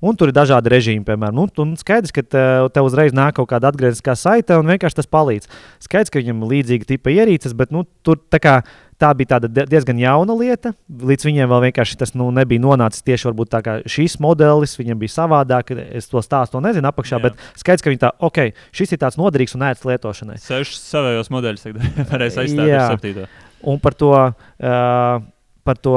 Un 0.05 0.19
tur 0.19 0.29
ir 0.29 0.37
dažādi 0.37 0.71
režīmi, 0.71 1.05
piemēram. 1.07 1.39
Nu, 1.39 1.47
un 1.63 1.73
skaidrs, 1.79 2.13
ka 2.15 2.23
tev, 2.23 2.69
tev 2.75 2.89
uzreiz 2.89 3.15
nāk 3.17 3.39
kaut 3.39 3.49
kāda 3.49 3.73
atgriezniskā 3.73 4.13
saite, 4.19 4.59
un 4.61 4.69
vienkārši 4.69 5.01
tas 5.01 5.09
palīdz. 5.09 5.49
Skaidrs, 5.87 6.13
ka 6.13 6.21
viņam 6.21 6.45
līdzīga 6.51 6.93
tipa 6.93 7.15
ierīces, 7.17 7.57
bet 7.57 7.73
nu, 7.73 7.87
tur 8.05 8.21
tā 8.29 8.41
kā 8.43 8.59
tā 8.99 9.09
bija 9.17 9.39
diezgan 9.47 9.99
jauna 10.01 10.35
lieta. 10.37 10.73
Līdz 10.87 11.27
viņiem 11.29 11.49
vēl 11.51 11.63
vienkārši 11.69 11.97
tas 12.01 12.13
nu, 12.17 12.29
nebija 12.35 12.63
nonācis 12.63 13.05
tieši 13.07 13.33
tā 13.49 13.63
kā 13.65 13.77
šīs 13.89 14.19
modelis. 14.23 14.77
Viņam 14.79 14.99
bija 15.01 15.15
savādāk. 15.15 15.73
Es 15.87 16.09
to 16.11 16.21
stāstu 16.25 16.61
nezinu 16.63 16.91
apakšā, 16.91 17.17
Jā. 17.17 17.29
bet 17.29 17.41
skaidrs, 17.59 17.85
ka 17.85 17.93
viņi 17.93 18.03
tā, 18.03 18.13
ok, 18.29 18.41
šis 18.75 18.95
ir 18.95 19.01
tāds 19.01 19.19
noderīgs 19.19 19.55
un 19.57 19.65
ērts 19.69 19.87
lietošanai. 19.87 20.39
Sešas 20.43 20.85
savējos 20.91 21.31
modeļus 21.33 21.67
varēs 22.11 22.39
aizstāt 22.43 22.71
ar 22.75 22.95
septīto. 22.95 23.27
Un 23.69 23.83
par 23.83 23.97
to. 23.99 24.13
Uh, 24.59 25.27
par 25.67 25.77
to 25.77 25.95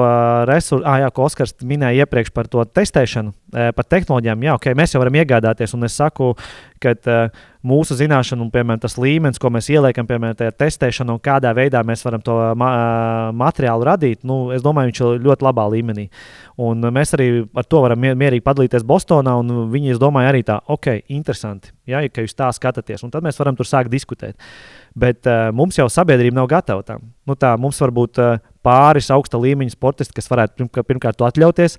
resursu, 0.49 0.83
ah, 0.89 0.99
jā, 1.05 1.13
ko 1.15 1.27
Oskars 1.29 1.55
minēja 1.67 2.05
iepriekš 2.05 2.33
par 2.35 2.51
to 2.51 2.65
testēšanu, 2.65 3.33
par 3.77 3.89
tehnoloģijām. 3.89 4.45
Jā, 4.49 4.59
ok, 4.59 4.71
mēs 4.79 4.95
jau 4.95 5.03
varam 5.03 5.19
iegādāties, 5.21 5.75
un 5.77 5.89
es 5.89 5.97
saku, 5.99 6.33
ka 6.83 6.95
uh, 6.99 7.43
mūsu 7.67 7.95
zināšanu 7.99 8.47
un 8.47 8.51
piemēram, 8.53 8.81
tas 8.83 8.97
līmenis, 8.99 9.41
ko 9.41 9.51
mēs 9.55 9.69
ieliekam 9.73 10.07
piemēram, 10.09 10.37
tajā 10.39 10.55
testēšanā, 10.65 11.15
un 11.15 11.23
kādā 11.23 11.53
veidā 11.57 11.83
mēs 11.87 12.03
varam 12.07 12.23
to 12.25 12.37
ma 12.59 12.71
materiālu 13.39 13.87
radīt, 13.87 14.23
nu, 14.29 14.45
es 14.55 14.65
domāju, 14.65 14.91
viņš 14.91 15.03
ir 15.07 15.27
ļoti 15.29 15.47
labā 15.47 15.69
līmenī. 15.77 16.09
Un 16.63 16.83
mēs 16.95 17.15
arī 17.17 17.29
ar 17.59 17.69
to 17.69 17.83
varam 17.85 18.03
mierīgi 18.03 18.45
padalīties 18.45 18.87
Bostonā, 18.87 19.37
un 19.41 19.71
viņi, 19.73 19.95
es 19.95 20.03
domāju, 20.03 20.33
arī 20.33 20.43
tā, 20.47 20.59
ok, 20.75 20.91
interesanti, 21.15 21.73
ja, 21.91 22.03
ka 22.11 22.27
jūs 22.27 22.37
tā 22.39 22.51
skatāties, 22.55 23.05
un 23.07 23.15
tad 23.15 23.25
mēs 23.27 23.39
varam 23.41 23.59
tur 23.59 23.69
sākt 23.69 23.93
diskutēt. 23.93 24.39
Bet 24.99 25.27
uh, 25.29 25.49
mums 25.57 25.79
jau 25.79 25.87
sabiedrība 25.89 26.37
nav 26.37 26.49
gatava 26.51 26.85
tam. 26.85 27.07
Nu, 27.29 27.37
tā, 27.39 27.55
mums 27.61 27.79
var 27.81 27.93
būt 27.97 28.21
uh, 28.21 28.41
pāris 28.65 29.11
augsta 29.15 29.41
līmeņa 29.41 29.73
sportisti, 29.75 30.15
kas 30.17 30.29
varētu 30.29 30.59
pirmkārt, 30.61 30.89
pirmkārt 30.89 31.19
to 31.21 31.29
atļauties, 31.29 31.79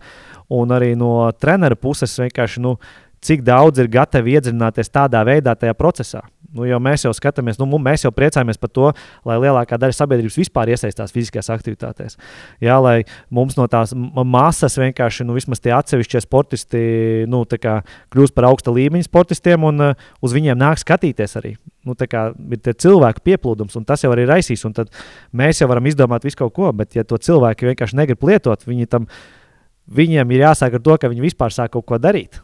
un 0.54 0.74
arī 0.74 0.94
no 0.98 1.30
treneru 1.38 1.78
puses 1.80 2.16
vienkārši. 2.24 2.64
Nu, 2.64 2.78
cik 3.24 3.46
daudz 3.46 3.80
ir 3.80 3.92
gatavi 3.92 4.38
iedziļināties 4.38 4.92
tādā 4.92 5.22
veidā, 5.28 5.54
tajā 5.56 5.76
procesā. 5.78 6.24
Nu, 6.54 6.68
jo 6.70 6.78
mēs 6.84 7.02
jau 7.08 7.12
skatāmies, 7.18 7.58
nu, 7.58 7.66
mēs 7.82 8.04
jau 8.06 8.12
priecājamies 8.14 8.60
par 8.62 8.70
to, 8.70 8.90
lai 9.26 9.40
lielākā 9.42 9.80
daļa 9.82 9.96
sabiedrības 9.98 10.38
vispār 10.38 10.70
iesaistās 10.70 11.14
fiziskajās 11.16 11.50
aktivitātēs. 11.56 12.18
Jā, 12.62 12.76
lai 12.84 13.00
mums 13.34 13.58
no 13.58 13.66
tās 13.72 13.96
masas 13.98 14.78
vienkārši, 14.78 15.26
nu, 15.26 15.34
vismaz 15.38 15.64
tie 15.64 15.74
atsevišķie 15.74 16.22
sportisti, 16.22 16.84
nu, 17.32 17.42
kļūst 17.50 18.38
par 18.38 18.50
augsta 18.52 18.74
līmeņa 18.76 19.10
sportistiem 19.10 19.66
un 19.66 19.88
uh, 19.90 20.06
uz 20.22 20.38
viņiem 20.38 20.62
nāk 20.62 20.82
skatīties 20.84 21.38
arī. 21.42 21.56
Nu, 21.84 21.98
kā, 21.98 22.30
ir 22.38 22.78
cilvēku 22.86 23.26
pieplūdums, 23.26 23.74
un 23.80 23.90
tas 23.90 24.06
jau 24.06 24.14
arī 24.14 24.30
raisīs. 24.30 24.62
Tad 24.78 24.94
mēs 25.36 25.60
jau 25.60 25.68
varam 25.72 25.90
izdomāt 25.90 26.24
visu 26.28 26.44
kaut 26.46 26.54
ko, 26.56 26.70
bet, 26.78 26.94
ja 26.96 27.04
to 27.08 27.18
cilvēki 27.18 27.74
vienkārši 27.74 27.98
negrib 27.98 28.30
lietot, 28.30 28.62
viņi 28.70 28.94
tam, 28.94 29.10
viņiem 29.90 30.38
ir 30.38 30.46
jāsāk 30.46 30.78
ar 30.78 30.86
to, 30.86 31.02
ka 31.02 31.12
viņi 31.12 31.26
vispār 31.32 31.56
sāk 31.56 31.74
kaut 31.74 31.90
ko 31.90 32.00
darīt. 32.00 32.40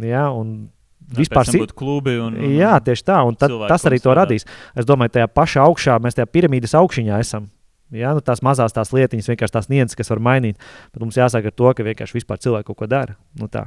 Ja, 0.00 0.30
un 0.32 0.70
vispār 1.16 1.48
būtu 1.54 1.76
klubi. 1.76 2.16
Un, 2.22 2.36
un, 2.36 2.52
jā, 2.56 2.74
tieši 2.84 3.06
tā, 3.06 3.20
un 3.26 3.38
tad, 3.38 3.54
tas 3.70 3.86
arī 3.88 4.00
to 4.02 4.14
radīs. 4.16 4.46
Es 4.78 4.88
domāju, 4.88 5.16
tajā 5.16 5.30
pašā 5.32 5.64
augšā 5.66 5.98
mēs 6.02 6.18
tajā 6.18 6.28
piramīdas 6.30 6.76
augšņā 6.78 7.18
esam. 7.22 7.50
Jā, 7.90 8.12
nu 8.14 8.22
tās 8.22 8.42
mazās 8.46 8.74
tās 8.74 8.92
lietiņas, 8.94 9.32
vienkārši 9.32 9.54
tās 9.56 9.68
nianses, 9.70 9.98
kas 9.98 10.12
var 10.12 10.22
mainīt. 10.22 10.60
Bet 10.94 11.02
mums 11.02 11.18
jāsāk 11.18 11.48
ar 11.50 11.54
to, 11.56 11.72
ka 11.74 11.86
vienkārši 11.86 12.20
vispār 12.20 12.38
cilvēki 12.42 12.68
kaut 12.70 12.78
ko 12.78 12.90
dara. 12.90 13.16
Nu, 13.40 13.50
tā. 13.50 13.66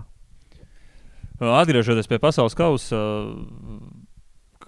Atgriežoties 1.44 2.08
pie 2.08 2.22
pasaules 2.24 2.56
kausa, 2.56 3.00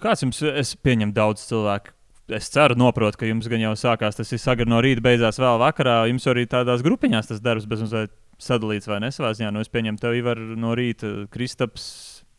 kāds 0.01 0.25
jums, 0.25 0.41
es 0.43 0.73
pieņemu 0.75 1.15
daudz 1.15 1.45
cilvēku. 1.47 1.93
Es 2.35 2.49
ceru, 2.49 2.73
noprotu, 2.73 3.19
ka 3.21 3.27
jums 3.29 3.45
gan 3.47 3.61
jau 3.61 3.75
sākās 3.77 4.17
tas 4.17 4.31
ir 4.33 4.41
sagri 4.41 4.65
no 4.67 4.79
rīta, 4.81 5.03
beidzās 5.05 5.37
vēl 5.37 5.59
vakarā. 5.61 5.99
Jums 6.09 6.25
arī 6.31 6.47
tādās 6.49 6.81
grupiņās 6.83 7.29
tas 7.29 7.43
darbs 7.45 7.67
bezmazliet 7.69 8.15
sadalīts 8.41 8.89
vai 8.89 8.97
nesavā 9.03 9.29
ziņā. 9.37 9.51
Nu, 9.53 9.61
es 9.61 9.69
pieņemu, 9.71 10.01
tev 10.01 10.17
ir 10.17 10.41
no 10.57 10.73
rīta 10.75 11.29
Kristaps, 11.31 11.85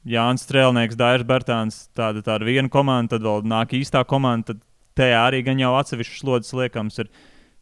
Jānis 0.06 0.44
Strēlnieks, 0.46 0.98
Dairis 0.98 1.26
Bērtāns, 1.26 1.80
tāda, 1.96 2.22
tāda 2.22 2.46
viena 2.46 2.70
komanda, 2.70 3.16
tad 3.16 3.26
vēl 3.26 3.42
nāk 3.50 3.74
īstā 3.74 4.04
komanda. 4.06 4.52
Tad 4.52 4.62
tajā 5.02 5.24
arī 5.26 5.42
gan 5.46 5.58
jau 5.60 5.74
atsevišķas 5.80 6.22
slodzes 6.22 6.54
liekams 6.56 7.02
ir. 7.02 7.10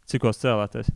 Cikos 0.04 0.36
cēlāties? 0.42 0.90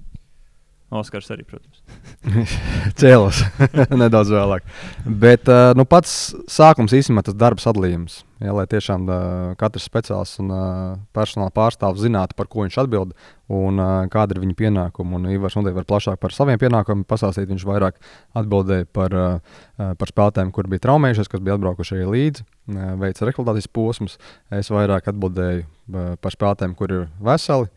Oskars 0.88 1.26
arī, 1.28 1.44
protams. 1.44 1.82
Cēlos 3.00 3.42
nedaudz 4.02 4.30
vēlāk. 4.32 4.64
Bet 5.04 5.48
uh, 5.52 5.74
nu, 5.76 5.84
pats 5.84 6.32
sākums 6.48 6.94
īstenībā 6.96 7.26
tas 7.26 7.36
darba 7.36 7.60
sadalījums. 7.60 8.22
Ja, 8.40 8.54
lai 8.56 8.64
tiešām 8.70 9.04
uh, 9.04 9.18
katrs 9.60 9.84
speciālists 9.84 10.40
un 10.40 10.48
uh, 10.54 10.94
personāla 11.12 11.52
pārstāvs 11.52 12.00
zinātu, 12.00 12.36
par 12.38 12.48
ko 12.48 12.64
viņš 12.64 12.78
atbild 12.80 13.12
un 13.52 13.82
uh, 13.82 14.06
kāda 14.08 14.32
ir 14.32 14.40
viņa 14.46 14.56
pienākuma. 14.62 15.18
Un 15.18 15.28
Ivars 15.34 15.58
noteikti 15.58 15.76
var 15.82 15.88
plašāk 15.92 16.22
par 16.22 16.32
saviem 16.32 16.60
pienākumiem 16.62 17.04
pastāstīt. 17.08 17.50
Viņš 17.52 17.68
vairāk 17.68 18.00
atbildēja 18.40 18.88
par, 18.88 19.18
uh, 19.18 19.92
par 20.00 20.14
spēlētājiem, 20.14 20.54
kur 20.56 20.72
bija 20.72 20.86
traumējušies, 20.88 21.28
kas 21.28 21.44
bija 21.44 21.58
atbraukuši 21.58 21.98
arī 21.98 22.08
līdzi, 22.14 22.48
uh, 22.48 22.88
veica 23.04 23.28
rekrutācijas 23.28 23.68
posmus. 23.76 24.16
Es 24.62 24.72
vairāk 24.72 25.12
atbildēju 25.12 25.66
uh, 25.66 26.10
par 26.16 26.38
spēlētājiem, 26.38 26.78
kur 26.80 26.96
ir 26.96 27.06
veseli. 27.20 27.68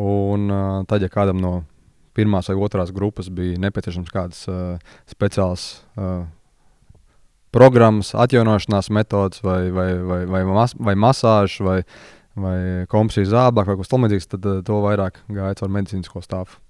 Un 0.00 0.48
uh, 0.48 0.82
tad, 0.88 1.04
ja 1.04 1.12
kādam 1.12 1.44
no 1.44 1.56
pirmās 2.14 2.48
vai 2.50 2.56
otrās 2.62 2.92
grupas 2.94 3.28
bija 3.32 3.58
nepieciešams 3.62 4.12
kādas 4.12 4.44
uh, 4.50 4.78
speciālas 5.10 5.66
uh, 5.98 6.24
programmas, 7.54 8.14
atjaunošanās 8.18 8.90
metodas, 8.94 9.42
vai, 9.44 9.70
vai, 9.74 9.92
vai, 9.98 10.20
vai, 10.26 10.42
mas, 10.48 10.74
vai 10.78 10.96
masāžas, 10.98 11.60
vai, 11.62 11.78
vai 12.38 12.58
kompensācijas 12.90 13.32
zābāk, 13.34 13.70
vai 13.70 13.78
kas 13.80 13.92
tamlīdzīgs, 13.92 14.30
tad 14.34 14.50
uh, 14.50 14.60
to 14.66 14.82
vairāk 14.84 15.22
gāja 15.30 15.60
caur 15.62 15.74
medicīnisko 15.74 16.22
stāvu. 16.24 16.60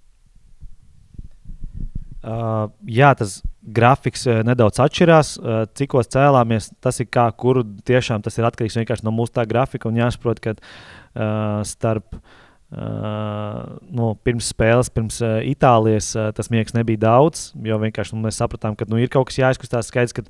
Uh, 2.25 2.71
jā, 2.89 3.11
tas 3.13 3.43
grafiks 3.77 4.23
uh, 4.31 4.41
nedaudz 4.49 4.81
atšķirās. 4.81 5.35
Uh, 5.37 5.65
cikos 5.77 6.09
cēlāmies, 6.13 6.71
tas 6.85 7.01
ir 7.05 7.11
kā, 7.13 7.27
kur 7.37 7.61
tiešām 7.85 8.25
tas 8.25 8.41
ir 8.41 8.49
atkarīgs 8.49 9.05
no 9.05 9.13
mūsu 9.13 9.37
tā 9.37 9.45
grafika. 9.49 9.91
Un 9.91 10.01
jāsaprot, 10.01 10.41
ka 10.41 10.55
uh, 10.57 11.61
starp 11.69 12.17
uh, 12.17 12.41
Uh, 12.75 13.77
nu, 13.95 14.09
pirms 14.27 14.49
spēles, 14.51 14.89
pirms 14.91 15.21
uh, 15.23 15.37
Itālijas, 15.47 16.09
uh, 16.19 16.33
tas 16.35 16.49
miegs 16.51 16.75
nebija 16.75 16.99
daudz. 17.05 17.45
Jo 17.63 17.77
vienkārši 17.79 18.17
nu, 18.17 18.25
mēs 18.25 18.41
sapratām, 18.41 18.75
ka 18.75 18.89
nu, 18.91 18.99
ir 18.99 19.13
kaut 19.13 19.29
kas 19.29 19.39
jāizkustās. 19.39 19.93
Skaidrs, 19.93 20.17
ka 20.17 20.25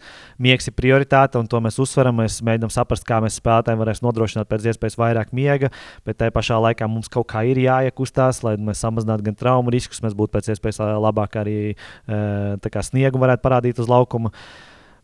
miegs 0.44 0.68
ir 0.68 0.74
prioritāte, 0.76 1.40
un 1.40 1.48
to 1.48 1.62
mēs 1.64 1.80
uzsveram. 1.80 2.18
Mēs 2.20 2.42
mēģinām 2.44 2.72
saprast, 2.74 3.06
kā 3.08 3.22
mēs 3.24 3.38
spēlētājiem 3.40 3.80
varēsim 3.80 4.08
nodrošināt 4.08 4.50
pēc 4.50 4.68
iespējas 4.74 4.98
vairāk 5.00 5.32
miega. 5.36 5.72
Bet 6.04 6.20
tajā 6.20 6.34
pašā 6.36 6.60
laikā 6.66 6.90
mums 6.90 7.08
kaut 7.12 7.30
kā 7.32 7.46
ir 7.48 7.62
jāiekustās, 7.64 8.42
lai 8.44 8.58
mēs 8.60 8.84
samazinātu 8.84 9.30
gan 9.30 9.40
traumu 9.40 9.72
riskus, 9.72 10.04
mēs 10.04 10.18
būtu 10.18 10.36
pēc 10.36 10.52
iespējas 10.52 10.82
labāk 11.00 11.40
arī 11.40 11.58
uh, 11.72 12.84
sniegu 12.84 13.24
varētu 13.24 13.46
parādīt 13.46 13.80
uz 13.80 13.88
laukuma. 13.88 14.34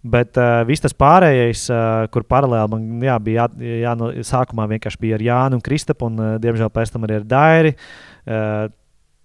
Bet 0.01 0.39
uh, 0.41 0.63
viss 0.65 0.81
tas 0.81 0.95
pārējais, 0.97 1.67
uh, 1.69 2.07
kur 2.13 2.25
paralēli 2.25 2.73
man 2.73 3.05
jā, 3.05 3.19
bija 3.21 3.45
jā, 3.61 3.73
jā, 3.83 3.95
no, 4.01 4.09
sākumā 4.25 4.65
vienkārši 4.71 5.01
bija 5.03 5.19
ar 5.19 5.25
Jānu 5.27 5.59
un 5.59 5.65
Kristapu, 5.65 6.09
un 6.09 6.17
uh, 6.17 6.37
diemžēl 6.41 6.71
pēc 6.73 6.95
tam 6.95 7.05
arī 7.05 7.19
ar 7.21 7.27
Dairi. 7.29 7.75
Uh, 8.25 8.71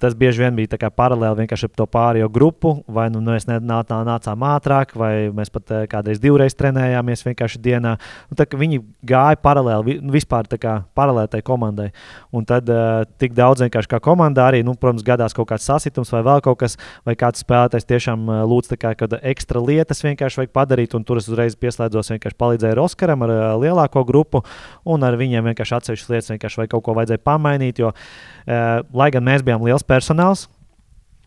tas 0.02 0.16
bieži 0.18 0.44
vien 0.44 0.56
bija 0.58 0.90
paralēli 0.92 1.44
vienkārši 1.44 1.70
ar 1.70 1.74
to 1.80 1.86
pārējo 1.88 2.28
grupu. 2.34 2.74
Vai 2.92 3.08
nu 3.14 3.22
mēs 3.24 3.48
nācām, 3.48 4.04
nācām 4.08 4.44
ātrāk, 4.50 4.96
vai 5.00 5.30
mēs 5.36 5.52
pat 5.54 5.72
eh, 5.72 5.86
kādreiz 5.92 6.20
divreiz 6.24 6.56
trenējāmies 6.58 7.24
vienkārši 7.26 7.62
dienā. 7.64 7.96
Un, 8.30 8.40
tā, 8.40 8.48
viņi 8.52 8.82
gāja 9.08 9.40
paralēli, 9.42 10.00
nu, 10.04 10.14
vispār 10.16 10.50
kā, 10.60 10.76
paralēli 10.98 11.32
tai 11.32 11.42
komandai. 11.46 11.88
Un 12.36 12.46
tad 12.48 12.70
uh, 12.72 13.06
tik 13.22 13.36
daudz 13.38 13.64
vienkārši 13.64 13.92
kā 13.92 14.02
komandā 14.04 14.50
arī, 14.50 14.62
nu, 14.68 14.76
protams, 14.80 15.06
gadās 15.06 15.36
kaut 15.36 15.48
kāds 15.50 15.68
sasitums 15.68 16.12
vai 16.12 16.22
vēl 16.26 16.44
kaut 16.46 16.60
kas, 16.64 16.78
vai 17.08 17.16
kāds 17.20 17.44
spēlētājs 17.46 17.88
tiešām 17.88 18.28
uh, 18.28 18.44
lūdz 18.50 18.76
kā, 18.82 18.94
ekstra 19.24 19.64
lietas 19.64 20.04
vienkārši 20.06 20.42
vajag 20.42 20.54
padarīt. 20.56 20.96
Un 20.98 21.08
tur 21.08 21.22
es 21.22 21.30
uzreiz 21.32 21.56
pieslēdzos, 21.60 22.12
vienkārši 22.16 22.40
palīdzēju 22.42 22.84
Oskaram 22.86 23.24
ar 23.26 23.34
uh, 23.34 23.44
lielāko 23.64 24.04
grupu, 24.08 24.44
un 24.86 25.08
ar 25.08 25.18
viņiem 25.20 25.52
vienkārši 25.52 25.78
atsevišķas 25.80 26.12
lietas 26.14 26.34
vienkārši 26.36 26.62
vai 26.62 26.68
kaut 26.72 26.86
ko 26.86 26.98
vajadzēja 27.00 27.24
pamainīt. 27.26 27.82
Jo, 27.82 27.94
uh, 27.96 28.84
lai 28.96 29.10
gan 29.16 29.26
mēs 29.26 29.46
bijām 29.46 29.64
liels 29.66 29.85
personāls. 29.88 30.48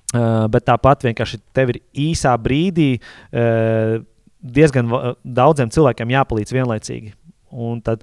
Uh, 0.09 0.47
bet 0.49 0.65
tāpat 0.65 1.03
vienkārši 1.05 1.37
tev 1.53 1.75
ir 1.75 1.83
īsā 1.93 2.31
brīdī 2.41 2.95
uh, 2.97 3.99
diezgan 4.41 4.89
daudziem 5.21 5.69
cilvēkiem 5.75 6.15
jāpalīdz 6.15 6.55
vienlaicīgi. 6.57 7.13
Un 7.49 7.83
tad, 7.85 8.03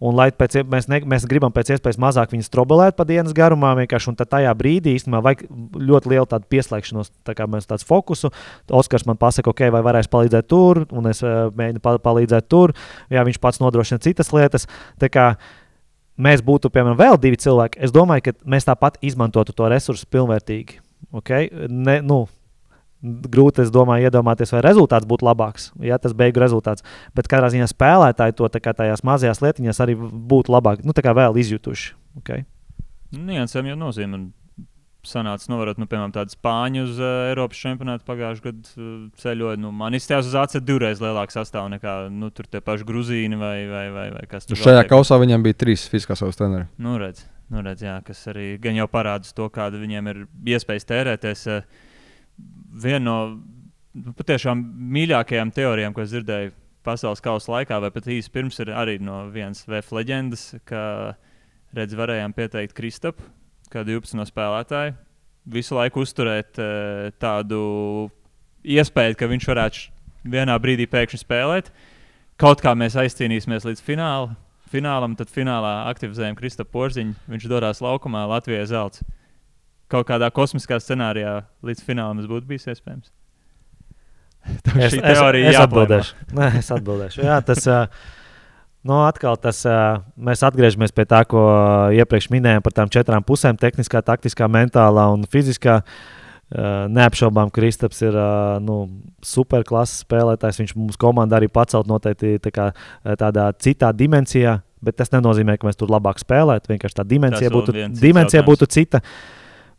un 0.00 0.16
lai 0.16 0.30
pēc, 0.32 0.58
mēs, 0.68 0.86
ne, 0.88 1.02
mēs 1.08 1.24
gribam 1.28 1.52
pēc 1.52 1.74
iespējas 1.74 1.98
mazāk 2.00 2.32
viņus 2.32 2.52
trobelēt 2.52 2.96
pa 2.96 3.04
dienas 3.08 3.34
garumā, 3.36 3.74
vienkārši 3.80 4.14
tajā 4.22 4.52
brīdī 4.56 4.96
īstenībā 4.96 5.20
vajag 5.24 5.44
ļoti 5.80 6.12
lielu 6.12 6.28
tādu 6.28 6.48
pieslēgšanos, 6.52 7.12
tā 7.24 7.36
kā 7.36 7.48
mēs 7.48 7.68
tādu 7.68 7.88
fokusu. 7.88 8.32
Oskars 8.72 9.04
man 9.08 9.20
pasaka, 9.20 9.52
ok, 9.52 9.66
vai 9.72 9.84
varēs 9.84 10.12
palīdzēt 10.12 10.48
tur, 10.52 10.86
un 10.92 11.12
es 11.12 11.24
uh, 11.24 11.46
mēģinu 11.56 11.84
pa, 11.84 11.98
palīdzēt 12.04 12.48
tur, 12.52 12.76
ja 13.12 13.24
viņš 13.24 13.40
pats 13.40 13.64
nodrošina 13.64 14.04
citas 14.04 14.32
lietas. 14.36 14.68
Tā 15.00 15.12
kā, 15.12 15.30
uh, 15.36 15.65
mēs 16.16 16.42
būtu, 16.44 16.70
piemēram, 16.72 16.98
vēl 16.98 17.20
divi 17.20 17.38
cilvēki, 17.40 17.80
es 17.84 17.92
domāju, 17.94 18.28
ka 18.28 18.34
mēs 18.48 18.68
tāpat 18.68 18.98
izmantotu 19.04 19.54
to 19.56 19.68
resursu 19.72 20.08
pilnvērtīgi. 20.12 20.80
Okay? 21.16 21.50
Ne, 21.68 21.98
nu, 22.04 22.24
grūti, 23.02 23.64
es 23.66 23.72
domāju, 23.74 24.08
iedomāties, 24.08 24.52
vai 24.54 24.62
rezultāts 24.64 25.08
būtu 25.08 25.26
labāks, 25.28 25.70
ja 25.84 25.98
tas 26.02 26.16
beigu 26.16 26.40
rezultāts. 26.42 26.84
Bet 27.16 27.28
katrā 27.30 27.50
ziņā 27.52 27.68
spēlētāji 27.70 28.36
to 28.38 28.48
tajās 28.48 29.04
mazajās 29.06 29.42
lietiņās 29.44 29.82
arī 29.84 29.96
būtu 30.00 30.54
labāk, 30.54 30.82
nu, 30.86 30.96
tā 30.96 31.04
kā 31.04 31.14
vēl 31.16 31.38
izjutuši. 31.42 31.94
Okay? 32.22 32.46
Niansēm 33.16 33.70
jau 33.70 33.78
nozīmē 33.78 34.24
sanāca 35.08 35.50
novērot, 35.52 35.78
nu, 35.80 35.86
piemēram, 35.90 36.12
tādu 36.14 36.34
spāņu 36.34 36.82
uz 36.86 36.98
uh, 37.00 37.28
Eiropas 37.30 37.60
čempionātu 37.62 38.06
pagājušajā 38.08 38.44
gadā 38.44 38.72
uh, 38.74 38.90
ceļoju. 39.22 39.60
Nu, 39.62 39.72
man 39.74 39.96
izstājās 39.96 40.28
uz 40.30 40.36
acis 40.40 40.64
divreiz 40.66 41.02
lielāka 41.02 41.36
sastāvā 41.38 41.70
nekā 41.76 41.96
nu, 42.12 42.30
tur 42.34 42.48
tie 42.50 42.62
paši 42.64 42.86
Gruzīni 42.88 43.38
vai, 43.40 43.54
vai, 43.70 43.86
vai, 43.94 44.06
vai 44.16 44.26
kas 44.30 44.48
tur. 44.48 44.60
Šajā 44.60 44.84
kausā 44.90 45.18
viņam 45.22 45.46
bija 45.46 45.58
trīs 45.64 45.86
fiziskās 45.92 46.22
savas 46.22 46.38
treneri. 46.38 46.68
Nu, 46.82 46.98
redz, 47.00 47.24
nu, 47.52 47.62
redz, 47.66 47.86
jā, 47.86 47.96
kas 48.06 48.24
arī 48.32 48.52
gan 48.62 48.78
jau 48.78 48.88
parāda 48.92 49.32
to, 49.36 49.48
kāda 49.54 49.80
viņiem 49.82 50.12
ir 50.12 50.22
iespējas 50.56 50.88
tērēties. 50.90 51.46
Uh, 51.52 51.86
viena 52.86 53.04
no 53.06 53.16
nu, 53.36 54.12
patiešām 54.16 54.60
mīļākajām 54.96 55.54
teorijām, 55.56 55.96
ko 55.96 56.04
es 56.04 56.12
dzirdēju 56.12 56.52
pasaules 56.86 57.22
kausa 57.24 57.56
laikā, 57.56 57.80
vai 57.82 57.90
pat 57.94 58.06
īsi 58.12 58.30
pirms, 58.32 58.60
ir 58.62 58.70
arī 58.76 59.00
no 59.02 59.24
vienas 59.34 59.64
VF 59.66 59.96
leģendas, 59.96 60.52
ka 60.68 61.16
redz, 61.76 61.96
varējām 61.98 62.34
pieteikt 62.36 62.76
Kristapu 62.76 63.26
kā 63.72 63.82
12 63.86 64.18
no 64.18 64.26
spēlētāju, 64.28 64.94
visu 65.56 65.76
laiku 65.76 66.02
uzturēt 66.04 66.60
uh, 66.62 67.10
tādu 67.22 67.60
iespēju, 68.66 69.18
ka 69.18 69.28
viņš 69.30 69.46
varētu 69.52 69.84
vienā 70.30 70.56
brīdī 70.62 70.88
pēkšņi 70.90 71.22
spēlēt. 71.22 71.70
Kaut 72.40 72.60
kā 72.64 72.74
mēs 72.76 72.98
aizcīnīsimies 73.00 73.64
līdz 73.64 73.82
fināla, 73.84 74.34
finālam, 74.72 75.14
tad 75.16 75.30
finālā 75.32 75.86
aktivizējam 75.90 76.36
Kristofru 76.38 76.74
Porziņu. 76.74 77.14
Viņš 77.30 77.46
dodas 77.50 77.80
laukumā, 77.84 78.26
Latvijai 78.28 78.66
zelts. 78.68 79.04
Kaut 79.92 80.08
kādā 80.08 80.28
kosmiskā 80.34 80.80
scenārijā 80.82 81.38
līdz 81.64 81.84
finālam 81.86 82.18
tas 82.20 82.28
būtu 82.30 82.48
bijis 82.50 82.66
iespējams. 82.74 83.12
es, 84.76 84.94
es, 84.94 85.18
es 85.22 85.58
atbildēšu. 85.62 86.26
Nē, 86.34 86.50
es 86.58 86.70
atbildēšu. 86.74 87.22
Jā, 87.22 87.38
tas, 87.46 87.62
uh, 87.70 87.86
Nu, 88.86 89.00
atkal 89.02 89.34
tas, 89.42 89.64
mēs 90.14 90.44
atgriežamies 90.46 90.92
pie 90.94 91.06
tā, 91.10 91.24
ko 91.26 91.40
iepriekš 91.96 92.28
minējām 92.30 92.62
par 92.62 92.74
tām 92.76 92.92
četrām 92.92 93.24
pusēm- 93.26 93.58
tehniskā, 93.64 94.02
taktiskā, 94.02 94.46
mentālā 94.46 95.08
un 95.12 95.24
fiziskā. 95.26 95.80
Neapšaubām, 96.46 97.50
Kristaps 97.50 98.02
ir 98.06 98.14
nu, 98.62 98.88
superklases 99.18 100.04
spēlētājs. 100.04 100.60
Viņš 100.62 100.76
mums 100.76 100.96
komandā 100.96 101.40
arī 101.40 101.48
pacelt 101.50 101.88
noteikti 101.90 102.38
tā 102.38 102.52
kā, 102.54 102.68
tādā 103.18 103.50
citā 103.58 103.90
dimensijā, 103.92 104.62
bet 104.80 104.96
tas 104.96 105.10
nenozīmē, 105.10 105.58
ka 105.58 105.66
mēs 105.66 105.76
tur 105.76 105.88
labāk 105.88 106.22
spēlētu. 106.22 106.70
Vienkārši 106.70 106.94
tā 107.00 107.04
dimensija, 107.04 107.50
būtu, 107.50 107.74
dimensija 107.98 108.44
būtu 108.46 108.68
cita. 108.70 109.02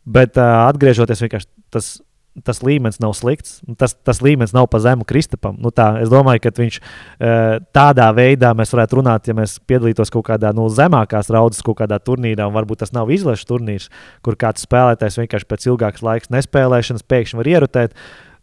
Bet 0.04 0.36
atgriežoties, 0.36 1.46
tas 1.70 2.02
tas 2.44 2.60
līmenis 2.64 3.00
nav 3.02 3.14
slikts. 3.18 3.58
Tas, 3.80 3.94
tas 4.06 4.20
līmenis 4.24 4.54
nav 4.56 4.68
pa 4.72 4.80
zemu 4.82 5.06
Kristapam. 5.08 5.56
Nu, 5.62 5.72
tā, 5.74 5.90
es 6.02 6.12
domāju, 6.12 6.42
ka 6.44 6.52
viņš 6.58 6.78
eh, 6.78 7.58
tādā 7.74 8.08
veidā 8.16 8.52
mēs 8.58 8.72
varētu 8.74 9.00
runāt, 9.00 9.28
ja 9.30 9.36
mēs 9.38 9.58
piedalītos 9.68 10.12
kaut 10.14 10.28
kādā 10.30 10.52
no 10.54 10.68
nu, 10.68 10.74
zemākās 10.74 11.30
raudzes, 11.34 11.64
kaut 11.66 11.80
kādā 11.82 12.00
turnīrā. 12.02 12.48
Varbūt 12.54 12.84
tas 12.84 12.94
nav 12.96 13.12
izlaša 13.14 13.48
turnīrs, 13.48 13.90
kur 14.26 14.38
kāds 14.40 14.64
spēlētājs 14.66 15.20
vienkārši 15.22 15.50
pēc 15.50 15.68
ilgākas 15.70 16.04
laikas 16.06 16.34
nespēlēšanas 16.34 17.06
pēkšņi 17.08 17.40
var 17.40 17.52
ierutēt 17.54 17.96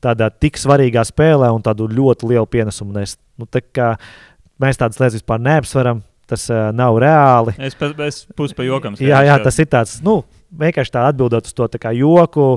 tādā 0.06 0.30
tik 0.30 0.60
svarīgā 0.62 1.04
spēlē 1.08 1.50
un 1.56 1.64
tādu 1.66 1.88
ļoti 1.90 2.30
lielu 2.30 2.50
pienesumu 2.50 2.94
nest. 2.96 3.20
Nu, 3.40 3.48
tā 3.50 3.96
mēs 4.62 4.80
tādas 4.80 5.00
lietas 5.02 5.20
vispār 5.20 5.42
neapsveram. 5.44 6.04
Tas 6.26 6.48
uh, 6.50 6.72
nav 6.74 6.96
reāli. 6.98 7.54
Es 7.62 7.76
pusi 7.78 8.56
pa 8.58 8.66
jokam. 8.66 8.96
Jā, 8.98 9.20
jā, 9.28 9.36
tas 9.46 9.60
ir 9.62 9.68
tāds, 9.70 10.00
nu, 10.02 10.24
vienkārši 10.58 10.96
tā 10.96 11.04
atbildot 11.06 11.46
uz 11.46 11.54
to 11.54 11.68
joku. 11.94 12.48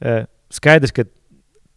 Uh, 0.00 0.22
skaidrs, 0.54 0.94
ka 0.94 1.06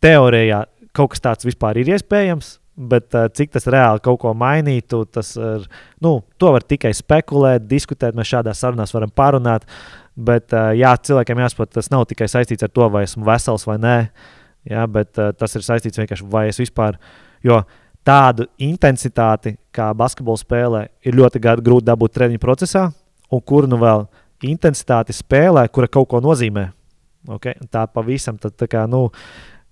teorijā 0.04 0.64
kaut 0.96 1.14
kas 1.14 1.24
tāds 1.24 1.48
vispār 1.48 1.82
ir 1.82 1.94
iespējams. 1.96 2.58
Bet 2.78 3.16
uh, 3.18 3.26
cik 3.34 3.56
tas 3.56 3.66
reāli 3.74 4.04
kaut 4.06 4.20
ko 4.22 4.36
mainītu, 4.38 5.02
tas 5.10 5.32
ir. 5.34 5.64
Nu, 6.04 6.20
to 6.38 6.52
var 6.54 6.62
tikai 6.62 6.92
spekulēt, 6.94 7.66
diskutēt. 7.66 8.14
Mēs 8.18 8.30
šādās 8.36 8.62
sarunās 8.62 8.94
varam 8.94 9.10
parunāt. 9.10 9.66
Bet, 10.14 10.54
uh, 10.54 10.70
jā, 10.78 10.92
cilvēkiem 11.10 11.42
jāsaprot, 11.42 11.72
tas 11.74 11.90
nav 11.94 12.06
tikai 12.10 12.30
saistīts 12.30 12.66
ar 12.66 12.70
to, 12.74 12.86
vai 12.94 13.04
esmu 13.08 13.26
vesels 13.26 13.66
vai 13.66 13.80
nē. 13.82 13.98
Jā, 14.70 14.86
bet 14.94 15.18
uh, 15.18 15.32
tas 15.34 15.58
ir 15.58 15.66
saistīts 15.66 15.98
vienkārši 15.98 16.30
vai 16.30 16.48
es 16.52 16.62
vispār. 16.62 17.00
Jo 17.46 17.64
tādu 18.08 18.46
intensitāti, 18.64 19.58
kā 19.76 19.90
basketbola 19.98 20.40
spēlē, 20.40 20.86
ir 21.04 21.18
ļoti 21.18 21.42
grūti 21.44 21.88
dabūt 21.90 22.14
treniņu 22.16 22.42
procesā, 22.44 22.88
un 23.34 23.42
kur 23.42 23.68
nu 23.68 23.80
vēl 23.82 24.06
intensitāti 24.48 25.16
spēlē, 25.18 25.66
kura 25.74 25.90
kaut 25.92 26.10
ko 26.14 26.22
nozīmē. 26.24 26.70
Okay? 27.28 27.58
Tā 27.72 27.86
pavisam 27.92 28.38
tad, 28.42 28.56
tā 28.60 28.70
kā, 28.72 28.86
nu, 28.90 29.08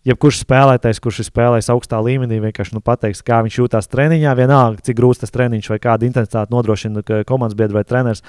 jebkurš 0.06 0.42
spēlētājs, 0.44 1.02
kurš 1.04 1.22
ir 1.24 1.30
spēlējis 1.30 1.72
augstā 1.74 2.00
līmenī, 2.04 2.42
vienkārši 2.44 2.76
nu, 2.78 2.82
pateiks, 2.86 3.24
kā 3.26 3.42
viņš 3.46 3.62
jūtas 3.62 3.90
treniņā, 3.92 4.36
vienalga, 4.38 4.84
cik 4.86 5.00
grūts 5.00 5.24
tas 5.24 5.34
treniņš 5.34 5.72
vai 5.74 5.80
kāda 5.82 6.08
intensitāte 6.08 6.54
nodrošina 6.54 7.06
komandas 7.30 7.58
biedrs 7.58 7.78
vai 7.78 7.86
treneris. 7.88 8.26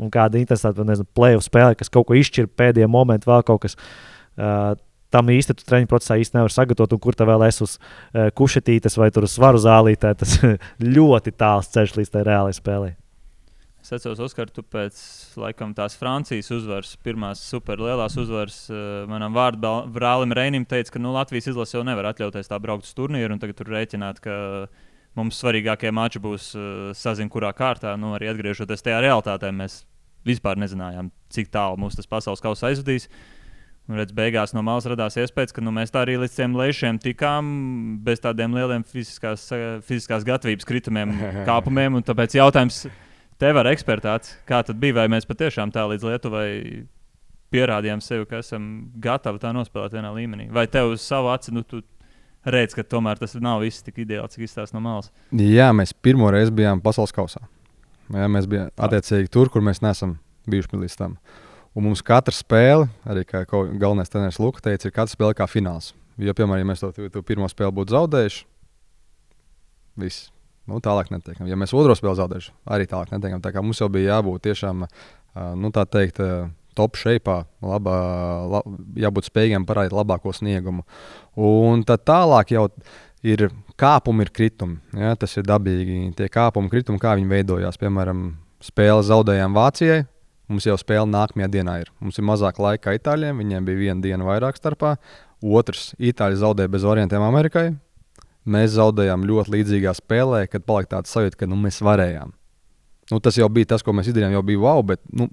Un 0.00 0.08
kāda 0.08 0.40
intensitāte, 0.40 0.86
nezinu, 0.88 1.04
plēvu 1.12 1.42
spēlē, 1.44 1.74
kas 1.76 1.92
kaut 1.92 2.06
ko 2.08 2.16
izšķir 2.16 2.48
pēdējā 2.56 2.88
momentā, 2.88 3.28
vēl 3.28 3.44
kaut 3.44 3.66
kas. 3.66 3.76
Uh, 4.40 4.72
tam 5.12 5.28
īsti 5.28 5.58
tu 5.58 5.66
treniņu 5.68 5.90
procesā 5.90 6.16
īsti 6.20 6.38
nevar 6.38 6.52
sagatavot, 6.54 6.94
un 6.96 7.02
kur 7.02 7.16
tā 7.16 7.26
vēl 7.28 7.44
es 7.44 7.60
uz 7.64 7.76
uh, 7.76 8.30
kušetītes 8.32 8.96
vai 8.96 9.10
tur 9.12 9.26
uz 9.28 9.34
svaru 9.36 9.60
zālītē. 9.60 10.14
Tas 10.16 10.38
ļoti 10.96 11.34
tāls 11.36 11.68
ceļš 11.74 11.98
līdz 11.98 12.14
tai 12.14 12.24
reālajai 12.30 12.56
spēlei. 12.56 12.94
Es 13.82 13.92
atceros, 13.92 14.22
Oskar, 14.22 14.48
tu 14.48 14.64
pēc 14.64 14.96
laikam, 15.40 15.72
tās 15.76 15.96
Francijas 15.98 16.50
uzvaras, 16.54 16.94
pirmās 17.04 17.42
superlielās 17.48 18.16
uzvaras, 18.20 18.58
uh, 18.70 19.02
manam 19.10 19.34
vārdu 19.36 20.32
Reinim 20.36 20.64
teica, 20.68 20.94
ka 20.94 21.02
nu, 21.02 21.12
Latvijas 21.14 21.50
izlase 21.52 21.76
jau 21.76 21.84
nevar 21.86 22.10
atļauties 22.12 22.50
tā 22.50 22.58
braukt 22.62 22.88
uz 22.88 22.94
turnīru, 22.96 23.34
un 23.34 23.42
tagad 23.42 23.58
tur 23.58 23.72
rēķināt, 23.72 24.20
ka 24.24 24.34
mums 25.18 25.40
svarīgākie 25.42 25.92
mači 25.92 26.22
būs 26.22 26.52
uh, 26.56 26.64
sazin, 26.96 27.28
kurā 27.32 27.52
kārtā. 27.56 27.94
Nu, 28.00 28.14
arī 28.16 28.32
atgriežoties 28.32 28.84
tajā 28.84 29.02
realitātē, 29.04 29.52
mēs 29.52 29.82
vispār 30.26 30.60
nezinājām, 30.60 31.12
cik 31.32 31.52
tālu 31.52 31.80
mūs 31.82 31.98
tas 31.98 32.08
pasaules 32.08 32.42
kausa 32.42 32.70
aizvedīs. 32.70 33.08
Un, 33.90 33.96
redz, 33.98 34.14
beigās 34.14 34.52
no 34.54 34.62
malas 34.62 34.86
radās 34.86 35.16
iespējas, 35.18 35.52
ka 35.52 35.62
nu, 35.64 35.72
mēs 35.74 35.90
tā 35.90 36.04
arī 36.04 36.14
līdz 36.22 36.36
tiem 36.36 36.52
lejšiem 36.54 37.00
tikām 37.02 37.46
bez 38.06 38.22
tādiem 38.22 38.54
lieliem 38.54 38.84
fiziskās, 38.86 39.48
fiziskās 39.88 40.22
gatavības 40.28 40.68
kritumiem, 40.68 41.16
kāpumiem. 41.48 41.98
Tāpēc 42.06 42.38
jautājums 42.38 42.84
ir 42.86 43.00
tev 43.42 43.58
ar 43.60 43.68
ekspertāts, 43.72 44.36
kā 44.48 44.62
tad 44.66 44.78
bija, 44.82 45.00
vai 45.00 45.08
mēs 45.12 45.26
patiešām 45.28 45.72
tā 45.74 45.84
līdz 45.90 46.06
Lietuvai 46.08 46.48
pierādījām 47.52 48.00
sevi, 48.04 48.26
ka 48.30 48.40
esam 48.40 48.68
gatavi 49.02 49.42
tā 49.42 49.52
nospēlēt 49.54 49.96
vienā 49.98 50.12
līmenī? 50.16 50.48
Vai 50.54 50.68
tev 50.70 50.94
uz 50.94 51.04
savu 51.04 51.32
aci, 51.32 51.52
nu, 51.54 51.64
tu 51.66 51.82
redz, 52.48 52.76
ka 52.78 52.86
tomēr 52.86 53.20
tas 53.20 53.34
nav 53.42 53.64
viss 53.64 53.84
tik 53.84 54.02
ideāli, 54.06 54.30
cik 54.32 54.46
izstāsta 54.46 54.78
no 54.78 54.82
malas? 54.84 55.10
Jā, 55.36 55.68
mēs 55.76 55.92
pirmo 55.92 56.30
reizi 56.32 56.54
bijām 56.62 56.80
pasaules 56.84 57.14
kausā. 57.14 57.42
Jā, 58.12 58.28
mēs 58.30 58.48
bijām 58.50 58.70
attiecīgi 58.86 59.30
tur, 59.32 59.50
kur 59.52 59.64
mēs 59.64 59.82
neesam 59.84 60.16
bijuši 60.50 60.80
līdz 60.84 60.96
tam. 60.98 61.18
Un 61.72 61.86
mums 61.88 62.02
katra 62.04 62.34
spēle, 62.36 62.88
arī 63.08 63.24
kā 63.28 63.44
galvenais 63.48 64.10
treneris 64.12 64.40
Luka 64.42 64.64
teica, 64.64 64.88
ir 64.88 64.94
katra 64.94 65.12
spēle 65.14 65.36
kā 65.36 65.46
fināls. 65.48 65.92
Jo, 66.20 66.34
piemēram, 66.36 66.60
ja 66.60 66.68
mēs 66.68 66.82
to, 66.82 66.90
to 67.12 67.22
pirmo 67.24 67.48
spēli 67.48 67.72
būtu 67.78 67.94
zaudējuši, 67.94 68.42
Viss. 69.96 70.30
Nu, 70.72 70.80
tālāk 70.80 71.12
netiekam. 71.12 71.46
Ja 71.50 71.58
mēs 71.60 71.74
otro 71.76 71.94
spēli 71.98 72.16
zaudēsim, 72.16 72.56
arī 72.72 72.88
tālāk 72.88 73.12
netiekam. 73.12 73.42
Tā 73.44 73.52
kā 73.52 73.60
mums 73.64 73.82
jau 73.82 73.90
bija 73.92 74.16
jābūt 74.16 74.46
tiešām, 74.48 74.86
nu, 75.60 75.70
tā 75.74 75.84
teikt, 75.84 76.22
top 76.78 76.96
šeipā, 76.96 77.42
labā, 77.60 77.96
la, 78.48 78.62
jābūt 79.04 79.28
spējīgiem 79.28 79.66
parādīt 79.68 79.96
labāko 79.96 80.32
sniegumu. 80.32 80.86
Un 81.36 81.84
tad 81.88 82.06
tālāk 82.08 82.54
jau 82.54 82.70
ir 83.22 83.50
kāpumi, 83.80 84.26
ir 84.26 84.32
kritumi. 84.34 84.80
Ja? 84.96 85.14
Tas 85.18 85.36
ir 85.36 85.46
dabīgi. 85.48 86.14
Tie 86.18 86.30
kāpumi, 86.32 86.72
kritumi, 86.72 87.00
kā 87.02 87.14
viņi 87.18 87.30
veidojās. 87.30 87.78
Piemēram, 87.80 88.24
spēle 88.64 89.04
zaudējām 89.06 89.56
Vācijai. 89.56 90.02
Mums 90.50 90.66
jau 90.68 90.76
spēle 90.80 91.06
nākamajā 91.08 91.48
dienā 91.52 91.78
ir. 91.84 91.92
Mums 92.02 92.18
ir 92.20 92.26
mazāk 92.28 92.58
laika 92.60 92.96
itāļiem, 92.96 93.38
viņiem 93.40 93.68
bija 93.68 93.78
viena 93.78 94.04
diena 94.04 94.26
vairāk 94.26 94.58
starpā. 94.58 94.96
Otrs, 95.42 95.92
itāļi 95.98 96.40
zaudēja 96.42 96.70
bez 96.70 96.84
variantiem 96.86 97.24
Amerikai. 97.24 97.70
Mēs 98.42 98.74
zaudējām 98.74 99.26
ļoti 99.28 99.54
līdzīgā 99.54 99.92
spēlē, 99.94 100.46
kad 100.50 100.64
palika 100.66 100.96
tāds 100.96 101.12
sajūta, 101.14 101.38
ka 101.42 101.50
nu, 101.50 101.58
mēs 101.62 101.78
varējām. 101.84 102.32
Nu, 103.12 103.18
tas 103.22 103.36
jau 103.36 103.48
bija 103.52 103.72
tas, 103.74 103.82
ko 103.84 103.94
mēs 103.94 104.08
izdarījām, 104.08 104.34
jau 104.36 104.44
bija 104.46 104.62
wow, 104.62 104.80
bet 104.86 105.02
nu, 105.14 105.28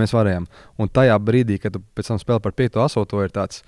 mēs 0.00 0.14
varējām. 0.16 0.48
Un 0.80 0.90
tajā 0.90 1.16
brīdī, 1.22 1.58
kad 1.62 1.76
tu 1.76 1.82
pēc 1.96 2.10
tam 2.10 2.20
spēlē 2.20 2.42
par 2.44 2.56
piekto 2.56 2.82
asoto, 2.84 3.20
ir 3.22 3.32
tāds, 3.32 3.62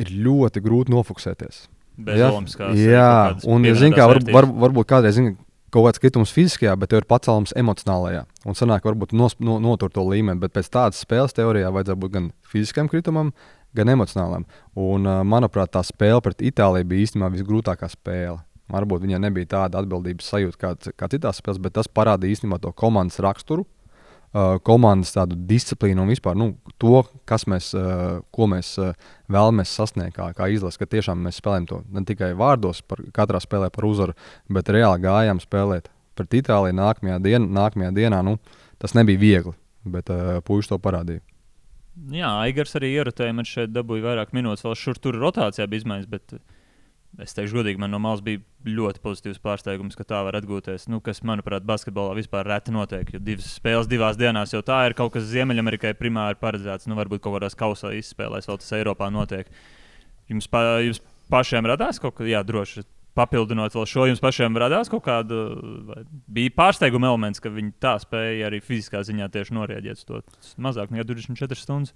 ir 0.00 0.10
ļoti 0.14 0.62
grūti 0.64 0.94
nofokusēties. 0.94 1.66
Bez 2.00 2.20
Jā, 2.22 2.30
lomas, 2.32 2.56
kā 2.56 2.70
jā. 2.78 3.12
un 3.50 3.66
zini, 3.76 3.92
kā 3.92 4.06
var, 4.08 4.22
var, 4.32 4.46
varbūt 4.62 4.88
kādreiz 4.88 5.18
zini, 5.18 5.34
kaut 5.74 5.86
kāds 5.86 6.02
kritums 6.02 6.32
fiziskajā, 6.34 6.72
bet 6.80 6.92
tev 6.92 7.02
ir 7.02 7.08
pacēlums 7.10 7.52
emocionālajā. 7.60 8.24
Un 8.48 8.56
sanāk, 8.58 8.86
varbūt 8.88 9.12
nos, 9.16 9.36
no, 9.42 9.58
notur 9.62 9.92
to 9.92 10.06
līmeni, 10.06 10.40
bet 10.42 10.54
pēc 10.56 10.70
tādas 10.72 11.02
spēles 11.04 11.36
teorijā 11.36 11.70
vajadzētu 11.74 12.02
būt 12.02 12.14
gan 12.14 12.30
fiziskam 12.48 12.88
kritumam, 12.90 13.34
gan 13.76 13.92
emocionālam. 13.94 14.46
Un, 14.78 15.08
manuprāt, 15.28 15.72
tā 15.74 15.82
spēle 15.86 16.22
pret 16.24 16.42
Itāliju 16.50 16.88
bija 16.90 17.08
īstenībā 17.08 17.32
visgrūtākā 17.34 17.90
spēle. 17.92 18.40
Varbūt 18.70 19.02
viņai 19.02 19.18
nebija 19.24 19.50
tāda 19.56 19.80
atbildības 19.82 20.30
sajūta 20.30 20.60
kā, 20.60 20.72
kā 20.94 21.10
citās 21.10 21.40
spēlēs, 21.42 21.62
bet 21.62 21.74
tas 21.78 21.90
parādīja 21.90 22.38
īstenībā 22.38 22.60
to 22.62 22.70
komandas 22.76 23.18
raksturu, 23.22 23.64
komandas 24.62 25.10
tādu 25.16 25.34
disciplīnu 25.34 26.04
un 26.04 26.12
vispār 26.12 26.36
nu, 26.38 26.52
to, 26.78 27.02
mēs, 27.50 27.72
ko 28.30 28.46
mēs 28.50 28.76
vēlamies 29.30 29.72
sasniegt, 29.74 30.14
kā, 30.14 30.28
kā 30.38 30.46
izlase. 30.54 30.78
Ka 30.78 30.86
tiešām 30.86 31.24
mēs 31.26 31.40
spēlējam 31.42 31.66
to 31.66 31.80
ne 31.90 32.04
tikai 32.06 32.30
vārdos, 32.38 32.84
par 32.86 33.02
katrā 33.16 33.40
spēlē 33.42 33.72
par 33.74 33.88
uzvaru, 33.90 34.14
bet 34.48 34.70
reāli 34.70 35.02
gājām 35.02 35.42
spēlēt 35.42 35.90
pret 36.18 36.38
Itāliju 36.42 36.78
nākamajā, 36.78 37.18
dien, 37.24 37.50
nākamajā 37.56 37.90
dienā. 37.96 38.22
Nu, 38.26 38.36
tas 38.78 38.94
nebija 38.94 39.18
viegli, 39.18 39.56
bet 39.88 40.12
uh, 40.14 40.38
puiši 40.46 40.74
to 40.74 40.78
parādīja. 40.82 41.24
Jā, 42.08 42.30
Aigars 42.46 42.72
arī 42.78 42.94
ierotēja, 42.96 43.34
man 43.36 43.48
šeit 43.48 43.74
dabūja 43.74 44.06
vairāk 44.06 44.32
minūtes, 44.36 44.64
vēl 44.64 44.76
šur 44.78 45.00
tur 45.02 45.18
rotācijā 45.20 45.66
bija 45.68 45.82
izmaiņas, 45.82 46.08
bet 46.08 46.36
es 47.20 47.34
teikšu 47.36 47.58
godīgi, 47.58 47.80
man 47.82 47.92
no 47.92 47.98
malas 48.00 48.22
bija 48.24 48.40
ļoti 48.64 49.02
pozitīvs 49.04 49.42
pārsteigums, 49.44 49.98
ka 49.98 50.06
tā 50.08 50.20
var 50.24 50.38
atgūties. 50.38 50.86
Nu, 50.88 51.02
kas, 51.04 51.20
manuprāt, 51.26 51.66
basketbolā 51.68 52.14
vispār 52.16 52.48
reti 52.48 52.72
notiek, 52.72 53.10
jo 53.12 53.20
divas 53.24 53.50
spēles 53.58 53.90
divās 53.90 54.16
dienās 54.20 54.54
jau 54.54 54.62
tā 54.64 54.78
ir 54.88 54.96
kaut 54.96 55.12
kas 55.16 55.28
Ziemeļamerikai 55.32 55.92
primāri 55.98 56.40
paredzēts. 56.40 56.88
Nu, 56.88 56.96
varbūt 56.96 57.24
kaut 57.24 57.36
kādās 57.36 57.58
kausā 57.58 57.92
izspēlēs, 57.98 58.48
vēl 58.48 58.62
tas 58.62 58.72
Eiropā 58.78 59.10
notiek. 59.12 59.50
Jums, 60.30 60.48
pa, 60.48 60.78
jums 60.86 61.02
pašiem 61.32 61.68
radās 61.68 62.00
kaut 62.00 62.16
kas, 62.20 62.30
jā, 62.30 62.40
droši 62.46 62.86
papildinot 63.18 63.74
vēl 63.74 63.86
šo, 63.88 64.06
jums 64.10 64.22
pašiem 64.22 64.56
radās 64.60 64.90
kaut 64.92 65.04
kāda, 65.06 65.42
bija 66.30 66.54
pārsteiguma 66.56 67.10
elements, 67.10 67.42
ka 67.42 67.52
viņi 67.52 67.74
tā 67.82 67.96
spēja 68.02 68.48
arī 68.48 68.62
fiziskā 68.64 69.02
ziņā 69.06 69.30
tieši 69.34 69.56
norēģēt 69.58 70.04
to 70.08 70.22
mazāk 70.62 70.92
nekā 70.94 71.06
24 71.10 71.58
stundas. 71.60 71.94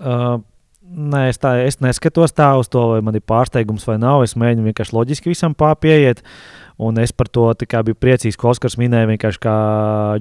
Uh, 0.00 0.40
Nē, 0.80 1.26
es, 1.28 1.36
tā, 1.36 1.58
es 1.60 1.76
neskatos 1.84 2.32
tā 2.32 2.46
uz 2.56 2.70
to, 2.72 2.80
vai 2.94 3.02
man 3.04 3.16
ir 3.18 3.20
pārsteigums 3.28 3.84
vai 3.84 3.98
nav. 4.00 4.22
Es 4.24 4.32
mēģinu 4.32 4.70
vienkārši 4.70 4.94
loģiski 4.96 5.28
visam 5.34 5.52
pieiet. 5.52 6.22
Un 6.80 6.96
es 7.02 7.12
par 7.12 7.28
to 7.28 7.50
biju 7.84 7.98
priecīgs, 8.00 8.38
ka 8.40 8.48
Oskars 8.48 8.78
minēja, 8.80 9.18
kā 9.36 9.56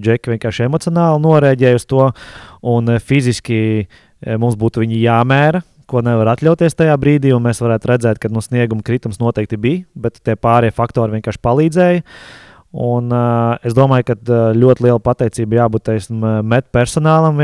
Džeki 0.04 0.34
vienkārši 0.34 0.66
emocionāli 0.68 1.24
norēģēja 1.24 1.80
uz 1.80 1.88
to. 1.88 2.10
Un 2.68 2.92
fiziski 3.00 3.88
mums 4.20 4.60
būtu 4.60 4.84
jāmēra, 4.84 5.64
ko 5.90 6.04
nevar 6.06 6.34
atļauties 6.36 6.78
tajā 6.78 6.96
brīdī, 7.02 7.34
mēs 7.44 7.62
varētu 7.64 7.92
redzēt, 7.92 8.22
ka 8.22 8.32
nu, 8.34 8.44
snieguma 8.46 8.86
kritums 8.86 9.20
noteikti 9.22 9.60
bija, 9.62 9.84
bet 9.98 10.22
tie 10.24 10.38
pārējie 10.40 10.76
faktori 10.78 11.18
vienkārši 11.18 11.44
palīdzēja. 11.46 12.06
Un, 12.70 13.10
uh, 13.10 13.58
es 13.66 13.74
domāju, 13.74 14.12
ka 14.12 14.16
uh, 14.20 14.52
ļoti 14.54 14.86
liela 14.86 15.02
pateicība 15.02 15.64
jābūt 15.64 15.90
uh, 15.90 16.30
met 16.46 16.70
personālam, 16.70 17.42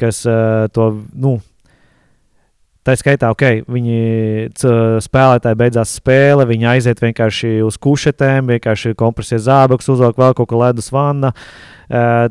kas 0.00 0.22
uh, 0.24 0.66
to 0.72 0.90
nu, 1.12 1.36
Tā 2.80 2.94
skaitā, 2.96 3.28
ok, 3.28 3.68
viņi 3.68 3.96
spēlētāji 5.04 5.58
beidzās 5.60 5.90
spēle, 5.98 6.46
viņi 6.48 6.68
aiziet 6.70 7.02
vienkārši 7.04 7.58
uz 7.60 7.76
kušetēm, 7.76 8.48
vienkārši 8.54 8.94
kompresē 8.96 9.36
zābakus, 9.36 9.90
uzvelk 9.92 10.16
vēl 10.16 10.32
kaut 10.38 10.48
ko 10.48 10.62
ledus 10.62 10.88
vanna. 10.88 11.34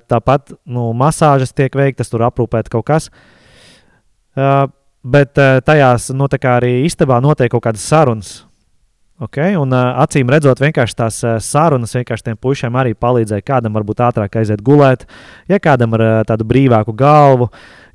Tāpat 0.10 0.56
nu, 0.66 0.88
masāžas 0.98 1.54
tiek 1.54 1.78
veiktas, 1.78 2.10
tur 2.10 2.26
aprūpēt 2.26 2.72
kaut 2.74 2.88
kas. 2.90 3.12
Bet 5.04 5.38
uh, 5.40 5.62
tajās 5.64 6.10
nu, 6.12 6.28
arī 6.28 6.84
istabā 6.84 7.22
notiek 7.24 7.52
kaut 7.52 7.64
kādas 7.64 7.86
sarunas. 7.88 8.32
Okay? 9.24 9.56
Un, 9.56 9.72
uh, 9.72 9.96
acīm 10.04 10.28
redzot, 10.32 10.60
vienkārši 10.60 10.96
tās 10.96 11.20
uh, 11.24 11.38
sarunas 11.44 11.96
vienkārši 11.96 12.26
tiem 12.28 12.40
puišiem 12.40 12.76
arī 12.76 12.92
palīdzēja. 13.00 13.46
Kādam 13.48 13.78
varbūt 13.80 14.04
ātrāk 14.04 14.36
aiziet 14.42 14.64
gulēt, 14.64 15.06
ja 15.48 15.60
kādam 15.64 15.96
ar 15.96 16.26
tādu 16.28 16.48
brīvāku 16.48 16.96
galvu. 17.00 17.48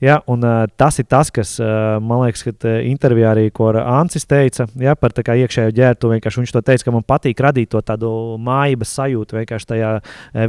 Ja, 0.04 0.18
un, 0.28 0.42
tas 0.76 0.98
ir 1.00 1.06
tas, 1.08 1.30
kas 1.32 1.54
man 2.02 2.24
liekas, 2.24 2.42
ka 2.44 2.72
intervijā 2.84 3.30
arī 3.30 3.46
Ancis 3.80 4.26
teica 4.28 4.66
ja, 4.76 4.92
par 4.96 5.14
iekšējo 5.16 5.72
ģērbtu. 5.72 6.10
Viņš 6.12 6.52
to 6.52 6.60
teica, 6.60 6.84
ka 6.84 6.92
man 6.92 7.06
patīk 7.08 7.40
radīt 7.40 7.70
to 7.72 7.80
tādu 7.80 8.36
mājības 8.36 8.96
sajūtu 8.98 9.38
vienkārši 9.38 9.70
tajā 9.70 9.94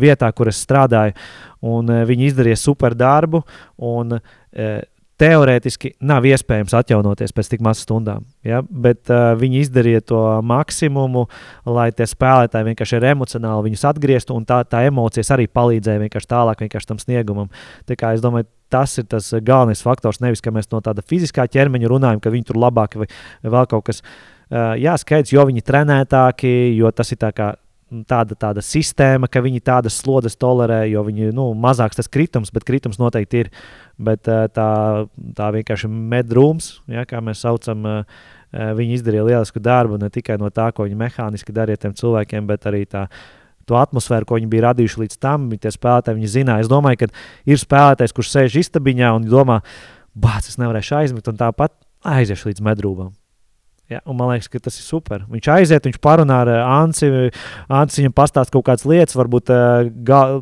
vietā, 0.01 0.32
kur 0.36 0.51
es 0.51 0.60
strādāju. 0.60 1.16
Un, 1.62 1.88
viņi 1.88 2.28
izdarīja 2.34 2.60
super 2.60 2.97
darbu. 2.97 3.45
Un, 3.78 4.20
teorētiski 5.22 5.93
nav 6.05 6.26
iespējams 6.28 6.74
atjaunoties 6.76 7.34
pēc 7.36 7.51
tik 7.53 7.63
mazām 7.63 7.86
stundām. 7.86 8.26
Ja? 8.45 8.61
Bet 8.63 9.11
uh, 9.13 9.32
viņi 9.39 9.61
izdarīja 9.63 10.03
to 10.11 10.22
maksimumu, 10.45 11.26
lai 11.70 11.88
tie 11.95 12.07
spēlētāji 12.09 12.70
vienkārši 12.70 12.99
ir 12.99 13.07
emocionāli 13.13 13.70
viņus 13.70 13.88
atgrieztu, 13.91 14.36
un 14.36 14.47
tā, 14.47 14.61
tā 14.68 14.84
emocijas 14.89 15.32
arī 15.36 15.47
palīdzēja 15.47 16.03
vienkārši 16.03 16.32
tālāk 16.36 16.66
vienkārši 16.66 16.91
tam 16.91 17.01
sniegumam. 17.01 17.51
Tā 17.88 17.97
kā 17.99 18.13
es 18.16 18.24
domāju, 18.24 18.49
tas 18.74 18.97
ir 18.99 19.07
tas 19.11 19.32
galvenais 19.45 19.84
faktors. 19.86 20.22
Nevis, 20.24 20.43
ka 20.43 20.53
mēs 20.55 20.72
no 20.74 20.84
tāda 20.84 21.05
fiziskā 21.05 21.47
ķermeņa 21.51 21.91
runājam, 21.91 22.24
ka 22.24 22.34
viņi 22.34 22.49
tur 22.51 22.59
labāk 22.59 22.99
vai 22.99 23.11
vēl 23.43 23.70
kaut 23.72 23.91
kas. 23.91 24.03
Uh, 24.45 24.76
jā, 24.78 24.93
skaidrs, 25.01 25.34
jo 25.34 25.47
viņi 25.47 25.63
trenētāki, 25.66 26.49
jo 26.78 26.91
tas 26.93 27.09
ir 27.16 27.24
tā 27.24 27.32
kā 27.34 27.55
tāda, 28.07 28.35
tāda 28.37 28.63
sistēma, 28.65 29.29
ka 29.31 29.41
viņi 29.45 29.63
tādas 29.65 29.97
slodzes 30.01 30.37
tolerē, 30.39 30.83
jo 30.91 31.03
viņi 31.07 31.31
nu, 31.35 31.47
mazāks 31.57 31.99
tas 31.99 32.11
kritums, 32.11 32.51
bet 32.53 32.67
kritums 32.67 32.99
noteikti 33.01 33.45
ir. 33.45 33.51
Bet 33.95 34.27
eh, 34.27 34.45
tā, 34.51 34.69
tā 35.37 35.49
vienkārši 35.55 35.87
medrūms, 35.87 36.69
ja, 36.91 37.05
kā 37.07 37.21
mēs 37.23 37.45
saucam, 37.45 37.87
eh, 37.87 38.21
eh, 38.51 38.73
viņi 38.75 38.99
izdarīja 38.99 39.27
lielisku 39.29 39.63
darbu 39.63 40.01
ne 40.01 40.11
tikai 40.11 40.35
no 40.41 40.51
tā, 40.51 40.67
ko 40.75 40.89
viņi 40.89 40.99
mehāniski 40.99 41.55
darīja 41.55 41.85
tiem 41.85 41.97
cilvēkiem, 41.97 42.47
bet 42.51 42.67
arī 42.71 42.85
tā. 42.91 43.07
To 43.65 43.79
atmosfēru, 43.79 44.27
ko 44.29 44.37
viņi 44.37 44.49
bija 44.51 44.67
radījuši 44.67 44.99
līdz 45.01 45.15
tam, 45.17 45.47
tie 45.57 45.71
spēlētāji 45.73 46.19
viņi 46.19 46.27
zināja. 46.35 46.67
Es 46.67 46.69
domāju, 46.69 47.01
ka 47.01 47.07
ir 47.49 47.57
spēlētājs, 47.57 48.13
kurš 48.13 48.35
sēž 48.35 48.59
istabiņā 48.61 49.09
un 49.17 49.25
domā, 49.25 49.63
bācis, 50.13 50.53
es 50.53 50.61
nevarēšu 50.61 50.99
aizmigt, 50.99 51.31
un 51.31 51.39
tāpat 51.39 51.73
aiziešu 52.05 52.51
līdz 52.51 52.61
medrūbam. 52.61 53.15
Ja, 53.91 53.99
man 54.09 54.31
liekas, 54.31 54.49
ka 54.49 54.57
tas 54.65 54.79
ir 54.79 54.86
super. 54.88 55.27
Viņš 55.29 55.47
aiziet, 55.53 55.86
viņš 55.86 55.99
parunā 56.01 56.39
ar 56.41 56.49
Anci. 56.63 57.09
Anci 57.69 58.01
viņam 58.01 58.15
pastāsta 58.17 58.55
kaut 58.55 58.65
kādas 58.65 58.88
lietas, 58.89 59.17
varbūt 59.19 59.51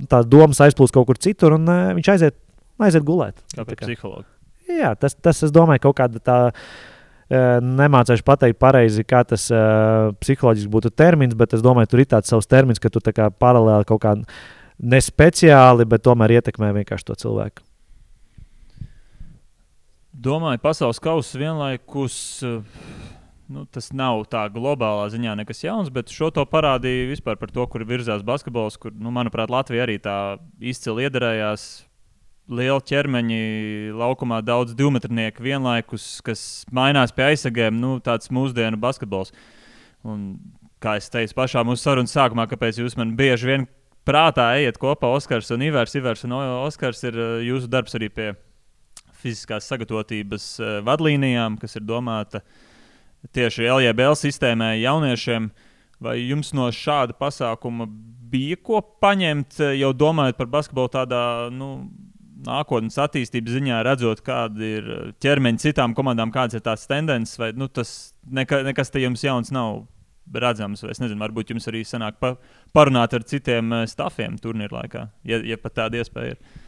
tās 0.08 0.30
domas 0.32 0.62
aizplūst 0.64 0.96
kaut 0.96 1.10
kur 1.10 1.20
citur, 1.20 1.58
un 1.58 1.68
viņš 2.00 2.12
aiziet 2.14 2.40
aiziet 2.82 3.06
gulēt. 3.06 3.38
Kā 3.54 3.66
pie 3.68 3.78
psihologa. 3.80 4.26
Jā, 4.70 4.94
tas, 5.00 5.16
tas, 5.20 5.42
es 5.46 5.54
domāju, 5.54 5.84
kaut 5.90 6.00
kāda 6.02 6.24
tā. 6.24 6.40
Nemācīšu 7.34 8.22
pateikt 8.28 8.60
pareizi, 8.62 9.02
kā 9.08 9.24
tas 9.26 9.48
uh, 9.50 10.12
psiholoģiski 10.22 10.70
būtu 10.70 10.92
termins, 10.94 11.34
bet 11.40 11.56
es 11.56 11.64
domāju, 11.66 11.90
tur 11.90 12.04
ir 12.04 12.10
tāds 12.12 12.30
savs 12.30 12.46
termins, 12.52 12.82
ka 12.84 12.92
tu 12.94 13.02
kā 13.02 13.30
paralēli 13.32 13.88
kaut 13.90 14.02
kā 14.04 14.12
nespeciāli, 14.78 15.88
bet 15.90 16.04
tomēr 16.06 16.36
ietekmē 16.36 16.70
vienkārši 16.76 17.08
to 17.08 17.16
cilvēku. 17.24 17.64
Domāju, 20.14 20.62
pasaules 20.62 21.02
kausa 21.02 21.42
vienlaikus. 21.42 22.18
Nu, 23.54 23.68
tas 23.70 23.92
nav 23.94 24.24
tā 24.32 24.48
globālā 24.50 25.06
ziņā 25.14 25.36
nekas 25.38 25.62
jauns, 25.62 25.92
bet 25.94 26.10
šo 26.10 26.32
to 26.34 26.42
parādīja 26.50 27.12
vispār 27.12 27.38
par 27.38 27.52
to, 27.54 27.68
kur 27.70 27.86
virzās 27.86 28.26
basketbols, 28.26 28.80
kur, 28.82 28.94
nu, 28.98 29.12
manuprāt, 29.14 29.54
Latvija 29.54 29.86
arī 29.86 30.00
tā 30.02 30.16
izcili 30.58 31.06
iedarējās 31.06 31.68
lieli 32.50 32.84
ķermeņi, 32.90 33.44
laukumā 34.00 34.42
daudz 34.44 34.74
divmetrnieku 34.78 35.46
vienlaikus, 35.46 36.08
kas 36.26 36.42
mainās 36.74 37.14
pie 37.16 37.30
aizsargiem. 37.30 37.78
Nu, 37.80 37.96
tāds 38.04 38.32
mūsdienu 38.34 38.80
basketbols. 38.82 39.32
Un, 40.04 40.34
kā 40.84 40.98
es 41.00 41.08
teicu 41.14 41.38
pašā 41.38 41.64
mūsu 41.68 41.86
sarunas 41.86 42.14
sākumā, 42.16 42.48
kāpēc 42.52 42.82
jūs 42.82 42.98
man 43.00 43.14
bieži 43.20 43.54
vien 43.54 43.70
prātā 44.08 44.50
ejat 44.60 44.80
kopā 44.82 45.14
Oskars 45.16 45.52
un 45.56 45.64
Ivars. 45.64 45.96
Ivars 45.96 46.26
un 46.28 46.36
Oskars 46.40 47.04
ir 47.08 47.16
eh, 47.16 47.34
jūsu 47.48 47.72
darbs 47.72 47.96
arī 48.00 48.10
pie 48.12 48.34
fiziskās 49.24 49.68
sagatavotības 49.72 50.48
eh, 50.60 50.78
vadlīnijām, 50.88 51.58
kas 51.62 51.80
ir 51.80 51.88
domāta 51.88 52.44
tieši 53.32 53.70
LJBL 53.70 54.18
sistēmai 54.20 54.76
jauniešiem. 54.82 55.52
Vai 56.04 56.18
jums 56.20 56.52
no 56.58 56.68
šāda 56.74 57.16
pasākuma 57.16 57.88
bija 58.34 58.58
ko 58.60 58.82
paņemt, 59.04 59.62
jau 59.78 59.92
domājot 59.96 60.40
par 60.40 60.50
basketbolu 60.52 60.92
tādā 60.92 61.24
nu, 61.54 61.70
nākotnes 62.44 62.98
attīstības 63.00 63.56
ziņā, 63.58 63.80
redzot, 63.88 64.24
kāda 64.26 64.68
ir 64.68 64.92
ķermeņa 65.24 65.64
citām 65.64 65.96
komandām, 65.96 66.34
kādas 66.34 66.58
ir 66.58 66.66
tās 66.66 66.86
tendences, 66.90 67.38
vai 67.40 67.54
nu, 67.56 67.70
tas 67.72 68.14
neka, 68.28 68.64
nekas 68.68 68.92
te 68.92 69.04
jums 69.04 69.24
jauns 69.24 69.54
nav 69.56 69.86
redzams. 70.34 70.84
Es 70.90 71.02
nezinu, 71.04 71.22
varbūt 71.24 71.54
jums 71.54 71.68
arī 71.72 71.84
sanāk 71.88 72.20
pa, 72.22 72.36
parunāt 72.76 73.16
ar 73.16 73.26
citiem 73.28 73.74
eh, 73.80 73.88
stafiem 73.92 74.38
turnīra 74.42 74.82
laikā, 74.82 75.08
ja, 75.28 75.40
ja 75.44 75.60
pat 75.62 75.78
tāda 75.82 76.02
iespēja 76.02 76.36
ir. 76.36 76.62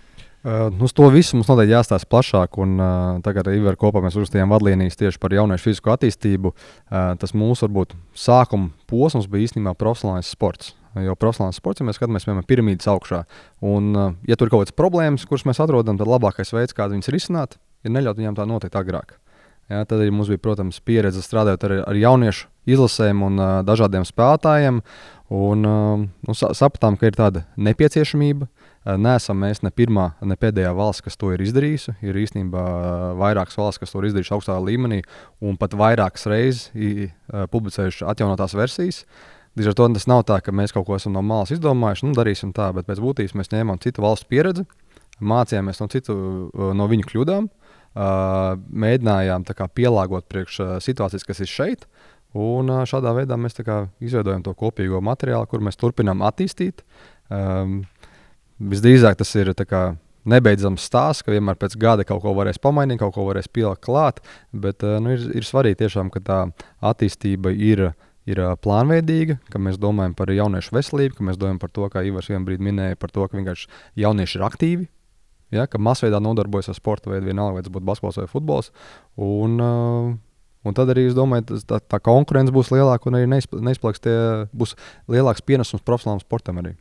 Uh, 0.46 0.70
uz 0.84 0.93
to 0.93 1.08
visu 1.10 1.34
mums 1.34 1.48
noteikti 1.50 1.74
jāstāsta 1.74 2.06
plašāk. 2.06 2.60
Un, 2.62 2.76
uh, 2.78 3.18
tagad 3.26 3.48
ar 3.50 3.56
Ivaru 3.58 3.80
kopā 3.82 4.04
mēs 4.06 4.14
uzrakstījām 4.14 4.52
vadlīnijas 4.54 5.00
tieši 5.00 5.18
par 5.18 5.34
jauniešu 5.34 5.72
fizisko 5.72 5.93
attīstību. 5.96 6.52
Uh, 6.54 7.16
tas 7.18 7.34
mūsu 7.34 7.66
varbūt 7.66 7.96
sākuma 8.14 8.70
posms 8.86 9.26
bija 9.32 9.48
īstenībā 9.48 9.74
profesionālais 9.80 10.30
sports. 10.30 10.76
Jo 11.02 11.16
profesionālais 11.18 11.58
sports, 11.58 11.82
ja 11.82 11.88
mēs 11.88 11.98
skatāmies 11.98 12.28
piemēram 12.28 12.46
piramīdas 12.46 12.91
augšā, 12.93 13.24
un, 13.66 13.88
uh, 13.98 14.14
ja 14.30 14.38
tur 14.38 14.46
ir 14.46 14.54
kaut 14.54 14.68
kādas 14.68 14.78
problēmas, 14.78 15.26
kuras 15.26 15.48
mēs 15.50 15.64
atrodam, 15.66 15.98
tad 15.98 16.12
labākais 16.14 16.54
veids, 16.54 16.78
kā 16.78 16.86
viņas 16.93 17.10
risināt, 17.16 17.58
ir 17.82 17.96
neļaut 17.98 18.22
viņiem 18.22 18.38
tā 18.38 18.46
notikt 18.46 18.78
agrāk. 18.78 19.18
Ja, 19.66 19.82
tad 19.82 19.98
arī 19.98 20.14
mums 20.14 20.30
bija, 20.30 20.43
protams, 20.46 20.78
pieredze 20.86 21.26
strādājot 21.26 21.66
ar, 21.66 21.76
ar 21.89 21.98
jauniešu 21.98 22.46
izlasēm 22.70 23.26
un 23.26 23.41
uh, 23.41 23.56
dažādiem 23.66 24.06
spēlētājiem. 24.06 24.84
Un, 25.34 25.66
uh, 25.66 26.06
nu, 26.06 26.38
sapratām, 26.38 27.02
ka 27.02 27.10
ir 27.10 27.18
tāda 27.18 27.48
nepieciešamība. 27.58 28.46
Uh, 28.46 28.64
Nesam 28.86 29.39
mēs 29.41 29.63
ne 29.65 29.71
pirmā, 29.73 30.11
ne 30.21 30.36
pēdējā 30.38 30.69
valsts, 30.77 31.01
kas 31.07 31.17
to 31.17 31.31
ir 31.33 31.41
izdarījusi. 31.41 31.95
Ir 32.05 32.19
īstenībā 32.21 32.65
vairākas 33.17 33.57
valsts, 33.57 33.81
kas 33.81 33.93
to 33.93 34.03
ir 34.03 34.11
izdarījušas 34.11 34.36
augstā 34.38 34.57
līmenī, 34.61 34.99
un 35.41 35.57
pat 35.57 35.73
vairākas 35.73 36.27
reizes 36.29 36.67
publicējuši 37.49 38.05
atjaunotās 38.11 38.53
versijas. 38.53 39.01
Līdz 39.57 39.71
ar 39.71 39.77
to 39.79 39.88
tas 39.95 40.05
nav 40.11 40.21
tā, 40.29 40.38
ka 40.43 40.53
mēs 40.53 40.75
kaut 40.75 40.86
ko 40.86 40.99
esam 40.99 41.15
no 41.15 41.23
malas 41.25 41.53
izdomājuši, 41.55 42.05
nu, 42.05 42.13
darīsim 42.17 42.51
tā, 42.53 42.69
bet 42.75 42.86
pēc 42.86 43.01
būtības 43.01 43.33
mēs 43.39 43.53
ņēmām 43.55 43.81
citu 43.81 44.03
valstu 44.03 44.29
pieredzi, 44.29 44.65
mācījāmies 45.23 45.81
no, 45.81 45.88
citu, 45.89 46.15
no 46.53 46.89
viņu 46.91 47.07
kļūdām. 47.09 47.47
Mēģinājām 48.86 49.47
kā, 49.55 49.69
pielāgot 49.71 50.27
priekš 50.29 50.59
situācijas, 50.83 51.25
kas 51.25 51.41
ir 51.41 51.49
šeit. 51.49 51.89
Un 52.36 52.67
šādā 52.83 53.15
veidā 53.15 53.38
mēs 53.39 53.55
kā, 53.63 53.86
izveidojam 54.03 54.43
to 54.43 54.51
kopīgo 54.59 54.99
materiālu, 54.99 55.47
kur 55.47 55.63
mēs 55.63 55.79
turpinām 55.79 56.19
attīstīt. 56.27 56.83
Um, 57.31 57.86
visdrīzāk 58.60 59.20
tas 59.20 59.36
ir 59.39 59.53
nebeidzams 60.26 60.86
stāsts, 60.86 61.24
ka 61.26 61.34
vienmēr 61.34 61.58
pēc 61.62 61.78
gada 61.80 62.06
kaut 62.08 62.24
ko 62.24 62.34
varēs 62.38 62.60
pamainīt, 62.62 62.99
kaut 63.01 63.14
ko 63.18 63.28
varēs 63.28 63.49
pielikt 63.51 63.84
klāt. 63.86 64.22
Bet 64.51 64.84
uh, 64.86 64.97
nu, 65.03 65.14
ir, 65.16 65.28
ir 65.38 65.45
svarīgi 65.45 65.84
tiešām, 65.84 66.10
ka 66.14 66.24
tā 66.24 66.41
attīstība 66.82 67.53
ir. 67.53 67.91
Ir 68.26 68.39
uh, 68.41 68.56
plānveidīga, 68.58 69.36
ka 69.53 69.60
mēs 69.62 69.76
domājam 69.78 70.16
par 70.18 70.32
jauniešu 70.34 70.74
veselību, 70.74 71.14
ka 71.14 71.26
mēs 71.28 71.36
domājam 71.38 71.60
par 71.62 71.70
to, 71.70 71.86
kā 71.93 72.01
Ivars 72.01 72.32
vienā 72.32 72.41
brīdī 72.47 72.66
minēja, 72.66 72.97
par 72.97 73.12
to, 73.14 73.22
ka 73.30 73.38
vienkārši 73.38 73.68
jaunieši 74.01 74.39
ir 74.39 74.45
aktīvi, 74.47 74.88
ja, 75.53 75.68
ka 75.70 75.78
masveidā 75.78 76.18
nodarbojas 76.18 76.72
ar 76.74 76.78
sporta 76.80 77.12
veidu, 77.12 77.28
vienalga, 77.30 77.60
vai 77.60 77.62
tas 77.62 77.76
būtu 77.76 77.86
basketbols 77.86 78.18
vai 78.24 78.26
futbols. 78.32 78.72
Un, 79.22 79.60
uh, 79.62 80.16
Un 80.66 80.74
tad 80.74 80.89
arī 80.89 81.03
es 81.06 81.14
domāju, 81.14 81.45
ka 81.45 81.60
tā, 81.70 81.78
tā 81.93 81.99
konkurence 82.01 82.49
būs 82.49 82.72
lielāka 82.74 83.06
un 83.12 83.20
arī 83.20 83.30
neizplaks 83.30 84.01
tie 84.01 84.16
būs 84.49 84.74
lielāks 85.14 85.45
pienesums 85.45 85.86
profesionālam 85.86 86.24
sportam. 86.24 86.58
Arī. 86.64 86.74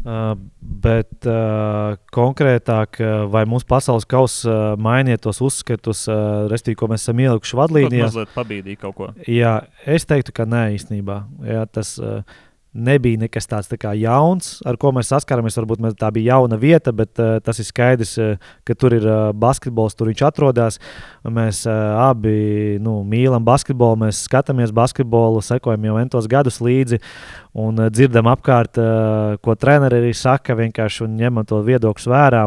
Uh, 0.00 0.32
bet 0.60 1.26
uh, 1.28 1.98
konkrētāk, 2.14 3.00
uh, 3.04 3.24
vai 3.28 3.42
mūsu 3.48 3.66
pasaules 3.68 4.06
kausa 4.08 4.74
mainiet 4.80 5.20
tos 5.26 5.42
uzskatus, 5.44 6.06
respektīvi, 6.48 6.78
ko 6.80 6.88
mēs 6.88 7.04
esam 7.04 7.20
ielikuši 7.20 7.58
vadlīnijā? 7.58 8.06
Tas 8.08 8.16
mazliet 8.16 8.32
pabīdīja 8.38 8.80
kaut 8.80 8.96
ko. 8.96 9.10
Jā, 9.28 9.58
es 9.84 10.08
teiktu, 10.08 10.32
ka 10.36 10.48
nē, 10.48 10.70
īstenībā. 10.78 11.18
Jā, 11.44 11.66
tas, 11.68 11.92
uh, 12.00 12.24
nebija 12.74 13.18
nekas 13.24 13.48
tāds 13.50 13.70
tā 13.70 13.78
kā 13.80 13.92
jauns, 13.98 14.58
ar 14.66 14.78
ko 14.80 14.92
mēs 14.94 15.10
saskaramies. 15.10 15.56
Varbūt 15.58 15.82
mēs, 15.82 15.96
tā 15.98 16.10
bija 16.14 16.36
jauna 16.36 16.58
vieta, 16.60 16.92
bet 16.96 17.18
uh, 17.22 17.38
tas 17.44 17.58
ir 17.62 17.66
skaidrs, 17.66 18.14
uh, 18.20 18.52
ka 18.66 18.76
tur 18.78 18.94
ir 18.96 19.06
uh, 19.06 19.30
basketbols, 19.36 19.96
tur 19.98 20.10
viņš 20.10 20.24
atrodas. 20.28 20.80
Mēs 21.26 21.64
uh, 21.68 21.74
abi 22.08 22.78
nu, 22.82 23.00
mīlam 23.06 23.46
basketbolu, 23.46 24.04
mēs 24.06 24.24
skatāmies 24.28 24.74
basketbolu, 24.76 25.42
sekojam 25.44 25.88
jau 25.90 25.98
entos 26.02 26.28
gadus 26.30 26.60
līdzi 26.62 27.00
un 27.58 27.80
uh, 27.80 27.90
dzirdam 27.90 28.30
apkārt, 28.30 28.78
uh, 28.78 29.40
ko 29.42 29.56
treneri 29.58 30.02
arī 30.04 30.14
saka, 30.16 30.58
vienkārši 30.58 31.10
ņemam 31.10 31.48
to 31.48 31.62
viedokli 31.66 32.14
vērā. 32.14 32.46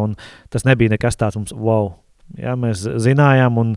Tas 0.54 0.66
nebija 0.68 0.96
nekas 0.96 1.20
tāds 1.20 1.40
mums 1.40 1.54
wow 1.54 1.92
Ja, 2.34 2.56
mēs 2.58 2.82
zinājām, 2.82 3.58
un 3.62 3.74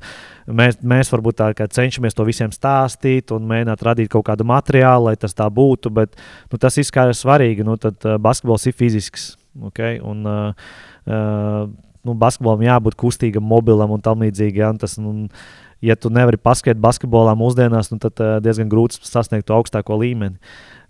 mēs, 0.48 0.78
mēs 0.80 1.10
varbūt 1.12 1.36
tā 1.40 1.66
cenšamies 1.76 2.16
to 2.16 2.24
visiem 2.24 2.52
stāstīt 2.54 3.34
un 3.36 3.44
mēģināt 3.50 3.82
radīt 3.84 4.10
kaut 4.12 4.24
kādu 4.30 4.46
materiālu, 4.48 5.10
lai 5.10 5.16
tas 5.20 5.36
tā 5.36 5.48
būtu. 5.52 5.92
Bet 5.92 6.16
nu, 6.52 6.60
tas 6.60 6.78
izskatās 6.80 7.20
svarīgi. 7.24 7.66
Nu, 7.66 7.76
tad 7.80 8.00
uh, 8.06 8.16
basketbols 8.22 8.64
ir 8.70 8.76
fizisks. 8.78 9.34
Okay? 9.68 10.00
Un, 10.00 10.24
uh, 10.24 10.72
uh, 11.04 11.66
nu, 12.06 12.16
basketbolam 12.16 12.64
jābūt 12.64 12.96
kustīgam, 13.02 13.44
mobilam 13.44 13.92
un 13.92 14.04
tam 14.04 14.24
līdzīgi. 14.24 14.64
Ja? 14.64 14.72
Un 14.72 14.80
tas, 14.80 14.96
nu, 15.02 15.28
ja 15.84 15.98
tu 16.00 16.12
nevari 16.14 16.40
paskatīt 16.40 16.80
basketbolā 16.80 17.36
mūsdienās, 17.36 17.92
nu, 17.92 18.00
tad 18.00 18.24
uh, 18.24 18.38
diezgan 18.44 18.72
grūti 18.72 19.04
sasniegt 19.04 19.50
to 19.50 19.58
augstāko 19.58 20.00
līmeni. 20.00 20.40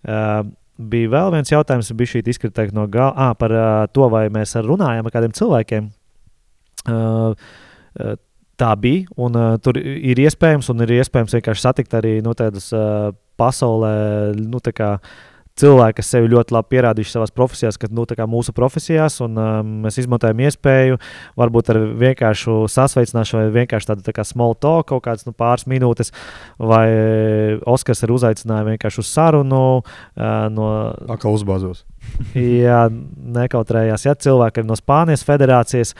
Uh, 0.06 0.44
bija 0.78 1.16
vēl 1.18 1.34
viens 1.34 1.50
jautājums, 1.50 1.90
kas 1.90 1.98
bija 1.98 2.14
šī 2.14 2.26
izkritēka 2.30 2.76
no 2.76 2.86
gala 2.86 3.14
ah, 3.16 3.36
par 3.38 3.54
uh, 3.54 3.68
to, 3.90 4.06
vai 4.12 4.28
mēs 4.30 4.54
runājam 4.62 5.08
ar 5.08 5.14
kādiem 5.18 5.34
cilvēkiem. 5.34 5.95
Tā 8.56 8.72
bija. 8.80 9.04
Un, 9.20 9.36
uh, 9.36 9.58
tur 9.60 9.76
ir 9.76 10.20
iespējams, 10.24 10.70
un 10.72 10.80
ir 10.86 10.96
iespējams 10.96 11.36
vienkārši 11.36 11.60
satikt 11.60 11.96
arī 11.98 12.18
nu, 12.24 12.32
tādas 12.36 12.70
uh, 12.72 13.10
pasaulē. 13.36 13.96
Nu, 14.40 14.62
tā 14.64 14.72
kā, 14.72 14.94
cilvēki, 15.60 15.98
kas 15.98 16.12
sevi 16.12 16.30
ļoti 16.32 16.54
labi 16.56 16.72
pierādījuši 16.72 17.12
savā 17.12 17.26
profesijā, 17.36 17.70
kad 17.80 17.92
nu, 17.92 18.06
mūsu 18.32 18.54
profesijās, 18.56 19.18
un 19.24 19.36
um, 19.40 19.74
mēs 19.84 20.00
izmantojam 20.00 20.40
iespēju, 20.46 21.00
varbūt 21.36 21.72
ar 21.72 21.80
vienkāršu 22.00 22.58
sasveicināšanu, 22.72 23.44
vai 23.44 23.62
vienkārši 23.62 23.90
tādu 23.92 24.06
tā 24.06 24.16
kā 24.16 24.24
small 24.24 24.56
talk, 24.56 24.88
kaut 24.92 25.04
kādas 25.04 25.28
nu, 25.28 25.36
pāris 25.36 25.68
minūtes, 25.68 26.12
vai 26.56 26.86
Oskars 27.68 28.04
ir 28.04 28.14
uzaicinājis 28.16 28.70
vienkārši 28.72 29.04
uz 29.04 29.12
sarunu. 29.12 29.64
Uh, 30.16 30.48
no... 30.52 30.70
Kā 31.20 31.32
uzbāzos? 31.32 31.84
Jā, 32.66 32.86
nekautrējās. 33.36 34.06
Ja, 34.06 34.14
cilvēki 34.26 34.64
no 34.66 34.76
Spānijas 34.78 35.24
federācijas, 35.26 35.92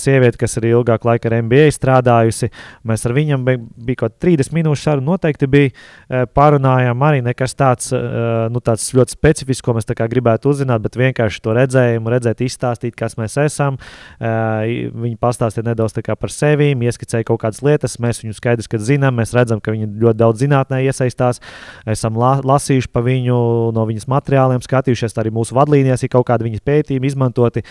sieviete, 0.00 0.38
kas 0.40 0.56
ir 0.60 0.68
ilgāku 0.70 1.08
laiku 1.08 1.28
ar 1.30 1.38
MBA 1.42 1.68
strādājusi, 1.74 2.50
mēs 2.88 3.06
ar 3.08 3.14
viņiem 3.16 3.44
bija, 3.46 3.60
bija 3.88 4.02
kaut 4.02 4.16
kāda 4.16 4.26
30 4.28 4.56
minūšu 4.58 4.84
saruna. 4.84 5.06
Noteikti 5.12 5.48
bija 5.50 6.24
pārunājām 6.36 7.04
arī 7.08 7.22
nekas 7.26 7.56
tāds, 7.58 7.92
nu, 7.92 8.62
tāds 8.64 8.88
ļoti 8.96 9.16
specifisks, 9.16 9.64
ko 9.64 9.76
mēs 9.76 9.88
gribētu 9.88 10.52
uzzināt, 10.52 10.82
bet 10.84 10.98
vienkārši 11.00 11.42
to 11.44 11.54
redzējumu, 11.56 12.12
redzēt, 12.12 12.42
izstāstīt, 12.44 12.96
kas 12.98 13.18
mēs 13.20 13.36
esam. 13.42 13.78
Viņi 14.18 15.16
pastāstīja 15.20 15.68
nedaudz 15.70 15.96
par 16.08 16.32
sevi, 16.32 16.72
ieskicēja 16.88 17.26
kaut 17.28 17.42
kādas 17.44 17.62
lietas, 17.64 17.98
mēs 18.02 18.22
viņu 18.22 18.36
skaidrs, 18.36 18.68
ka 18.70 18.80
zinām, 18.80 19.18
mēs 19.20 19.34
redzam, 19.36 19.60
ka 19.60 19.74
viņi 19.74 19.90
ļoti 20.00 20.20
daudz 20.20 20.44
zinātnē 20.44 20.80
iesaistās, 20.86 21.42
esam 21.88 22.18
la 22.18 22.38
lasījuši 22.44 22.90
pa 22.92 23.02
viņu, 23.04 23.38
no 23.76 23.86
viņas 23.88 24.08
materiāliem 24.10 24.62
skatījušies 24.64 25.07
arī 25.16 25.32
mūsu 25.34 25.56
vadlīnijās 25.56 26.04
ir 26.04 26.12
kaut 26.12 26.26
kādi 26.28 26.48
viņas 26.48 26.66
pētījumi 26.68 27.08
izmantoti. 27.08 27.64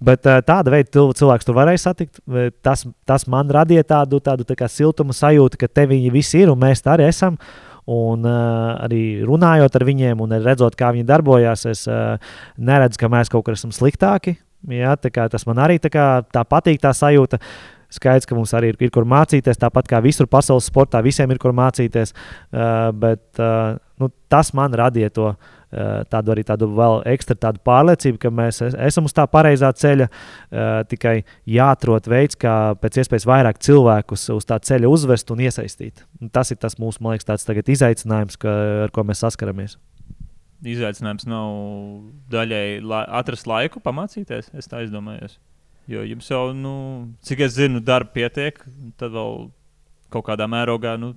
Bet 0.00 0.26
uh, 0.30 0.40
tāda 0.46 0.72
veida 0.72 1.08
cilvēks 1.18 1.48
tur 1.48 1.56
varēja 1.58 1.82
satikt. 1.88 2.20
Tas, 2.62 2.86
tas 3.08 3.26
man 3.30 3.50
radīja 3.52 3.84
tādu, 3.96 4.22
tādu 4.24 4.46
tā 4.46 4.68
siltumu 4.70 5.16
sajūtu, 5.16 5.58
ka 5.60 5.68
te 5.68 5.88
viņi 5.90 6.12
visi 6.14 6.44
ir 6.44 6.52
un 6.52 6.60
mēs 6.62 6.84
tā 6.84 6.94
arī 6.96 7.08
esam. 7.10 7.38
Un 7.88 8.26
uh, 8.28 8.76
arī 8.84 9.24
runājot 9.24 9.78
ar 9.78 9.86
viņiem 9.88 10.20
un 10.20 10.36
redzot, 10.44 10.76
kā 10.76 10.92
viņi 10.92 11.08
darbojās, 11.08 11.64
es 11.70 11.86
uh, 11.88 12.20
neredzu, 12.60 13.00
ka 13.00 13.08
mēs 13.08 13.32
kaut 13.32 13.46
kur 13.46 13.56
esam 13.56 13.72
sliktāki. 13.72 14.36
Jā, 14.68 14.92
tas 15.00 15.46
man 15.48 15.60
arī 15.62 15.78
tā, 15.80 15.90
kā, 15.94 16.06
tā 16.34 16.44
patīk, 16.44 16.82
tā 16.82 16.92
sajūta. 16.92 17.40
Skaidrs, 17.88 18.26
ka 18.28 18.36
mums 18.36 18.50
arī 18.52 18.74
ir, 18.74 18.76
ir 18.84 18.90
kur 18.92 19.06
mācīties, 19.08 19.56
tāpat 19.56 19.86
kā 19.88 20.02
visur 20.04 20.28
pasaules 20.28 20.66
sportā, 20.68 21.00
visiem 21.00 21.30
ir 21.32 21.40
kur 21.40 21.54
mācīties. 21.56 22.12
Uh, 22.12 22.90
bet 22.92 23.40
uh, 23.40 23.78
nu, 23.96 24.10
tas 24.28 24.52
man 24.52 24.76
radīja 24.76 25.14
to 25.16 25.30
uh, 25.30 25.38
Eh, 25.40 25.57
tādu 26.08 26.32
arī 26.32 26.44
tādu 26.48 26.70
vēl 26.72 27.02
ekstra 27.12 27.36
tādu 27.36 27.60
pārliecību, 27.66 28.20
ka 28.22 28.30
mēs 28.32 28.62
esam 28.70 29.08
uz 29.08 29.14
tā 29.16 29.26
pareizā 29.28 29.68
ceļa. 29.76 30.08
Eh, 30.08 30.70
tikai 30.88 31.14
jāatrod 31.48 32.08
veids, 32.08 32.38
kā 32.40 32.54
pēc 32.80 33.02
iespējas 33.02 33.28
vairāk 33.28 33.60
cilvēkus 33.64 34.28
uz 34.34 34.48
tā 34.48 34.60
ceļa 34.64 34.88
uzvest 34.88 35.30
un 35.34 35.44
iesaistīt. 35.44 36.04
Un 36.22 36.32
tas 36.32 36.52
ir 36.54 36.60
tas 36.60 36.78
mūsu, 36.80 37.02
man 37.04 37.16
liekas, 37.16 37.28
tāds 37.28 37.74
izaicinājums, 37.76 38.38
ka, 38.40 38.54
ar 38.86 38.94
ko 38.94 39.04
mēs 39.04 39.20
saskaramies. 39.24 39.76
Izaicinājums 40.64 41.28
nav 41.30 41.52
daļai 42.32 42.80
la 42.82 43.04
atrast 43.20 43.46
laiku 43.46 43.82
pamācīties, 43.84 44.50
es 44.58 44.66
tā 44.70 44.82
izdomājos. 44.86 45.38
Jo 45.88 46.02
jums 46.04 46.26
jau, 46.28 46.50
nu, 46.52 46.72
cik 47.24 47.46
es 47.46 47.54
zinu, 47.56 47.80
darba 47.80 48.10
pietiek, 48.12 48.58
tad 49.00 49.14
vēl 49.14 49.46
kaut 50.12 50.26
kādā 50.26 50.48
mērogā 50.50 50.96
nu, 51.00 51.14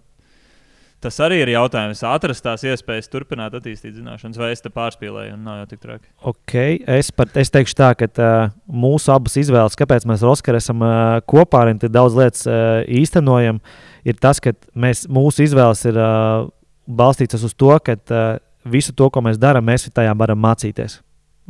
Tas 1.02 1.18
arī 1.26 1.39
ir 1.41 1.49
jautājums, 1.56 2.04
atrast 2.06 2.43
tās 2.45 2.62
iespējas 2.68 3.10
turpināt 3.10 3.56
attīstīt 3.58 3.95
zināšanas, 3.95 4.38
vai 4.38 4.52
es 4.54 4.62
te 4.62 4.70
pārspīlēju, 4.70 5.34
un 5.34 5.47
nav 5.47 5.64
jau 5.64 5.68
tik 5.72 5.82
traki. 5.82 6.08
Okay, 6.34 6.78
es, 6.99 7.10
pat, 7.16 7.34
es 7.41 7.49
teikšu 7.49 7.78
tā, 7.80 7.91
ka 7.97 8.10
uh, 8.12 8.54
mūsu 8.70 9.10
abas 9.14 9.39
izvēles, 9.41 9.78
kāpēc 9.80 10.06
mēs 10.10 10.22
ar 10.22 10.36
Oskaru 10.36 10.62
esam 10.62 10.86
uh, 10.86 11.18
kopā 11.26 11.66
un 11.72 11.82
daudz 11.82 12.18
lietas 12.20 12.45
uh, 12.45 12.82
īstenojam, 12.86 13.64
ir 14.06 14.22
tas, 14.22 14.43
ka 14.43 14.54
mēs, 14.78 15.08
mūsu 15.10 15.49
izvēles 15.49 15.88
ir. 15.89 16.02
Uh, 16.02 16.49
balstīts 16.88 17.43
uz 17.43 17.54
to, 17.56 17.72
ka 17.84 17.95
uh, 17.95 18.41
visu 18.66 18.93
to, 18.93 19.10
ko 19.10 19.24
mēs 19.26 19.39
darām, 19.41 19.66
mēs 19.68 19.89
tajā 19.93 20.14
varam 20.18 20.41
mācīties. 20.41 20.99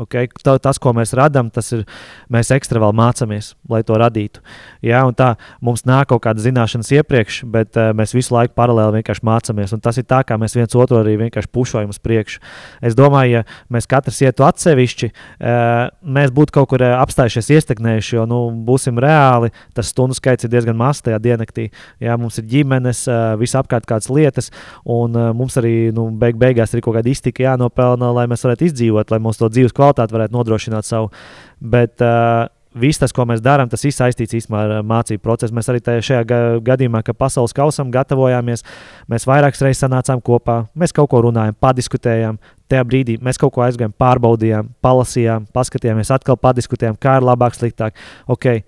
Okay? 0.01 0.29
Tas, 0.41 0.79
ko 0.81 0.93
mēs 0.97 1.13
radām, 1.17 1.51
tas 1.53 1.69
ir 1.75 1.83
mēs 2.31 2.49
ekstra 2.55 2.81
vēl 2.81 2.93
mācāmies, 2.97 3.51
lai 3.69 3.83
to 3.85 3.97
radītu. 4.01 4.41
Ja? 4.85 5.03
Un 5.05 5.13
tā 5.17 5.35
mums 5.61 5.85
nāk 5.85 6.09
kaut 6.09 6.23
kāda 6.25 6.41
zināšanas 6.41 6.89
iepriekš, 6.97 7.41
bet 7.51 7.77
uh, 7.77 7.91
mēs 7.97 8.15
visu 8.15 8.33
laiku 8.33 8.55
paralēli 8.57 8.99
vienkārši 8.99 9.25
mācāmies. 9.27 9.75
Tas 9.83 9.99
ir 10.01 10.07
tā, 10.09 10.23
kā 10.25 10.37
mēs 10.41 10.57
viens 10.57 10.73
otru 10.77 11.01
arī 11.01 11.17
vienkārši 11.21 11.51
pušojam 11.53 11.93
uz 11.93 11.99
priekšu. 12.01 12.41
Es 12.81 12.97
domāju, 12.97 13.41
ja 13.41 13.43
mēs 13.73 13.89
katrs 13.89 14.23
ietu 14.25 14.47
atsevišķi, 14.47 15.11
uh, 15.11 15.91
mēs 16.01 16.33
būtu 16.33 16.57
kaut 16.57 16.71
kur 16.73 16.85
uh, 16.85 16.97
apstājušies, 17.03 17.51
iesteknējuši, 17.59 18.17
jo 18.17 18.25
nu, 18.29 18.41
būsim 18.65 18.97
reāli. 19.01 19.51
Tas 19.77 19.93
stundu 19.93 20.17
skaits 20.17 20.47
ir 20.47 20.53
diezgan 20.53 20.79
mazs 20.79 21.05
tajā 21.05 21.21
diennaktī. 21.21 21.67
Ja? 22.01 22.17
Mums 22.17 22.41
ir 22.41 22.49
ģimenes, 22.49 23.03
uh, 23.11 23.35
visapkārt 23.41 23.85
kādas 23.89 24.09
lietas, 24.09 24.49
un 24.81 25.13
uh, 25.13 25.29
mums 25.37 25.61
arī 25.61 25.75
nu, 25.93 26.09
beig 26.17 26.41
beigās 26.41 26.73
ir 26.73 26.81
kaut 26.81 26.97
kāda 26.97 27.13
iztika 27.13 27.45
jānopelna, 27.45 28.09
lai 28.17 28.25
mēs 28.31 28.47
varētu 28.47 28.71
izdzīvot, 28.71 29.13
lai 29.13 29.21
mūsu 29.21 29.45
dzīves 29.51 29.75
kvalitāte 29.77 29.90
kvalitāti 29.91 30.17
varētu 30.17 30.37
nodrošināt 30.37 30.87
savu. 30.87 31.11
Bet, 31.59 32.01
uh, 32.01 32.49
Viss 32.71 32.95
tas, 32.95 33.11
ko 33.11 33.25
mēs 33.27 33.41
darām, 33.43 33.67
tas 33.67 33.81
ir 33.83 33.91
saistīts 33.91 34.31
īstenībā 34.31 34.59
ar 34.63 34.85
mācību 34.87 35.19
procesu. 35.19 35.51
Mēs 35.51 35.67
arī 35.67 35.81
šajā 35.83 36.21
gadījumā, 36.63 37.01
kad 37.03 37.17
pasaules 37.19 37.51
kausam 37.51 37.89
gatavojāmies, 37.91 38.63
mēs 39.11 39.27
vairākas 39.27 39.59
reizes 39.59 39.83
sanācām 39.83 40.21
kopā, 40.23 40.69
mēs 40.71 40.95
kaut 40.95 41.09
ko 41.11 41.19
runājām, 41.25 41.57
padiskutējām. 41.59 42.39
Tajā 42.71 42.85
brīdī 42.87 43.17
mēs 43.19 43.35
kaut 43.41 43.51
ko 43.57 43.65
aizgājām, 43.65 43.91
pārbaudījām, 43.99 44.71
palasījām, 44.79 45.49
paskatījāmies, 45.51 46.13
atkal 46.15 46.39
padiskutējām, 46.39 46.95
kā 46.95 47.17
ir 47.19 47.27
labāk, 47.27 47.59
sliktāk. 47.59 47.99
Okay, 48.31 48.63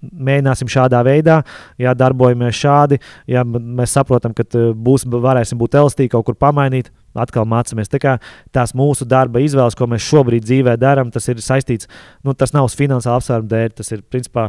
mēģināsim 0.00 0.70
šādā 0.70 1.02
veidā, 1.06 1.40
ja 1.80 1.92
darbojamies 1.96 2.56
šādi, 2.56 3.00
ja 3.30 3.44
mēs 3.44 3.94
saprotam, 3.96 4.34
ka 4.36 4.46
būs, 4.74 5.06
varēsim 5.10 5.60
būt 5.60 5.76
elastīgi, 5.80 6.12
kaut 6.14 6.28
kur 6.28 6.38
pamainīt. 6.40 6.90
Atkal 7.18 7.42
mācāmies. 7.50 7.88
Tā 7.90 8.18
tās 8.54 8.70
mūsu 8.78 9.02
darba 9.08 9.40
izvēles, 9.42 9.74
ko 9.74 9.88
mēs 9.90 10.04
šobrīd 10.06 10.44
dzīvē 10.46 10.76
darām, 10.78 11.08
tas 11.10 11.24
ir 11.26 11.40
saistīts. 11.42 11.88
Nu, 12.22 12.36
tas 12.38 12.54
nav 12.54 12.68
uz 12.68 12.76
finansiālu 12.78 13.18
apsvērumu 13.18 13.50
dēļ. 13.50 13.72
Tas 13.80 13.90
ir 13.90 14.04
principā 14.06 14.44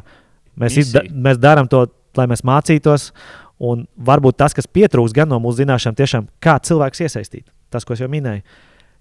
mēs, 0.61 0.77
izda, 0.77 1.01
mēs 1.09 1.39
darām 1.41 1.65
to, 1.71 1.87
lai 2.19 2.27
mēs 2.29 2.45
mācītos. 2.45 3.07
Un 3.61 3.87
varbūt 3.97 4.37
tas, 4.41 4.53
kas 4.57 4.69
pietrūkst 4.69 5.17
gan 5.17 5.29
no 5.33 5.41
mūsu 5.41 5.63
zināšanām, 5.63 5.97
tiešām 5.97 6.29
kā 6.41 6.59
cilvēks 6.69 7.01
iesaistīt. 7.07 7.49
Tas, 7.73 7.85
ko 7.85 7.97
es 7.97 8.05
jau 8.05 8.09
minēju. 8.13 8.45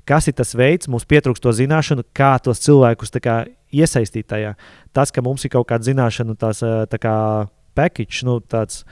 Kas 0.09 0.29
ir 0.29 0.37
tas 0.41 0.55
veids, 0.57 0.89
mums 0.89 1.05
pietrūkst 1.09 1.45
to 1.45 1.53
zināšanu, 1.55 2.07
kā 2.17 2.33
tos 2.43 2.61
cilvēkus 2.65 3.13
kā, 3.21 3.43
iesaistīt 3.73 4.29
tajā. 4.31 4.55
Tas, 4.97 5.13
ka 5.15 5.25
mums 5.25 5.45
ir 5.47 5.55
kaut 5.55 5.69
kāda 5.71 5.87
zināšana, 5.87 6.37
tās 6.41 6.63
tā 6.63 7.01
kā 7.01 7.15
package, 7.79 8.25
nu, 8.27 8.41
tāds 8.41 8.85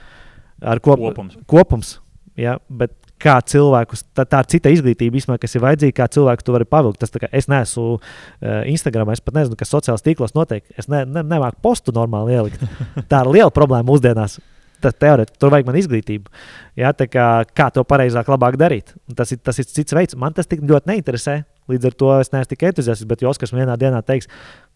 ar 0.59 0.81
kop, 0.83 1.01
kopums. 1.01 1.39
kopums 1.47 1.97
ja, 2.39 2.57
bet 2.69 2.95
kā 3.19 3.35
cilvēkus, 3.43 4.05
tā, 4.15 4.23
tā 4.27 4.43
ir 4.43 4.49
cita 4.53 4.71
izglītība, 4.71 5.19
īstenībā, 5.19 5.39
kas 5.41 5.55
ir 5.57 5.63
vajadzīga, 5.65 5.95
kā 5.97 6.07
cilvēku 6.15 6.45
tu 6.45 6.55
vari 6.55 6.67
pavilkt. 6.69 7.01
Tas, 7.01 7.11
kā, 7.11 7.27
es 7.35 7.49
neesmu 7.51 7.87
uh, 7.97 8.61
Instagram, 8.71 9.11
es 9.11 9.23
pat 9.23 9.35
nezinu, 9.35 9.57
kas 9.59 9.73
sociālajos 9.73 10.05
tīklos 10.05 10.35
notiek. 10.37 10.63
Es 10.79 10.87
ne, 10.91 11.03
ne, 11.07 11.25
nemāku 11.27 11.59
postu 11.65 11.95
normāli 11.95 12.37
ielikt. 12.37 12.63
Tā 13.11 13.25
ir 13.25 13.33
liela 13.35 13.51
problēma 13.55 13.87
mūsdienās. 13.91 14.39
Tas 14.79 14.95
teorētiski 14.95 15.39
tur 15.41 15.51
vajag 15.51 15.67
man 15.67 15.77
izglītību. 15.79 16.31
Ja, 16.79 16.93
kā, 16.95 17.27
kā 17.51 17.67
to 17.75 17.83
pareizāk, 17.87 18.29
labāk 18.31 18.55
darīt. 18.59 18.93
Un 19.09 19.17
tas 19.19 19.33
ir, 19.35 19.41
tas 19.43 19.59
ir 19.59 19.67
cits 19.67 19.95
veids. 19.95 20.15
Man 20.19 20.35
tas 20.37 20.47
tik 20.47 20.63
ļoti 20.63 20.93
neinteresē. 20.93 21.41
Līdz 21.69 21.89
ar 21.89 21.97
to 21.99 22.13
es 22.17 22.31
neesmu 22.33 22.49
tik 22.49 22.63
entuziastisks, 22.71 23.09
bet 23.09 23.21
Joskars 23.21 23.53
vienā 23.53 23.75
dienā 23.77 23.99
teiks, 24.05 24.25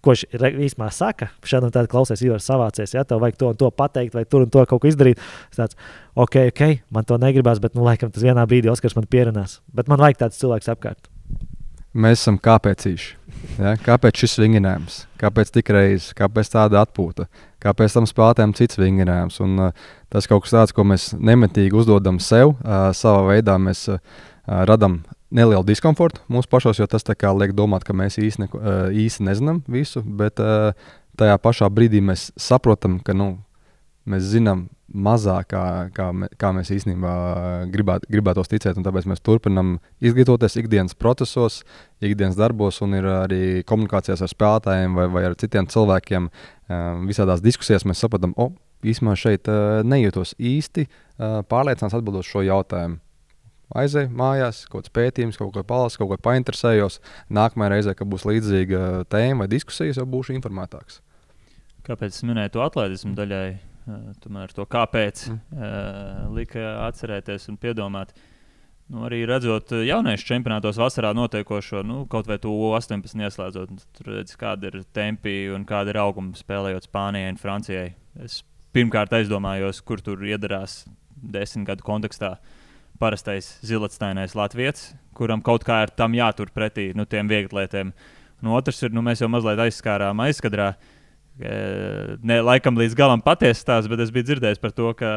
ko 0.04 0.14
viņš 0.14 0.26
īstenībā 0.36 0.90
saka. 0.94 1.32
Šādi 1.48 1.72
tādi 1.74 1.90
klausies, 1.90 2.22
jau 2.22 2.36
ir 2.36 2.44
savācies. 2.44 2.94
Ja 2.94 3.06
tev 3.08 3.24
vajag 3.24 3.40
to 3.40 3.50
un 3.50 3.58
to 3.58 3.72
pateikt, 3.74 4.14
vai 4.14 4.28
tur 4.30 4.46
un 4.46 4.52
to 4.54 4.66
kaut 4.70 4.84
ko 4.84 4.92
izdarīt. 4.92 5.24
Es 5.50 5.58
tāds, 5.58 5.80
ok, 6.14 6.52
ok, 6.52 6.62
man 6.94 7.08
to 7.10 7.18
negribās, 7.18 7.64
bet, 7.64 7.74
nu, 7.74 7.88
laikam, 7.88 8.14
tas 8.14 8.28
vienā 8.28 8.46
brīdī 8.46 8.70
Oskars 8.70 9.00
man 9.00 9.10
pierunās. 9.10 9.58
Bet 9.74 9.90
man 9.90 10.04
vajag 10.04 10.22
tāds 10.26 10.44
cilvēks 10.44 10.70
apkārt. 10.76 11.10
Mēs 11.94 12.24
esam 12.24 12.40
kāpēcīši. 12.42 13.10
Ja? 13.60 13.76
Kāpēc 13.78 14.24
šis 14.24 14.40
vingrinājums? 14.42 15.04
Kāpēc 15.22 15.52
tik 15.54 15.70
reizes? 15.74 16.14
Kāpēc 16.18 16.50
tāda 16.56 16.82
atpūta? 16.82 17.28
Kāpēc 17.64 17.96
tam 17.96 18.08
spēlētājam 18.10 18.54
cits 18.58 18.80
vingrinājums? 18.80 19.40
Un, 19.44 19.58
uh, 19.70 19.90
tas 20.14 20.28
kaut 20.30 20.46
kas 20.46 20.56
tāds, 20.56 20.76
ko 20.76 20.86
mēs 20.88 21.12
nemetīgi 21.16 21.76
uzdodam 21.80 22.20
sev, 22.24 22.56
uh, 22.60 22.90
savā 22.96 23.24
veidā 23.32 23.56
mēs 23.62 23.86
uh, 23.94 24.02
radām 24.48 25.02
nelielu 25.34 25.64
diskomfortu 25.66 26.22
mūsu 26.32 26.50
pašos, 26.52 26.82
jo 26.82 26.88
tas 26.88 27.08
liek 27.08 27.56
domāt, 27.58 27.84
ka 27.88 27.96
mēs 27.98 28.20
īsti, 28.22 28.44
neko, 28.44 28.60
īsti 28.94 29.26
nezinām 29.26 29.64
visu, 29.68 30.04
bet 30.04 30.38
tajā 31.18 31.38
pašā 31.42 31.70
brīdī 31.74 32.04
mēs 32.06 32.30
saprotam, 32.38 33.00
ka 33.00 33.16
nu, 33.18 33.40
mēs 34.06 34.30
zinām 34.34 34.68
mazāk, 34.94 35.48
kā, 35.50 35.64
kā, 35.96 36.10
mē, 36.14 36.28
kā 36.38 36.52
mēs 36.54 36.70
īstenībā 36.76 37.14
gribētu, 37.74 38.10
gribētos 38.14 38.52
ticēt. 38.52 38.78
Tāpēc 38.86 39.08
mēs 39.10 39.24
turpinām 39.26 39.78
izglītoties 40.04 40.58
ikdienas 40.62 40.98
procesos, 40.98 41.64
ikdienas 42.04 42.38
darbos, 42.38 42.82
un 42.86 42.94
ir 43.00 43.08
arī 43.10 43.42
komunikācijās 43.70 44.22
ar 44.22 44.32
spēlētājiem 44.32 45.00
vai, 45.00 45.08
vai 45.16 45.26
ar 45.32 45.38
citiem 45.40 45.70
cilvēkiem. 45.72 46.30
Visādās 47.08 47.42
diskusijās 47.44 47.84
mēs 47.88 48.00
saprotam, 48.04 48.36
ka 48.36 48.48
oh, 48.48 48.54
īstenībā 48.84 49.16
šeit 49.20 49.50
nejūtos 49.88 50.36
īsti 50.40 50.88
pārliecināts 51.52 51.98
atbildot 51.98 52.28
šo 52.28 52.46
jautājumu 52.48 53.02
aizēju 53.74 54.12
mājās, 54.14 54.64
kaut 54.70 54.86
kāds 54.86 54.94
pētījums, 54.94 55.38
kaut 55.40 55.54
ko 55.56 55.64
palasu, 55.68 56.00
kaut 56.02 56.12
ko 56.12 56.18
painteresējos. 56.28 57.00
Nākamajā 57.34 57.74
reizē, 57.74 57.96
kad 57.98 58.10
būs 58.10 58.26
līdzīga 58.30 59.04
tēma 59.12 59.46
vai 59.46 59.52
diskusijas, 59.52 60.00
jau 60.00 60.08
būšu 60.10 60.36
informētāks. 60.38 61.00
Kāpēc 61.88 62.16
es 62.16 62.26
minēju 62.28 62.54
to 62.56 62.64
atletismu 62.64 63.16
daļai? 63.18 63.48
Tomēr 64.24 64.54
to 64.56 64.64
kāpēc 64.72 65.26
mm. 65.28 66.30
lika 66.38 66.78
atcerēties 66.86 67.50
un 67.52 67.58
piedomāt. 67.60 68.14
Nu, 68.94 69.08
arī 69.08 69.24
redzot 69.26 69.72
jauniešu 69.74 70.28
čempionātos 70.30 70.78
vasarā 70.78 71.16
notiekošo, 71.18 71.82
nu, 71.88 72.04
kaut 72.10 72.28
vai 72.30 72.38
to 72.42 72.52
18 72.78 73.24
ieslēdzot, 73.26 73.86
tur 73.98 74.12
redzat, 74.12 74.38
kāda 74.38 74.70
ir 74.70 74.84
tempi 74.94 75.48
un 75.50 75.66
kāda 75.66 75.96
ir 75.96 76.02
auguma 76.04 76.38
spēlējot 76.38 76.86
Spānijai 76.92 77.32
un 77.34 77.40
Francijai. 77.42 77.88
Es 78.22 78.44
pirmkārt 78.76 79.16
aizdomājos, 79.18 79.82
kur 79.82 80.04
tur 80.06 80.22
iedarās 80.22 80.84
desmit 81.18 81.72
gadu 81.72 81.86
kontekstā. 81.88 82.36
Uh, 82.38 82.62
parastais 83.04 83.58
zilotstainais 83.66 84.36
latviečs, 84.38 84.94
kuram 85.18 85.42
kaut 85.44 85.66
kā 85.68 85.84
ir 85.86 85.94
tam 85.98 86.16
jātur 86.18 86.52
pretī 86.54 86.92
nu, 86.96 87.06
tiem 87.10 87.30
vieglietiem. 87.30 87.94
Un 88.44 88.52
otrs 88.56 88.84
ir, 88.84 88.94
nu, 88.94 89.04
mēs 89.06 89.24
jau 89.24 89.30
mazliet 89.32 89.62
aizskārām 89.66 90.20
aizkadrā. 90.26 90.74
Ne 91.34 92.36
laikam 92.46 92.78
līdz 92.78 92.94
galam 92.98 93.22
patiesa 93.26 93.58
stāsts, 93.58 93.90
bet 93.90 94.04
es 94.04 94.12
biju 94.14 94.28
dzirdējis 94.28 94.62
par 94.62 94.74
to, 94.78 94.92
ka 94.98 95.10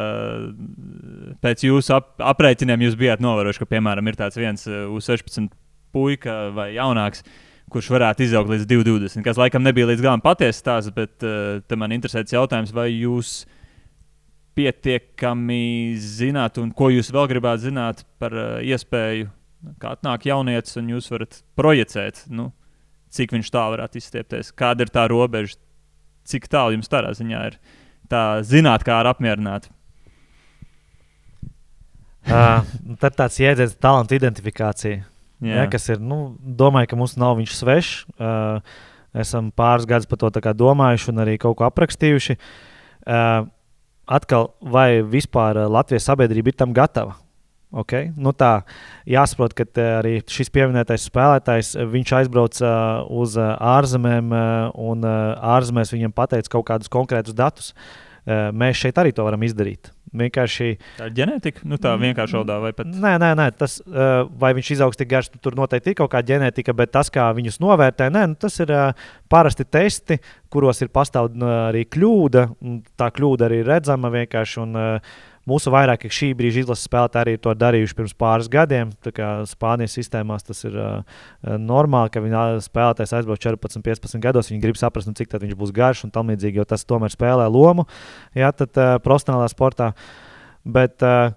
pēc 1.45 1.67
jūsu 1.67 1.93
ap, 1.99 2.14
aprēķiniem 2.33 2.87
jūs 2.87 2.97
bijāt 2.97 3.21
novērojuši, 3.21 3.61
ka, 3.61 3.69
piemēram, 3.75 4.09
ir 4.09 4.17
tāds 4.17 4.41
viens 4.41 4.64
U16 4.64 5.51
puika 5.93 6.39
vai 6.57 6.71
jaunāks, 6.77 7.21
kurš 7.73 7.91
varētu 7.93 8.27
izaugt 8.27 8.53
līdz 8.53 8.64
220. 8.71 9.25
Kas 9.27 9.41
laikam 9.41 9.64
nebija 9.67 9.91
līdz 9.91 10.05
galam 10.05 10.23
patiesa 10.25 10.61
stāsts, 10.61 10.95
bet 10.95 11.25
uh, 11.27 11.79
man 11.79 11.95
interesē 11.97 12.23
jautājums, 12.25 12.73
vai 12.75 12.89
jūs 12.93 13.43
pietiekami 14.57 15.97
zināt, 16.01 16.61
un 16.62 16.71
ko 16.73 16.89
jūs 16.95 17.12
vēl 17.12 17.29
gribētu 17.35 17.69
zināt 17.69 18.07
par 18.23 18.37
uh, 18.37 18.47
iespēju, 18.64 19.29
kā 19.83 19.97
atnāk 19.97 20.29
jaunietis, 20.31 20.79
un 20.81 20.95
jūs 20.95 21.11
varat 21.12 21.43
projicēt, 21.59 22.25
nu, 22.33 22.51
cik 23.12 23.35
viņš 23.37 23.53
tā 23.53 23.67
varētu 23.75 24.01
izstiepties, 24.01 24.53
kāda 24.57 24.87
ir 24.87 24.93
tā 24.95 25.07
robeža, 25.11 25.59
cik 26.27 26.49
tālu 26.53 26.77
jums 26.77 26.91
tādā 26.93 27.12
ziņā 27.16 27.43
ir 27.51 27.59
tā 28.11 28.22
zināt, 28.47 28.85
kā 28.87 29.01
ar 29.01 29.11
apmierinātu. 29.12 29.72
uh, 32.27 32.66
tad 33.03 33.18
tāds 33.18 33.39
jēdziens, 33.39 33.77
talantu 33.83 34.16
identifikācija. 34.18 35.05
Jā. 35.45 35.57
Ja, 35.62 35.66
kas 35.70 35.89
ir, 35.93 36.01
nu, 36.01 36.37
domāju, 36.41 36.91
ka 36.91 36.99
mums 36.99 37.16
nav 37.20 37.37
viņš 37.41 37.57
svešs. 37.59 38.07
Uh, 38.16 38.79
esam 39.16 39.51
pāris 39.55 39.87
gadus 39.89 40.09
par 40.09 40.20
to 40.20 40.31
domājuši 40.31 41.12
un 41.12 41.22
arī 41.24 41.37
kaut 41.41 41.59
ko 41.59 41.68
aprakstījuši. 41.68 42.39
Uh, 43.07 43.47
atkal, 44.07 44.51
vai 44.61 45.03
vispār 45.03 45.66
Latvijas 45.70 46.09
sabiedrība 46.09 46.53
ir 46.53 46.59
tam 46.59 46.74
gatava? 46.77 47.16
Okay? 47.75 48.12
Nu 48.14 48.31
tā, 48.37 48.61
jāsaprot, 49.11 49.55
ka 49.59 49.67
arī 49.99 50.21
šis 50.31 50.53
pieminētais 50.55 51.09
spēlētājs 51.11 51.75
aizbrauca 52.21 52.71
uz 53.11 53.37
ārzemēm, 53.37 54.33
un 54.79 55.07
ārzemēs 55.07 55.95
viņam 55.97 56.14
pateica 56.14 56.57
kaut 56.57 56.69
kādus 56.71 56.93
konkrētus 56.93 57.37
datus. 57.37 57.75
Mēs 58.27 58.81
šeit 58.81 58.97
arī 58.99 59.12
to 59.14 59.27
varam 59.27 59.45
izdarīt. 59.47 59.93
Vienkārši. 60.17 60.71
Tā 60.97 61.11
ir 61.11 61.14
ģenētika, 61.19 61.67
nu 61.69 61.77
tā 61.83 61.93
vienkārši 62.01 62.35
šādā 62.39 62.57
vai 62.62 62.73
pat. 62.75 62.89
Nē, 62.89 63.12
nē, 63.21 63.29
nē 63.39 63.47
tas, 63.59 63.77
vai 64.41 64.53
viņš 64.57 64.71
izaugs 64.77 64.99
tik 64.99 65.11
garš, 65.11 65.29
tur 65.43 65.59
noteikti 65.59 65.93
ir 65.93 65.99
kaut 65.99 66.11
kāda 66.14 66.33
ģenētika, 66.33 66.75
bet 66.79 66.95
tas, 66.95 67.11
kā 67.12 67.29
viņus 67.37 67.61
novērtē, 67.62 68.09
nē, 68.14 68.25
nu, 68.33 68.39
tas 68.41 68.57
ir 68.62 68.73
parasti 69.31 69.67
testi, 69.69 70.19
kuros 70.51 70.81
ir 70.83 70.91
pastāv 70.95 71.35
arī 71.69 71.85
kļūda. 71.91 72.47
Tā 72.99 73.11
kļūda 73.19 73.51
arī 73.51 73.62
ir 73.62 73.71
redzama 73.75 74.11
vienkārši. 74.14 74.61
Un, 74.64 74.79
Mūsu 75.47 75.70
vairākie 75.70 76.11
šī 76.11 76.32
brīža 76.34 76.64
izlases 76.64 76.88
spēlētāji 76.88 77.22
arī 77.22 77.34
to 77.38 77.53
darījuši 77.55 77.94
pirms 77.94 78.14
pāris 78.18 78.49
gadiem. 78.51 78.90
Spānijas 79.47 79.94
sistēmās 79.94 80.42
tas 80.47 80.64
ir 80.66 80.74
uh, 80.74 81.20
normāli, 81.62 82.11
ka 82.11 82.22
viņa 82.24 82.44
spēlētājs 82.64 83.14
aizbrauc 83.20 83.44
14, 83.44 83.84
15 83.86 84.24
gados. 84.24 84.51
Viņi 84.51 84.64
grib 84.64 84.80
saprast, 84.80 85.07
nu, 85.07 85.14
cik 85.14 85.30
viņš 85.38 85.55
būs 85.59 85.74
garš 85.76 86.03
un 86.09 86.14
tam 86.14 86.32
līdzīgi, 86.34 86.59
jo 86.59 86.66
tas 86.66 86.82
tomēr 86.88 87.14
spēlē 87.14 87.47
lomu 87.47 87.86
jā, 88.34 88.51
tad, 88.59 88.74
uh, 88.74 88.97
profesionālā 89.05 89.47
sportā. 89.53 89.92
Bet, 90.66 90.99
uh, 91.07 91.30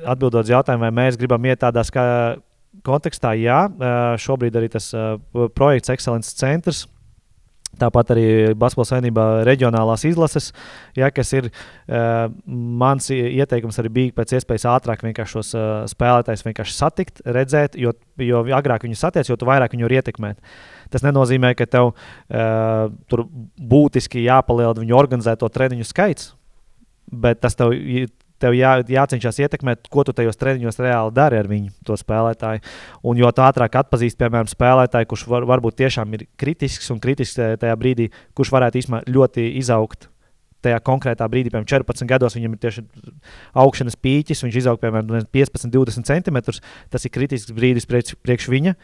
atbildot 0.00 0.46
uz 0.46 0.54
jautājumu, 0.54 0.86
vai 0.86 0.94
mēs 1.02 1.20
gribam 1.20 1.44
iet 1.44 1.60
tādā 1.60 1.84
kontekstā, 2.86 3.34
jā, 3.36 3.66
šobrīd 4.16 4.56
arī 4.56 4.70
tas 4.72 4.88
projekts 5.52 5.92
Excellences 5.92 6.38
centrs 6.40 6.86
Tāpat 7.80 8.10
arī 8.12 8.24
Basketbola 8.58 8.88
saimnībā 8.90 9.26
reģionālās 9.48 10.04
izlases, 10.04 10.50
ja, 10.98 11.08
kas 11.14 11.32
ir 11.32 11.48
uh, 11.48 12.28
mans 12.46 13.08
ieteikums, 13.14 13.78
arī 13.80 13.92
bija 13.96 14.16
pēc 14.20 14.36
iespējas 14.36 14.68
ātrāk 14.74 15.04
šos 15.28 15.54
uh, 15.56 15.70
spēlētājus 15.88 16.44
vienkārši 16.44 16.76
satikt, 16.76 17.22
redzēt, 17.24 17.78
jo, 17.80 17.94
jo 18.20 18.44
agrāk 18.52 18.84
viņu 18.84 19.00
satiec, 19.00 19.30
jo 19.30 19.38
vairāk 19.48 19.72
viņu 19.72 19.88
var 19.88 19.96
ietekmēt. 19.98 20.54
Tas 20.92 21.04
nenozīmē, 21.06 21.54
ka 21.56 21.66
tev 21.66 21.94
uh, 21.94 22.92
tur 23.08 23.24
būtiski 23.56 24.26
jāpalielina 24.26 24.84
viņu 24.84 24.98
organizēto 24.98 25.48
treniņu 25.48 25.88
skaits, 25.88 26.34
bet 27.08 27.40
tas 27.40 27.56
tev 27.56 27.72
tev 28.42 28.56
jā, 28.58 28.74
jācenšas 28.90 29.40
ietekmēt, 29.44 29.88
ko 29.92 30.04
tu 30.06 30.14
tajos 30.16 30.38
treniņos 30.40 30.80
reāli 30.82 31.14
dari 31.16 31.38
ar 31.40 31.48
viņu, 31.50 31.72
to 31.86 31.96
spēlētāju. 31.98 32.62
Un 33.08 33.20
jo 33.20 33.30
ātrāk 33.30 33.78
atpazīst, 33.82 34.18
piemēram, 34.20 34.50
spēlētāju, 34.50 35.10
kurš 35.12 35.26
var, 35.30 35.46
varbūt 35.48 35.78
tiešām 35.82 36.16
ir 36.18 36.26
kritisks 36.40 36.90
un 36.94 37.00
kritisks 37.02 37.38
tajā 37.38 37.76
brīdī, 37.78 38.10
kurš 38.38 38.52
varētu 38.54 38.82
īstenībā 38.82 39.04
ļoti 39.10 39.46
izaugt. 39.62 40.08
Tajā 40.62 40.78
konkrētā 40.86 41.26
brīdī, 41.26 41.50
piemēram, 41.50 41.66
14 41.66 42.06
gados, 42.06 42.36
viņam 42.38 42.52
ir 42.54 42.60
tieši 42.62 42.84
augšanas 43.58 43.96
pīķis, 43.98 44.44
viņš 44.44 44.58
izaug 44.60 44.78
piemēram 44.82 45.26
15, 45.34 45.72
20 45.74 46.06
centimetrus. 46.06 46.62
Tas 46.92 47.02
ir 47.02 47.10
kritisks 47.10 47.50
brīdis 47.56 47.88
priekš, 47.90 48.14
priekš 48.22 48.46
viņa. 48.52 48.76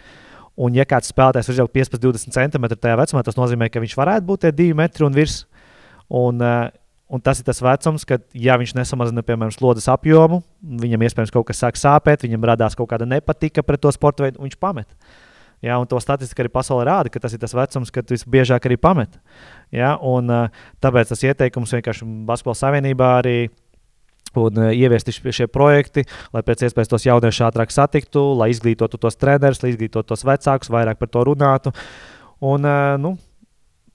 Un, 0.59 0.75
ja 0.75 0.83
kāds 0.91 1.13
spēlētājs 1.13 1.53
izaugt 1.53 1.71
15, 1.77 2.03
20 2.03 2.35
centimetrus 2.35 2.83
tajā 2.83 2.99
vecumā, 2.99 3.23
tas 3.23 3.39
nozīmē, 3.39 3.69
ka 3.71 3.79
viņš 3.85 3.95
varētu 3.95 4.27
būt 4.27 4.43
tie 4.43 4.51
divi 4.59 4.75
metri 4.75 5.07
un 5.07 5.15
virs. 5.15 5.45
Un, 6.11 6.43
uh, 6.43 6.67
Un 7.09 7.23
tas 7.25 7.39
ir 7.41 7.47
tas 7.49 7.63
vecums, 7.65 8.05
kad, 8.05 8.21
ja 8.37 8.59
viņš 8.61 8.75
nesamazina, 8.77 9.23
piemēram, 9.25 9.53
slodzes 9.55 9.89
apjomu, 9.89 10.43
viņam 10.61 11.07
iespējams 11.07 11.33
kaut 11.33 11.47
kas 11.49 11.63
sāk 11.63 11.79
sāpēt, 11.81 12.27
viņam 12.27 12.45
radās 12.51 12.77
kaut 12.77 12.91
kāda 12.91 13.07
nepatika 13.09 13.65
pret 13.65 13.81
to 13.81 13.93
sporta 13.97 14.27
veidu, 14.27 14.43
viņš 14.45 14.59
pamet. 14.61 14.93
Ja, 15.65 15.79
un 15.81 15.89
to 15.91 15.99
statistika 15.99 16.45
arī 16.45 16.53
pasaulē 16.53 16.85
rāda, 16.87 17.11
ka 17.11 17.23
tas 17.23 17.33
ir 17.35 17.41
tas 17.43 17.57
vecums, 17.57 17.91
kad 17.91 18.13
visbiežāk 18.13 18.69
arī 18.69 18.77
pamet. 18.79 19.17
Ja, 19.75 19.97
un, 19.97 20.29
tāpēc 20.85 21.11
tas 21.11 21.25
ieteikums 21.25 21.73
vienkārši 21.75 22.07
Basketbola 22.29 22.61
savienībā 22.61 23.09
arī 23.23 23.39
un 24.39 24.61
ieviesti 24.69 25.15
šie 25.15 25.49
projekti, 25.51 26.05
lai 26.35 26.45
pēc 26.47 26.67
iespējas 26.69 26.93
tos 26.93 27.07
jauniešus 27.09 27.47
ātrāk 27.49 27.73
satiktu, 27.75 28.21
lai 28.39 28.51
izglītotu 28.53 29.01
tos 29.01 29.17
trenerus, 29.17 29.63
lai 29.65 29.73
izglītotu 29.73 30.13
tos 30.13 30.27
vecākus, 30.29 30.71
vairāk 30.71 31.01
par 31.01 31.11
to 31.11 31.25
runātu. 31.31 31.73
Un, 32.45 32.69
nu, 33.03 33.17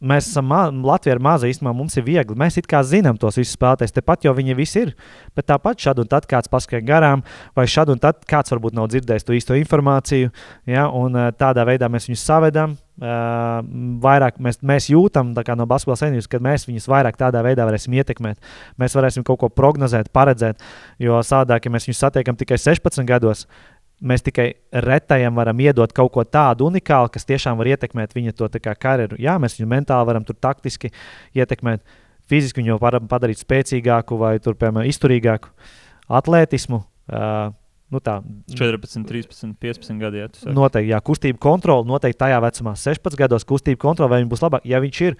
Mēs 0.03 0.27
esam 0.27 0.49
ma 0.51 0.65
Latvija 0.67 1.15
ir 1.15 1.21
maza, 1.23 1.47
īstenībā 1.47 1.71
mums 1.75 1.95
ir 1.95 2.03
viegli. 2.03 2.35
Mēs 2.39 2.57
it 2.59 2.67
kā 2.67 2.81
zinām 2.83 3.15
tos 3.19 3.37
visus 3.39 3.55
spēlētājus, 3.55 3.95
tepat 3.95 4.27
jau 4.27 4.33
viņi 4.35 4.57
visi 4.57 4.81
ir. 4.81 4.93
Bet 5.37 5.47
tāpat 5.47 5.79
šad 5.85 6.01
un 6.03 6.09
tad 6.11 6.27
kāds 6.29 6.51
paskrien 6.51 6.83
garām, 6.87 7.23
vai 7.55 7.65
šad 7.71 7.93
un 7.93 8.01
tad 8.03 8.25
kāds 8.27 8.51
varbūt 8.51 8.75
nav 8.75 8.89
dzirdējis 8.91 9.27
to 9.27 9.37
īsto 9.37 9.55
informāciju. 9.59 10.33
Ja? 10.67 10.89
Un, 10.91 11.15
tādā 11.39 11.63
veidā 11.69 11.87
mēs 11.91 12.09
viņus 12.09 12.25
savedam. 12.27 12.75
Uh, 12.93 13.63
vairāk 14.03 14.35
mēs, 14.43 14.59
mēs 14.61 14.85
jūtam 14.91 15.31
no 15.33 15.65
basketbola 15.65 15.97
senības, 15.97 16.27
ka 16.29 16.37
mēs 16.43 16.67
viņus 16.67 16.85
vairāk 16.91 17.15
tādā 17.17 17.41
veidā 17.41 17.65
varēsim 17.65 17.95
ietekmēt. 17.97 18.37
Mēs 18.77 18.93
varēsim 18.93 19.25
kaut 19.25 19.39
ko 19.41 19.49
prognozēt, 19.49 20.11
paredzēt. 20.13 20.61
Jo 21.01 21.23
savādāk, 21.25 21.65
ja 21.65 21.73
mēs 21.73 21.87
viņus 21.87 22.03
satiekam 22.05 22.37
tikai 22.37 22.59
16 22.61 23.07
gados, 23.09 23.47
mēs 24.03 24.25
tikai 24.25 24.47
retajam 24.85 25.35
varam 25.39 25.63
iedot 25.63 25.93
kaut 25.95 26.11
ko 26.13 26.25
tādu 26.27 26.67
unikālu, 26.69 27.11
kas 27.13 27.27
tiešām 27.29 27.57
var 27.59 27.71
ietekmēt 27.73 28.15
viņa 28.17 28.35
to 28.37 28.49
karjeru. 28.61 29.17
Jā, 29.21 29.37
mēs 29.41 29.57
viņu 29.59 29.69
mentāli 29.71 30.09
varam 30.11 30.27
tur 30.27 30.35
taktiski 30.35 30.91
ietekmēt, 31.35 31.83
fiziski 32.29 32.63
viņu 32.63 32.79
varam 32.81 33.07
padarīt 33.09 33.41
spēcīgāku 33.43 34.19
vai, 34.19 34.37
tur, 34.43 34.57
piemēram, 34.59 34.89
izturīgāku, 34.91 35.53
atletismu. 36.21 36.83
Uh, 37.07 37.51
Nu 37.93 37.99
tā, 38.01 38.15
14, 38.49 39.03
13, 39.05 39.51
15 39.61 39.99
gadi. 40.01 40.23
Jā, 40.23 40.27
noteikti, 40.55 40.89
jā, 40.89 40.97
kustība 41.05 41.37
kontrole 41.43 41.85
noteikti 41.85 42.17
tajā 42.23 42.39
vecumā, 42.41 42.73
16 42.79 43.19
gados 43.19 43.45
kustība 43.45 43.77
kontrole, 43.83 44.09
vai 44.09 44.21
viņš 44.23 44.31
būs 44.31 44.41
labāk. 44.41 44.65
Ja 44.65 44.79
viņš 44.81 45.01
ir 45.05 45.17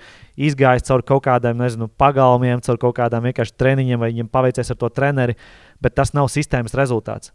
izgājis 0.48 0.88
cauri 0.88 1.06
kaut 1.06 1.22
kādiem, 1.28 1.60
nezinu, 1.62 1.86
pagalmiem, 2.02 2.64
caur 2.66 2.80
kaut 2.82 2.96
kādām 2.98 3.28
vienkārši 3.28 3.54
treniņiem, 3.62 4.02
vai 4.02 4.10
viņam 4.16 4.32
paveicies 4.34 4.74
ar 4.74 4.80
to 4.82 4.90
treneri, 4.90 5.38
bet 5.84 5.94
tas 6.00 6.16
nav 6.18 6.32
sistēmas 6.34 6.74
rezultāts. 6.80 7.30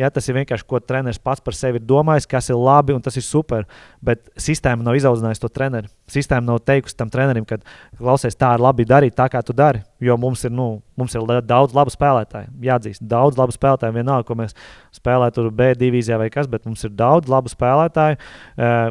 Ja, 0.00 0.08
tas 0.08 0.24
ir 0.30 0.36
vienkārši, 0.38 0.64
ko 0.64 0.78
treneris 0.80 1.20
pats 1.20 1.42
par 1.44 1.56
sevi 1.56 1.76
ir 1.80 1.84
domājis, 1.84 2.28
kas 2.30 2.48
ir 2.48 2.56
labi 2.56 2.94
un 2.96 3.02
tas 3.04 3.18
ir 3.20 3.24
super. 3.26 3.66
Bet 4.04 4.30
sistēma 4.40 4.86
nav 4.86 4.96
izaudzinājusi 4.96 5.42
to 5.42 5.50
treneri. 5.52 5.90
Sistēma 6.10 6.46
nav 6.46 6.62
teikusi 6.64 6.96
tam 6.96 7.12
trenerim, 7.12 7.44
ka 7.48 7.58
klausies, 7.98 8.38
tā 8.38 8.54
ir 8.56 8.64
labi 8.64 8.88
darīt, 8.88 9.16
tā 9.18 9.28
kā 9.32 9.44
tu 9.44 9.56
dari. 9.56 9.82
Jo 10.00 10.16
mums 10.20 10.46
ir, 10.48 10.54
nu, 10.56 10.70
mums 10.96 11.16
ir 11.16 11.44
daudz 11.44 11.76
labu 11.76 11.92
spēlētāju. 11.92 12.48
Jāatzīst, 12.64 13.04
daudz 13.12 13.40
labu 13.40 13.54
spēlētāju. 13.56 13.98
Vienalga, 14.00 14.28
ko 14.30 14.38
mēs 14.40 14.56
spēlējam 14.96 15.36
tur 15.36 15.52
B 15.54 15.72
divīzijā 15.78 16.18
vai 16.20 16.30
kas, 16.32 16.48
bet 16.48 16.64
mums 16.64 16.86
ir 16.88 16.96
daudz 16.96 17.28
labu 17.28 17.52
spēlētāju. 17.52 18.20
Eh, 18.56 18.84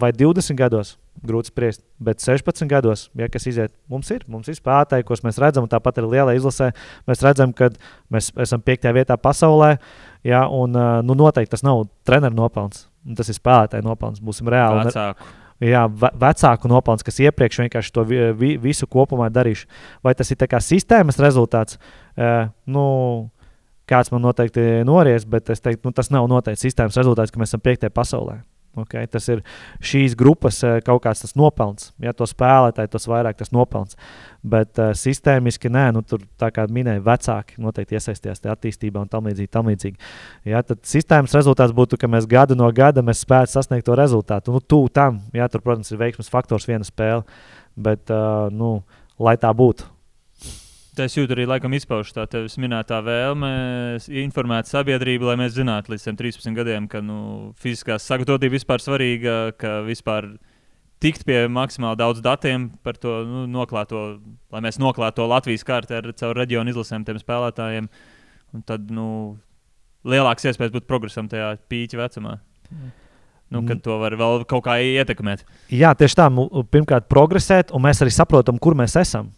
vai 0.00 0.14
20 0.16 0.56
gados 0.58 0.96
grūti 1.24 1.52
spriest. 1.52 1.82
Bet 2.04 2.22
16 2.22 2.68
gados, 2.70 3.08
ja 3.16 3.28
kas 3.32 3.46
iziet, 3.48 3.72
mums 3.90 4.10
ir, 4.12 4.24
mums 4.30 4.48
ir 4.50 4.58
spēlētāji, 4.58 5.06
kurus 5.08 5.24
mēs 5.24 5.38
redzam, 5.40 5.64
un 5.64 5.72
tāpat 5.72 6.00
arī 6.00 6.10
lielā 6.16 6.34
izlasē. 6.36 6.72
Mēs 7.08 7.22
redzam, 7.24 7.54
ka 7.56 7.70
mēs 8.12 8.30
esam 8.44 8.62
piektajā 8.64 8.94
vietā 8.96 9.16
pasaulē, 9.20 9.76
ja, 10.24 10.44
un 10.48 10.74
nu, 11.06 11.16
noteikti 11.18 11.54
tas 11.54 11.64
nav 11.66 11.86
treneru 12.06 12.36
nopelns. 12.38 12.86
Tas 13.16 13.28
ir 13.28 13.36
spēlētāju 13.36 13.84
nopelns. 13.84 14.22
Būsim 14.24 14.48
reāli. 14.52 14.86
Vecāku. 14.88 15.32
Jā, 15.62 15.84
vecāku 16.18 16.68
nopelns, 16.68 17.04
kas 17.06 17.20
iepriekš 17.22 17.60
vienkārši 17.62 17.92
to 17.94 18.02
vi, 18.08 18.54
visu 18.60 18.88
kopumā 18.90 19.28
darījuši. 19.32 19.68
Vai 20.04 20.14
tas 20.18 20.32
ir 20.32 20.40
sistēmas 20.66 21.20
rezultāts? 21.22 21.78
Uh, 22.16 22.50
nu, 22.66 22.86
kāds 23.88 24.10
man 24.12 24.24
noteikti 24.24 24.82
nories, 24.88 25.24
bet 25.28 25.50
es 25.54 25.62
teiktu, 25.62 25.88
nu, 25.88 25.94
tas 25.94 26.10
nav 26.10 26.26
noteikti 26.30 26.66
sistēmas 26.66 26.98
rezultāts, 26.98 27.30
ka 27.30 27.40
mēs 27.40 27.52
esam 27.52 27.62
piektajā 27.64 27.92
pasaulē. 27.94 28.40
Okay? 28.82 29.06
Tas 29.10 29.28
ir 29.30 29.42
šīs 29.84 30.16
grupas 30.18 30.58
eh, 30.66 30.80
kaut 30.84 31.04
kāds 31.04 31.36
nopelns. 31.38 31.92
Ja 32.02 32.14
to 32.16 32.26
spēlētāji, 32.28 32.90
tas 32.92 33.06
vairāk 33.10 33.38
tas 33.38 33.52
nopelns. 33.54 33.98
Bet 34.44 34.76
uh, 34.76 34.90
sistēmiski 34.98 35.70
nē, 35.72 35.86
nu, 35.96 36.02
tur, 36.04 36.20
kā 36.36 36.66
minēja, 36.68 37.00
vecāki 37.06 37.62
noteikti 37.64 37.96
iesaistījās 37.96 38.42
tajā 38.44 38.56
attīstībā 38.58 39.00
un 39.00 39.08
tam 39.08 39.30
līdzīgi. 39.30 39.52
Tam 39.54 39.70
līdzīgi. 39.70 39.96
Ja, 40.50 40.60
tad 40.66 40.82
sistēmas 40.88 41.32
rezultāts 41.36 41.72
būtu, 41.76 41.96
ka 42.00 42.10
mēs 42.12 42.28
gadu 42.28 42.58
no 42.58 42.68
gada 42.74 43.00
spētu 43.16 43.54
sasniegt 43.54 43.86
to 43.88 43.96
rezultātu. 43.96 44.52
Nu, 44.52 44.60
Tūlīt 44.60 44.96
tam, 44.98 45.22
ja, 45.32 45.48
tur, 45.48 45.64
protams, 45.64 45.92
ir 45.94 46.02
veiksmes 46.02 46.28
faktors 46.32 46.68
viena 46.68 46.84
spēle. 46.84 47.24
Bet, 47.74 48.10
uh, 48.12 48.52
nu, 48.52 48.76
lai 49.18 49.38
tā 49.40 49.48
būtu, 49.56 49.88
Es 51.00 51.16
jūtu 51.16 51.34
arī 51.34 51.44
laikam 51.48 51.72
izpaužu 51.74 52.12
tā 52.14 52.24
tevis 52.30 52.54
minētā 52.60 53.00
vēlme 53.02 53.48
informēt 54.22 54.68
sabiedrību, 54.70 55.26
lai 55.26 55.36
mēs 55.40 55.56
zinātu 55.56 55.90
līdz 55.90 56.06
13 56.20 56.54
gadiem, 56.54 56.86
ka 56.90 57.00
nu, 57.02 57.16
fiziskā 57.58 57.96
sagatavotība 57.98 58.54
vispār 58.54 58.82
svarīga, 58.82 59.34
ka 59.58 59.80
vispār 59.86 60.28
tikt 61.02 61.26
pie 61.26 61.44
maksimāli 61.50 61.98
daudz 61.98 62.22
datiem 62.22 62.68
par 62.86 62.98
to 63.00 63.16
nu, 63.26 63.44
noklāto, 63.50 64.04
lai 64.54 64.62
mēs 64.64 64.78
noklātu 64.78 65.22
to 65.22 65.28
Latvijas 65.32 65.66
kārtu 65.66 65.98
ar 65.98 66.10
caur 66.14 66.38
reģionu 66.38 66.70
izlasēm 66.70 67.06
tiem 67.08 67.18
spēlētājiem. 67.18 67.90
Un 68.54 68.62
tad 68.62 68.86
nu, 68.94 69.06
lielāks 70.06 70.46
iespējas 70.46 70.76
būt 70.76 70.86
progresam 70.86 71.30
tajā 71.32 71.56
pīķa 71.70 72.04
vecumā. 72.04 72.38
Nu, 73.50 73.64
kad 73.66 73.82
to 73.82 73.98
var 74.00 74.14
vēl 74.18 74.44
kaut 74.50 74.64
kā 74.66 74.78
ietekmēt. 74.82 75.42
Jā, 75.74 75.92
tieši 75.98 76.22
tā. 76.22 76.28
Pirmkārt, 76.70 77.10
progresēt, 77.10 77.74
un 77.74 77.82
mēs 77.84 78.00
arī 78.02 78.14
saprotam, 78.14 78.62
kur 78.62 78.78
mēs 78.78 78.94
esam 79.02 79.34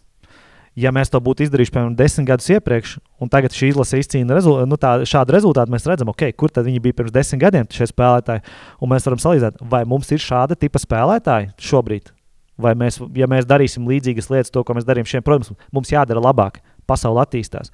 ja 0.77 0.91
mēs 0.93 1.09
to 1.11 1.19
būtu 1.23 1.45
izdarījuši 1.47 1.73
piemēram 1.73 1.95
desmit 1.97 2.27
gadus 2.29 2.49
iepriekš, 2.53 2.97
un 3.23 3.31
tagad 3.33 3.55
šī 3.55 3.71
izlase 3.71 3.99
izcīna 4.01 4.37
rezul 4.37 4.61
nu, 4.69 4.77
tā, 4.79 4.93
šādu 5.09 5.33
rezultātu, 5.33 5.73
mēs 5.73 5.87
redzam, 5.89 6.11
okay, 6.13 6.35
kur 6.37 6.53
tad 6.53 6.67
viņi 6.67 6.81
bija 6.83 6.97
pirms 6.99 7.13
desmit 7.15 7.41
gadiem, 7.41 7.67
šie 7.73 7.89
spēlētāji. 7.89 8.43
Un 8.83 8.91
mēs 8.93 9.07
varam 9.09 9.21
salīdzināt, 9.23 9.61
vai 9.71 9.83
mums 9.89 10.11
ir 10.13 10.21
šāda 10.21 10.57
tipa 10.59 10.81
spēlētāji 10.83 11.51
šobrīd. 11.69 12.13
Vai 12.61 12.73
mēs, 12.77 12.99
ja 13.17 13.29
mēs 13.29 13.45
darīsim 13.49 13.85
līdzīgas 13.89 14.31
lietas, 14.33 14.53
to, 14.53 14.63
ko 14.65 14.77
mēs 14.77 14.85
darījām 14.85 15.09
šiem, 15.09 15.25
protams, 15.25 15.53
mums 15.73 15.93
jādara 15.93 16.21
labāk. 16.23 16.61
Pasaule 16.89 17.21
attīstās. 17.25 17.73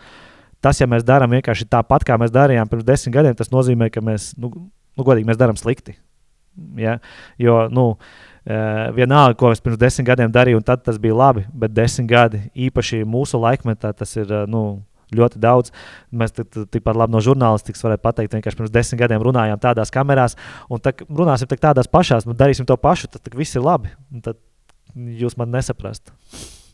Tas, 0.63 0.79
ja 0.79 0.87
mēs 0.89 1.05
darām 1.07 1.31
vienkārši 1.35 1.67
tāpat, 1.71 2.03
kā 2.07 2.17
mēs 2.19 2.31
darījām 2.33 2.71
pirms 2.71 2.87
desmit 2.87 3.15
gadiem, 3.15 3.35
tas 3.39 3.51
nozīmē, 3.51 3.89
ka 3.93 4.03
mēs, 4.03 4.31
nu, 4.39 4.51
nu 4.97 5.05
godīgi, 5.07 5.27
mēs 5.27 5.39
darām 5.39 5.59
slikti. 5.59 5.95
Ja? 6.79 6.97
Jo, 7.39 7.65
nu, 7.71 7.93
uh, 7.93 8.32
vienalga, 8.45 9.37
ko 9.39 9.51
es 9.53 9.61
pirms 9.63 9.79
desmit 9.79 10.07
gadiem 10.09 10.31
darīju, 10.33 10.59
un 10.59 10.65
tad 10.67 10.83
tas 10.83 10.97
bija 11.01 11.15
labi. 11.15 11.45
Bet 11.53 11.75
desmit 11.75 12.09
gadi, 12.09 12.41
īpaši 12.67 13.03
mūsu 13.07 13.39
laikmetā, 13.39 13.93
tas 13.95 14.15
ir 14.19 14.27
uh, 14.27 14.43
nu, 14.49 14.81
ļoti 15.13 15.39
daudz. 15.41 15.71
Mēs 16.11 16.35
tikpat 16.35 16.97
labi 16.97 17.15
no 17.15 17.21
žurnālistikas 17.23 17.85
varētu 17.85 18.03
pateikt, 18.03 18.35
vienkārši 18.35 18.59
pirms 18.59 18.73
desmit 18.73 19.03
gadiem 19.03 19.23
runājām 19.23 19.61
tādās 19.61 19.93
kamerās, 19.93 20.37
un 20.69 20.81
tad 20.83 21.05
runāsim 21.07 21.49
tādās 21.53 21.89
pašās, 21.91 22.27
nu, 22.27 22.35
darīsim 22.37 22.67
to 22.69 22.77
pašu, 22.79 23.11
tad, 23.13 23.23
tad 23.25 23.37
viss 23.37 23.55
ir 23.55 23.65
labi. 23.65 23.93
Tad 24.25 24.41
jūs 24.93 25.37
man 25.39 25.53
nesaprast. 25.53 26.13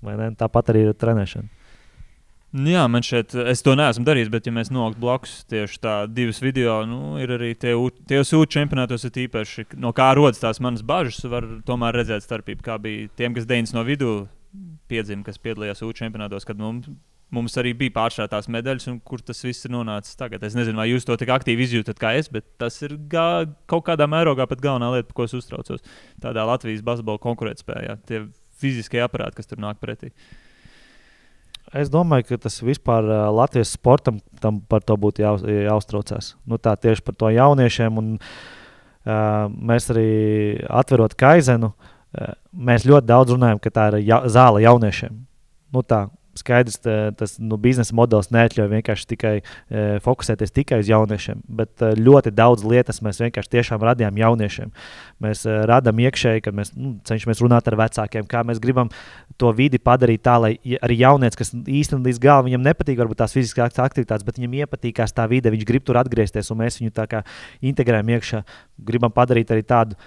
Ne? 0.04 0.32
Tāpat 0.40 0.74
arī 0.74 0.88
ir 0.88 0.98
trenēšana. 0.98 1.59
Nu 2.50 2.72
jā, 2.72 2.84
man 2.90 3.04
šeit, 3.06 3.36
es 3.52 3.62
to 3.62 3.76
neesmu 3.78 4.02
darījis, 4.08 4.32
bet, 4.34 4.48
ja 4.50 4.54
mēs 4.56 4.72
noliktu 4.74 5.04
blakus 5.04 5.36
tieši 5.52 5.82
tā 5.84 5.94
divas 6.10 6.40
video, 6.42 6.80
nu, 6.90 7.20
ir 7.22 7.36
arī 7.36 7.52
tie, 7.54 7.76
sūdu 8.26 8.50
čempionātos, 8.56 9.06
ir 9.06 9.20
īpaši, 9.28 9.68
no 9.78 9.92
kā 9.94 10.08
rodas 10.18 10.42
tās 10.42 10.58
manas 10.64 10.82
bažas, 10.82 11.22
var 11.30 11.46
tomēr 11.68 12.00
redzēt 12.02 12.26
starpību, 12.26 12.66
kā 12.66 12.80
bija 12.82 13.12
tiem, 13.22 13.38
kas 13.38 13.46
deviņas 13.50 13.76
no 13.78 13.86
vidū 13.86 14.16
piedzima, 14.90 15.22
kas 15.28 15.38
piedalījās 15.38 15.84
sūdu 15.84 16.00
čempionātos, 16.02 16.48
kad 16.50 16.58
mums 16.58 16.90
mums 17.36 17.56
arī 17.62 17.76
bija 17.78 17.94
pāršķērtās 17.94 18.50
medaļas, 18.50 18.88
un 18.92 19.00
kur 19.06 19.22
tas 19.22 19.42
viss 19.46 19.68
ir 19.68 19.74
nonācis 19.74 20.18
tagad. 20.18 20.44
Es 20.46 20.56
nezinu, 20.58 20.80
vai 20.82 20.90
jūs 20.90 21.06
to 21.06 21.14
tik 21.20 21.30
aktīvi 21.34 21.66
izjūtat 21.68 22.02
kā 22.02 22.16
es, 22.18 22.30
bet 22.34 22.48
tas 22.62 22.80
ir 22.86 22.96
gā, 23.12 23.46
kaut 23.70 23.86
kādā 23.90 24.10
mērogā 24.10 24.48
pat 24.50 24.64
galvenā 24.64 24.92
lieta, 24.96 25.10
par 25.12 25.20
ko 25.20 25.30
es 25.30 25.36
uztraucos. 25.38 25.86
Tādā 26.24 26.46
Latvijas 26.50 26.82
basketbola 26.86 27.22
konkurētspējā, 27.22 27.98
tie 28.10 28.24
fiziskie 28.60 29.04
aparāti, 29.06 29.40
kas 29.40 29.52
tur 29.52 29.62
nāk 29.62 29.78
pretī. 29.84 30.10
Es 31.78 31.92
domāju, 31.94 32.26
ka 32.32 32.40
tas 32.48 32.56
vispār 32.66 33.06
Latvijas 33.30 33.76
sportam 33.76 34.18
par 34.70 34.82
to 34.82 34.96
būtu 34.98 35.22
jā, 35.22 35.36
jāuztraucās. 35.70 36.34
Nu, 36.50 36.58
tā 36.58 36.74
tieši 36.74 37.04
par 37.06 37.18
to 37.20 37.30
jauniešiem. 37.30 38.00
Un, 38.02 38.16
uh, 38.18 39.46
mēs 39.54 39.90
arī 39.94 40.10
atverot 40.66 41.14
kaizenu, 41.20 41.70
uh, 41.74 42.32
mēs 42.54 42.88
ļoti 42.90 43.10
daudz 43.12 43.36
runājam, 43.36 43.62
ka 43.62 43.74
tā 43.76 43.90
ir 43.92 44.00
ja, 44.08 44.24
zāle 44.26 44.64
jauniešiem. 44.66 45.22
Nu, 45.70 45.86
tā, 45.86 46.08
Skaidrs, 46.40 46.80
ka 46.84 46.96
tas 47.20 47.36
nu, 47.42 47.58
biznesa 47.62 47.96
modelis 47.98 48.32
neatļauj 48.34 48.70
vienkārši 48.72 49.08
tikai 49.14 49.34
e, 49.40 49.84
fokusēties 50.06 50.54
tikai 50.56 50.82
uz 50.84 50.90
jauniešiem, 50.92 51.42
bet 51.60 51.84
e, 51.84 51.92
ļoti 52.00 52.34
daudz 52.36 52.66
lietas 52.68 53.02
mēs 53.06 53.22
vienkārši 53.24 53.54
tiešām 53.58 53.84
radījām 53.86 54.20
jauniešiem. 54.20 54.74
Mēs 55.24 55.46
e, 55.48 55.56
radām 55.70 56.02
iekšēji, 56.06 56.44
kad 56.46 56.58
mēs 56.58 56.74
nu, 56.76 56.96
cenšamies 57.08 57.44
runāt 57.44 57.68
ar 57.70 57.80
vecākiem, 57.80 58.28
kā 58.30 58.44
mēs 58.48 58.62
gribam 58.64 58.92
to 59.40 59.52
vidi 59.56 59.80
padarīt 59.82 60.24
tā, 60.26 60.38
lai 60.42 60.54
arī 60.80 61.00
jaunieci, 61.02 61.40
kas 61.40 61.54
īstenībā 61.56 62.12
līdz 62.12 62.22
galam 62.24 62.50
viņam 62.50 62.66
nepatīk, 62.70 63.00
varbūt 63.00 63.22
tās 63.24 63.36
fiziskās 63.36 63.80
aktivitātes, 63.80 64.28
bet 64.28 64.40
viņam 64.40 64.60
iepatīkās 64.64 65.16
tā 65.16 65.28
vide, 65.32 65.52
viņš 65.54 65.68
grib 65.68 65.88
tur 65.88 66.00
atgriezties, 66.02 66.52
un 66.54 66.64
mēs 66.64 66.80
viņu 66.82 66.96
tā 66.96 67.08
kā 67.12 67.24
integrējam 67.62 68.16
iekšā. 68.16 68.44
Gribam 68.90 69.14
padarīt 69.16 69.52
arī 69.52 69.66
tādu 69.68 70.00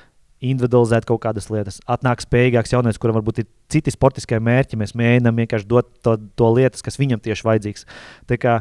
individualizēt 0.42 1.06
kaut 1.08 1.22
kādas 1.22 1.48
lietas. 1.52 1.80
Atnāk 1.90 2.24
spējīgāks 2.24 2.74
jaunieks, 2.74 3.00
kuram 3.02 3.18
varbūt 3.20 3.42
ir 3.42 3.48
citi 3.72 3.94
sportiskie 3.94 4.40
mērķi. 4.42 4.78
Mēs 4.80 4.96
mēģinām 4.98 5.42
vienkārši 5.44 5.68
dot 5.70 5.90
to, 6.04 6.16
to 6.38 6.52
lietas, 6.56 6.84
kas 6.84 6.98
viņam 7.00 7.22
tieši 7.22 7.46
vajadzīgs. 7.48 7.86
Tā 8.30 8.38
kā 8.42 8.60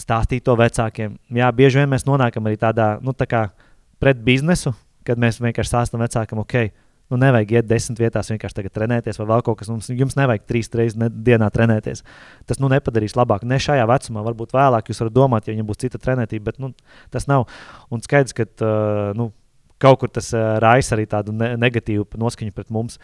stāstīt 0.00 0.44
to 0.46 0.56
vecākiem. 0.58 1.16
Jā, 1.36 1.50
bieži 1.54 1.82
vien 1.82 1.90
mēs 1.92 2.06
nonākam 2.08 2.48
arī 2.48 2.58
tādā 2.60 2.94
nu, 3.04 3.14
tā 3.14 3.28
pret 4.02 4.22
biznesu, 4.24 4.74
kad 5.06 5.20
mēs 5.20 5.38
vienkārši 5.42 5.70
stāstām 5.70 6.02
vecākam, 6.02 6.42
ok. 6.42 6.72
Nu, 7.12 7.18
nevajag 7.20 7.50
iet 7.58 7.66
desmit 7.68 7.98
vietās, 8.00 8.30
vienkārši 8.32 8.56
tagad 8.56 8.72
trenēties, 8.72 9.18
vai 9.20 9.26
vēl 9.28 9.42
kaut 9.44 9.58
kas. 9.60 9.68
Mums, 9.68 9.90
jums 9.92 10.14
nevajag 10.16 10.46
trīs 10.48 10.70
reizes 10.72 11.10
dienā 11.12 11.50
trenēties. 11.52 12.00
Tas 12.48 12.60
nu, 12.62 12.70
nepadarīs 12.72 13.18
labāk. 13.18 13.44
Ne 13.44 13.58
šajā 13.60 13.84
vecumā, 13.90 14.22
varbūt 14.24 14.54
vēlāk 14.56 14.88
jūs 14.88 15.02
varat 15.02 15.16
domāt, 15.18 15.44
ja 15.44 15.52
viņam 15.52 15.68
būs 15.68 15.82
cita 15.82 16.00
trenētība, 16.00 16.46
bet 16.48 16.62
nu, 16.62 16.70
tas 17.12 17.28
nav. 17.28 17.44
Un 17.92 18.00
skaidrs, 18.00 18.32
ka 18.38 18.48
uh, 18.48 19.12
nu, 19.18 19.28
kaut 19.82 20.00
kur 20.02 20.10
tas 20.12 20.30
uh, 20.36 20.56
raisa 20.62 20.96
arī 20.96 21.08
tādu 21.10 21.34
ne 21.36 21.52
negatīvu 21.60 22.06
noskaņu 22.22 22.54
pret 22.56 22.72
mums. 22.74 22.98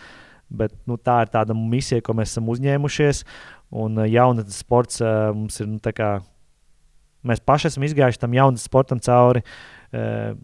Bet, 0.48 0.72
nu, 0.88 0.96
tā 0.96 1.20
ir 1.26 1.32
tāda 1.32 1.52
misija, 1.56 2.00
ko 2.04 2.14
mēs 2.16 2.32
esam 2.32 2.48
uzņēmušies. 2.48 3.24
Un 3.82 4.00
uh, 4.00 4.08
jaunatnes 4.08 4.62
sports 4.62 5.02
uh, 5.04 5.28
mums 5.36 5.60
ir. 5.60 5.68
Nu, 5.68 5.80
kā, 5.92 6.18
mēs 7.28 7.44
paši 7.44 7.68
esam 7.72 7.84
izgājuši 7.84 8.22
tam 8.22 8.36
jaunatnes 8.36 8.64
sportam 8.70 9.02
cauri. 9.04 9.44
Uh, 9.92 10.36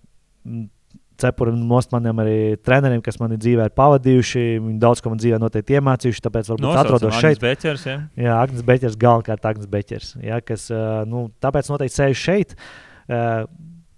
Cepuriem 1.14 1.54
un 1.54 1.68
Mostmaniem 1.70 2.18
arī 2.24 2.38
treneriem, 2.58 2.98
kas 3.04 3.20
man 3.20 3.30
dzīvē 3.38 3.68
ir 3.68 3.74
pavadījuši. 3.78 4.40
Viņi 4.58 4.80
daudz 4.82 4.98
ko 5.00 5.12
man 5.12 5.20
dzīvē 5.22 5.38
noteikti 5.38 5.76
iemācījuši, 5.78 6.22
tāpēc 6.24 6.50
varbūt 6.50 6.64
Nosaucam 6.66 6.96
atrodos 6.96 7.20
šeit. 7.22 7.38
Beķers, 7.38 7.84
ja? 7.86 7.94
Jā, 8.18 8.38
Agnēs 8.40 8.64
Beķers, 8.66 8.96
galvenokārt 8.98 9.46
Agnēs 9.46 9.70
Beķers. 9.70 10.08
Jā, 10.26 10.40
kas, 10.42 10.66
nu, 11.06 11.28
tāpēc 11.38 11.70
noteikti 11.70 12.00
sēž 12.00 12.18
šeit. 12.18 12.56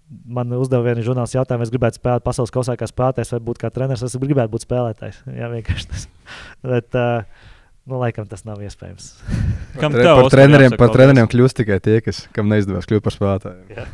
Man 0.06 0.52
uzdeva 0.54 0.86
viena 0.86 1.02
žurnālists 1.02 1.34
jautājumu, 1.34 1.66
es 1.66 1.72
gribētu 1.74 1.98
spēlēt 1.98 2.22
pasaules 2.26 2.52
kausā 2.54 2.76
kā 2.78 2.86
spēlētājs 2.86 3.32
vai 3.34 3.40
būt 3.48 3.58
kā 3.58 3.72
treneris. 3.74 4.04
Es 4.06 4.14
gribētu 4.22 4.52
būt 4.52 4.66
spēlētājs. 4.66 5.24
Jā, 5.40 5.50
vienkārši 5.50 5.90
tas. 5.90 6.06
Bet, 6.62 6.94
uh, 6.94 7.46
Nu, 7.86 8.00
laikam 8.02 8.26
tas 8.26 8.40
nav 8.42 8.58
iespējams. 8.66 9.12
Kam 9.78 9.94
tev 9.94 10.08
par 10.18 10.32
treneriem, 10.32 10.72
par 10.74 10.90
treneriem 10.90 11.28
kļūst 11.30 11.60
tikai 11.60 11.76
tie, 11.78 12.00
kas, 12.02 12.24
kam 12.34 12.48
neizdevās 12.50 12.88
kļūt 12.90 13.04
par 13.04 13.14
spēlētājiem. 13.14 13.84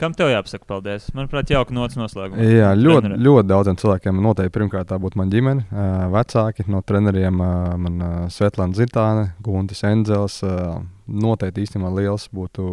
Kam 0.00 0.16
tev 0.18 0.32
jāpasaka 0.32 0.66
paldies? 0.66 1.06
Manuprāt, 1.14 1.52
jauka 1.54 1.72
nots 1.76 1.94
noslēgumā. 1.96 2.42
Jā, 2.42 2.72
ļoti, 2.74 3.04
treneriem. 3.04 3.22
ļoti 3.22 3.48
daudziem 3.52 3.78
cilvēkiem 3.80 4.18
noteikti 4.24 4.54
pirmkārt 4.58 4.90
tā 4.90 4.98
būtu 5.00 5.20
mana 5.20 5.32
ģimene, 5.32 5.84
vecāki 6.12 6.66
no 6.74 6.82
treneriem, 6.90 7.38
man 7.86 8.02
Svetlana 8.34 8.74
Zitāne, 8.76 9.28
Guntis 9.46 9.86
Enzels. 9.86 10.40
Noteikti 11.06 11.62
īstenībā 11.62 11.94
liels 12.00 12.26
būtu 12.34 12.66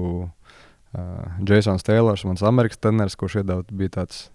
Jasons 0.94 1.82
uh, 1.82 1.88
Taylors, 1.88 2.24
mans 2.28 2.44
amerikāņu 2.46 2.82
treneris, 2.86 3.18
kurš 3.18 3.40
iedod, 3.42 3.70
bija 3.74 3.98
tāds 4.00 4.28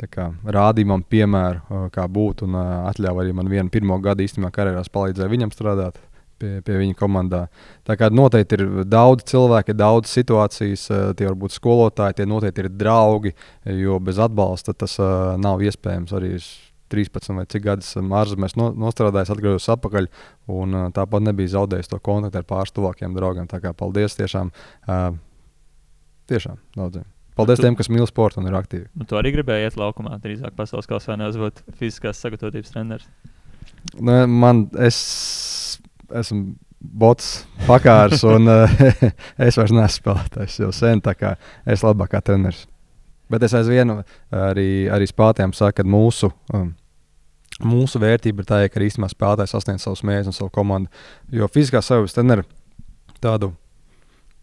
tā 0.00 0.08
kā, 0.10 0.30
rādīja 0.42 0.90
man 0.90 1.04
piemēru, 1.06 1.62
uh, 1.68 1.84
kā 1.94 2.08
būt, 2.10 2.42
un 2.46 2.56
uh, 2.58 2.88
atļāva 2.90 3.22
arī 3.22 3.34
man 3.38 3.50
vienu 3.50 3.70
pirmo 3.72 3.98
gadu 4.02 4.24
īstenībā 4.24 4.50
karjerā 4.54 4.82
palīdzēja 4.92 5.32
viņam 5.32 5.54
strādāt. 5.54 6.00
Pie, 6.42 6.56
pie 6.66 6.74
viņa 6.74 6.96
komandā. 6.98 7.44
Tā 7.86 7.94
kā 7.94 8.08
noteikti 8.10 8.56
ir 8.56 8.62
daudz 8.90 9.28
cilvēku, 9.30 9.76
daudz 9.78 10.10
situācijas, 10.10 10.88
tie 11.14 11.28
var 11.28 11.36
būt 11.38 11.54
skolotāji, 11.54 12.16
tie 12.18 12.26
noteikti 12.26 12.64
ir 12.64 12.68
draugi, 12.74 13.30
jo 13.78 14.00
bez 14.02 14.18
atbalsta 14.18 14.74
tas 14.74 14.96
uh, 14.98 15.36
nav 15.38 15.62
iespējams. 15.62 16.10
Arī 16.18 16.32
13 16.90 17.38
vai 17.38 17.46
cik 17.46 17.62
gadus 17.68 17.94
ārzemēs 17.94 18.56
no, 18.58 18.72
nostrādājis, 18.74 19.30
atgriezos 19.30 19.70
atpakaļ. 19.76 20.10
Un, 20.50 20.74
uh, 20.74 20.88
tāpat 20.96 21.22
nebija 21.30 21.54
zaudējis 21.54 21.94
to 21.94 22.02
kontaktu 22.02 22.42
ar 22.42 22.48
pāris 22.48 22.74
tuvākiem 22.74 23.14
draugiem. 23.14 23.46
Tā 23.46 23.62
kā 23.62 23.70
paldies 23.76 24.18
tiešām. 24.18 24.50
Uh, 24.82 25.12
Tiešām 26.30 26.58
daudziem. 26.76 27.06
Paldies 27.38 27.60
tu, 27.60 27.64
tiem, 27.64 27.76
kas 27.78 27.88
mīl 27.88 28.04
sportu 28.08 28.42
un 28.42 28.48
ir 28.50 28.56
aktīvi. 28.58 28.90
Nu, 28.98 29.06
tu 29.08 29.16
arī 29.16 29.32
gribēji 29.38 29.70
iet 29.70 29.78
laukumā, 29.80 30.18
drīzāk 30.20 30.52
pasaules 30.56 30.88
kausā, 30.88 31.16
nevis 31.16 31.38
būt 31.40 31.62
fiziskās 31.78 32.20
sagatavotības 32.20 32.74
treneris. 32.74 33.08
Ne, 34.04 34.18
man, 34.28 34.66
es 34.84 34.98
esmu 36.12 36.52
bots, 36.82 37.46
pakārs, 37.64 38.24
un 38.28 38.50
es 39.46 39.56
vairs 39.58 39.72
neesmu 39.72 39.96
spēlētājs 39.96 40.60
jau 40.60 40.70
sen, 40.76 41.00
tā 41.04 41.16
kā 41.16 41.34
es 41.64 41.84
labāk 41.86 42.12
kā 42.12 42.20
treneris. 42.24 42.66
Bet 43.32 43.46
es 43.46 43.56
aizvien 43.56 43.94
arī, 44.28 44.68
arī 44.92 45.08
spēlētājiem 45.08 45.54
saku, 45.56 45.78
ka 45.78 45.88
mūsu, 45.88 46.28
um, 46.52 46.74
mūsu 47.64 48.02
vērtība 48.02 48.44
ir 48.44 48.50
tā, 48.50 48.60
ka 48.68 48.82
īstenībā 48.84 49.08
spēlētājs 49.08 49.56
sasniedz 49.56 49.86
savus 49.86 50.04
mērķus 50.04 50.34
un 50.34 50.36
savu 50.36 50.52
komandu. 50.52 50.92
Jo 51.32 51.48
fiziskā 51.48 51.80
savas 51.80 52.12
treneris 52.12 52.50
tādu 53.22 53.54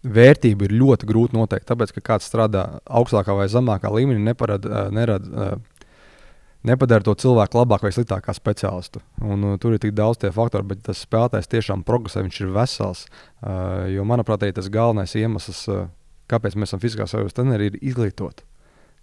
vērtību 0.03 0.67
ir 0.67 0.77
ļoti 0.79 1.09
grūti 1.09 1.35
noteikt. 1.37 1.67
Tāpēc, 1.69 1.93
ka 1.95 2.05
kāds 2.13 2.29
strādā 2.29 2.65
augstākā 2.85 3.35
vai 3.35 3.49
zemākā 3.51 3.91
līmenī, 3.91 4.21
neparada, 4.29 4.85
nerada, 4.95 5.49
nepadara 6.67 7.05
to 7.05 7.15
cilvēku 7.19 7.59
labāk 7.59 7.85
vai 7.85 7.93
sliktāk 7.95 8.25
kā 8.27 8.35
speciālistu. 8.35 9.03
Un, 9.21 9.43
uh, 9.53 9.57
tur 9.61 9.75
ir 9.75 9.83
tik 9.83 9.95
daudz 9.97 10.21
tie 10.21 10.31
faktori, 10.35 10.67
bet 10.71 10.83
tas 10.87 11.03
spēlētājs 11.05 11.51
tiešām 11.51 11.85
progresē, 11.87 12.23
viņš 12.25 12.41
ir 12.43 12.53
vesels. 12.55 13.07
Jo, 13.93 14.05
manuprāt, 14.07 14.47
tas 14.55 14.71
galvenais 14.71 15.15
iemesls, 15.19 15.65
kāpēc 16.31 16.55
mēs 16.55 16.71
esam 16.71 16.83
fiziskās 16.83 17.15
savas 17.15 17.35
treneri, 17.35 17.71
ir 17.71 17.81
izglītot. 17.91 18.43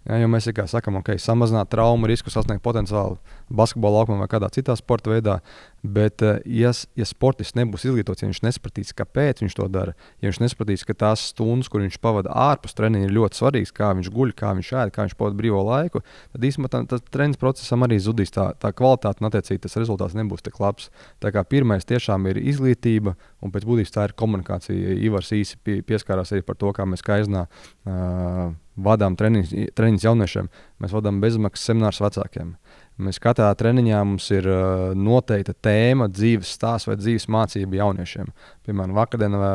Ja, 0.07 0.21
jo 0.21 0.27
mēs 0.31 0.45
tikai 0.47 0.63
sakām, 0.71 1.01
ok, 1.01 1.17
samazināt 1.19 1.67
traumu 1.73 2.07
risku, 2.07 2.31
sasniegt 2.31 2.63
potenciālu 2.63 3.17
basketbola 3.51 3.99
laukumā 3.99 4.21
vai 4.21 4.29
kādā 4.31 4.47
citā 4.55 4.75
sporta 4.79 5.11
veidā. 5.11 5.41
Bet, 5.83 6.23
eh, 6.23 6.39
ja, 6.47 6.71
ja 6.95 7.05
sportists 7.05 7.55
nebūs 7.59 7.83
izglītots, 7.85 8.23
ja 8.23 8.29
viņš 8.29 8.39
nesapratīs, 8.45 8.95
kāpēc 8.95 9.43
viņš 9.43 9.57
to 9.59 9.67
dara, 9.71 9.93
ja 10.23 10.31
viņš 10.31 10.39
nesapratīs, 10.41 10.85
ka 10.87 10.95
tās 10.95 11.27
stundas, 11.33 11.67
kur 11.71 11.83
viņš 11.83 11.99
pavada 12.03 12.31
ārpus 12.31 12.75
treniņa, 12.75 13.07
ir 13.07 13.15
ļoti 13.17 13.39
svarīgas, 13.39 13.73
kā 13.75 13.91
viņš 13.99 14.09
guļ, 14.15 14.33
kā 14.39 14.53
viņš 14.57 14.71
ēd, 14.81 14.93
kā 14.95 15.05
viņš 15.05 15.17
pavada 15.19 15.39
brīvo 15.39 15.61
laiku, 15.67 16.01
tad 16.33 16.47
īstenībā 16.49 16.83
tas 16.87 17.03
treniņš 17.11 17.39
procesam 17.43 17.83
arī 17.83 17.99
zudīs. 17.99 18.31
Tā, 18.33 18.49
tā 18.59 18.71
kvalitāte 18.75 19.21
un 19.21 19.29
attiecīgi 19.29 19.63
tas 19.67 19.77
rezultāts 19.79 20.17
nebūs 20.17 20.43
tik 20.43 20.59
labs. 20.63 20.89
Tā 21.23 21.31
kā 21.35 21.43
pirmais 21.43 21.87
tiešām 21.87 22.31
ir 22.31 22.41
izglītība, 22.41 23.15
un 23.43 23.53
pēc 23.53 23.65
būtības 23.67 23.93
tā 23.93 24.07
ir 24.07 24.15
komunikācija. 24.17 24.95
Ivars 25.07 25.31
īsi 25.35 25.59
pieskārās 25.85 26.33
arī 26.33 26.43
par 26.45 26.57
to, 26.59 26.71
kā 26.75 26.87
mēs 26.89 27.05
kaiznā. 27.05 27.45
Uh, 27.85 28.55
vadām 28.77 29.17
treniņus 29.17 30.05
jauniešiem, 30.05 30.49
mēs 30.81 30.93
vadām 30.93 31.21
bezmaksas 31.21 31.71
seminārus 31.71 32.01
vecākiem. 32.03 32.53
Mēs 33.01 33.19
katrā 33.21 33.49
treniņā 33.57 34.01
mums 34.09 34.29
ir 34.33 34.49
uh, 34.49 34.93
noteikta 34.97 35.53
tēma, 35.67 36.09
dzīves 36.09 36.55
stāsts 36.57 36.89
vai 36.89 36.97
dzīves 36.97 37.27
mācība 37.33 37.81
jauniešiem. 37.83 38.31
Piemēram, 38.65 38.97
vakardienā 38.97 39.51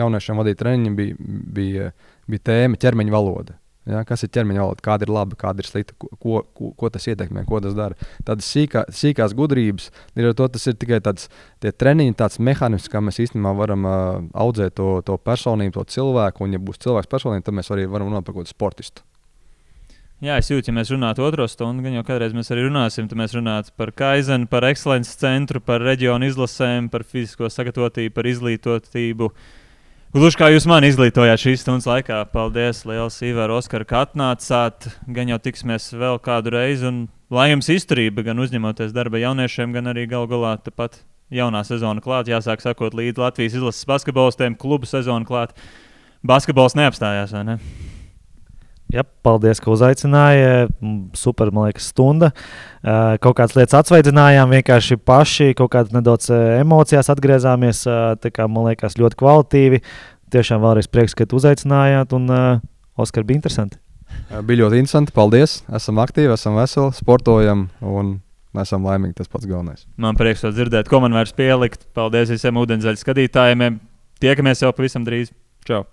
jauniešiem 0.00 0.40
vadīja 0.40 0.62
treniņi, 0.64 0.94
bija, 0.96 1.32
bija, 1.60 1.90
bija 2.30 2.48
tēma 2.52 2.80
ķermeņa 2.80 3.16
valoda. 3.16 3.59
Ja, 3.88 4.02
kas 4.04 4.20
ir 4.26 4.28
ķermeņa 4.34 4.60
valoda, 4.60 4.82
kāda 4.84 5.06
ir 5.06 5.10
laba, 5.14 5.36
kāda 5.40 5.62
ir 5.62 5.68
slikta, 5.68 5.94
ko, 5.96 6.42
ko, 6.44 6.70
ko 6.76 6.88
tas 6.92 7.06
ietekmē, 7.08 7.46
ko 7.48 7.62
tas 7.64 7.72
dara. 7.76 7.96
Tādas 8.28 8.48
sīkā, 8.52 8.82
sīkās 8.92 9.32
gudrības, 9.36 9.88
ir 10.20 10.34
to, 10.36 10.48
tas 10.52 10.68
ir 10.68 10.74
tikai 10.76 10.98
tāds 11.04 11.30
treniņš, 11.64 12.16
tāds 12.20 12.36
mehānisms, 12.44 12.90
kā 12.92 13.00
mēs 13.00 13.22
īstenībā 13.24 13.54
varam 13.56 13.86
uh, 13.88 13.94
audzēt 14.44 14.76
to, 14.76 14.90
to 15.06 15.16
personību, 15.24 15.78
to 15.78 15.86
cilvēku. 15.96 16.44
Un, 16.44 16.58
ja 16.58 16.60
būs 16.60 16.82
cilvēks 16.84 17.08
personība, 17.08 17.46
tad 17.46 17.56
mēs 17.56 17.72
arī 17.72 17.86
varam 17.88 18.10
runāt 18.10 18.26
par 18.26 18.36
kaut 18.36 18.44
kādu 18.44 18.52
sportistu. 18.52 19.06
Jā, 20.20 20.36
es 20.36 20.50
jūtu, 20.52 20.68
ja 20.68 20.76
mēs 20.76 20.92
runātu 20.92 21.24
otro 21.24 21.46
stundu, 21.48 21.80
gan 21.86 21.96
jau 21.96 22.04
kādreiz 22.04 22.34
mēs 22.36 22.52
arī 22.52 22.66
runāsim, 22.66 23.08
tad 23.08 23.16
mēs 23.16 23.32
runātu 23.32 23.72
par 23.80 23.94
Kaizenu, 23.96 24.44
par 24.52 24.66
ekscelences 24.68 25.16
centru, 25.16 25.64
par 25.64 25.80
reģionu 25.80 26.28
izlasēm, 26.28 26.92
par 26.92 27.06
fizisko 27.08 27.48
sagatavotību, 27.48 28.12
par 28.18 28.28
izglītotību. 28.28 29.30
Uh, 29.30 29.56
Gluži 30.10 30.40
kā 30.40 30.48
jūs 30.50 30.64
man 30.66 30.82
izglītojāt 30.82 31.38
šīs 31.38 31.60
stundas 31.62 31.84
laikā. 31.86 32.16
Paldies, 32.32 32.80
Lielas 32.82 33.20
Ivar, 33.22 33.52
Oskar, 33.54 33.84
ka 33.86 34.00
atnācāt. 34.08 34.88
Gan 35.06 35.28
jau 35.30 35.36
tiksimies 35.38 35.86
vēl 35.94 36.18
kādu 36.24 36.50
reizi. 36.50 36.88
Un 36.88 36.96
lai 37.30 37.52
jums 37.52 37.70
izturība, 37.70 38.24
gan 38.26 38.42
uzņemoties 38.42 38.90
darba 38.96 39.20
jauniešiem, 39.22 39.70
gan 39.76 39.92
arī 39.92 40.08
gal 40.10 40.26
galā 40.26 40.56
tepat 40.64 40.98
jaunā 41.30 41.62
sezona 41.62 42.02
klāta. 42.02 42.34
Jāsāk 42.34 42.66
sakot 42.66 42.98
līdzi 42.98 43.22
Latvijas 43.22 43.54
izlases 43.60 43.86
basketbolistiem, 43.86 44.58
klubu 44.58 44.90
sezona 44.90 45.22
klāta. 45.28 45.54
Basketbols 46.26 46.74
neapstājās, 46.74 47.30
vai 47.38 47.44
ne? 47.52 47.58
Jā, 48.90 49.04
paldies, 49.24 49.60
ka 49.62 49.70
uzaicināja. 49.70 50.68
Super, 51.18 51.52
man 51.54 51.68
liekas, 51.68 51.90
stunda. 51.92 52.32
Kaut 52.82 53.36
kādas 53.38 53.54
lietas 53.58 53.76
atsveidzinājām, 53.78 54.50
vienkārši 54.56 54.98
paši 55.06 55.52
kaut 55.58 55.70
kādā 55.74 55.94
nedaudz 55.98 56.30
emocijās 56.32 57.10
atgriezāmies. 57.12 57.84
Tā 58.22 58.32
kā 58.34 58.48
man 58.50 58.70
liekas, 58.70 58.98
ļoti 58.98 59.20
kvalitīvi. 59.20 59.82
Tiešām 60.34 60.62
vēlreiz 60.62 60.90
prieks, 60.90 61.14
ka 61.18 61.26
uzaicinājāt, 61.26 62.16
un 62.18 62.26
Oskar 63.00 63.24
bija 63.26 63.40
interesanti. 63.40 63.78
Bija 64.46 64.64
ļoti 64.64 64.82
interesanti. 64.82 65.14
Paldies. 65.14 65.60
Esam 65.74 66.02
aktīvi, 66.02 66.34
esam 66.34 66.58
veseli, 66.58 66.90
sportojam 66.98 67.68
un 67.86 68.16
esam 68.58 68.84
laimīgi. 68.86 69.20
Tas 69.22 69.30
pats 69.30 69.46
galvenais. 69.46 69.86
Man 70.00 70.18
prieks 70.18 70.42
to 70.44 70.50
dzirdēt. 70.54 70.90
Ko 70.90 71.02
man 71.04 71.14
vairs 71.14 71.34
pielikt? 71.36 71.86
Paldies 71.96 72.34
visiem 72.34 72.58
ūdenzēļu 72.60 73.02
skatītājiem. 73.04 73.80
Tiekamies 74.20 74.66
jau 74.66 74.74
pavisam 74.76 75.06
drīz. 75.06 75.30
Čau! 75.66 75.86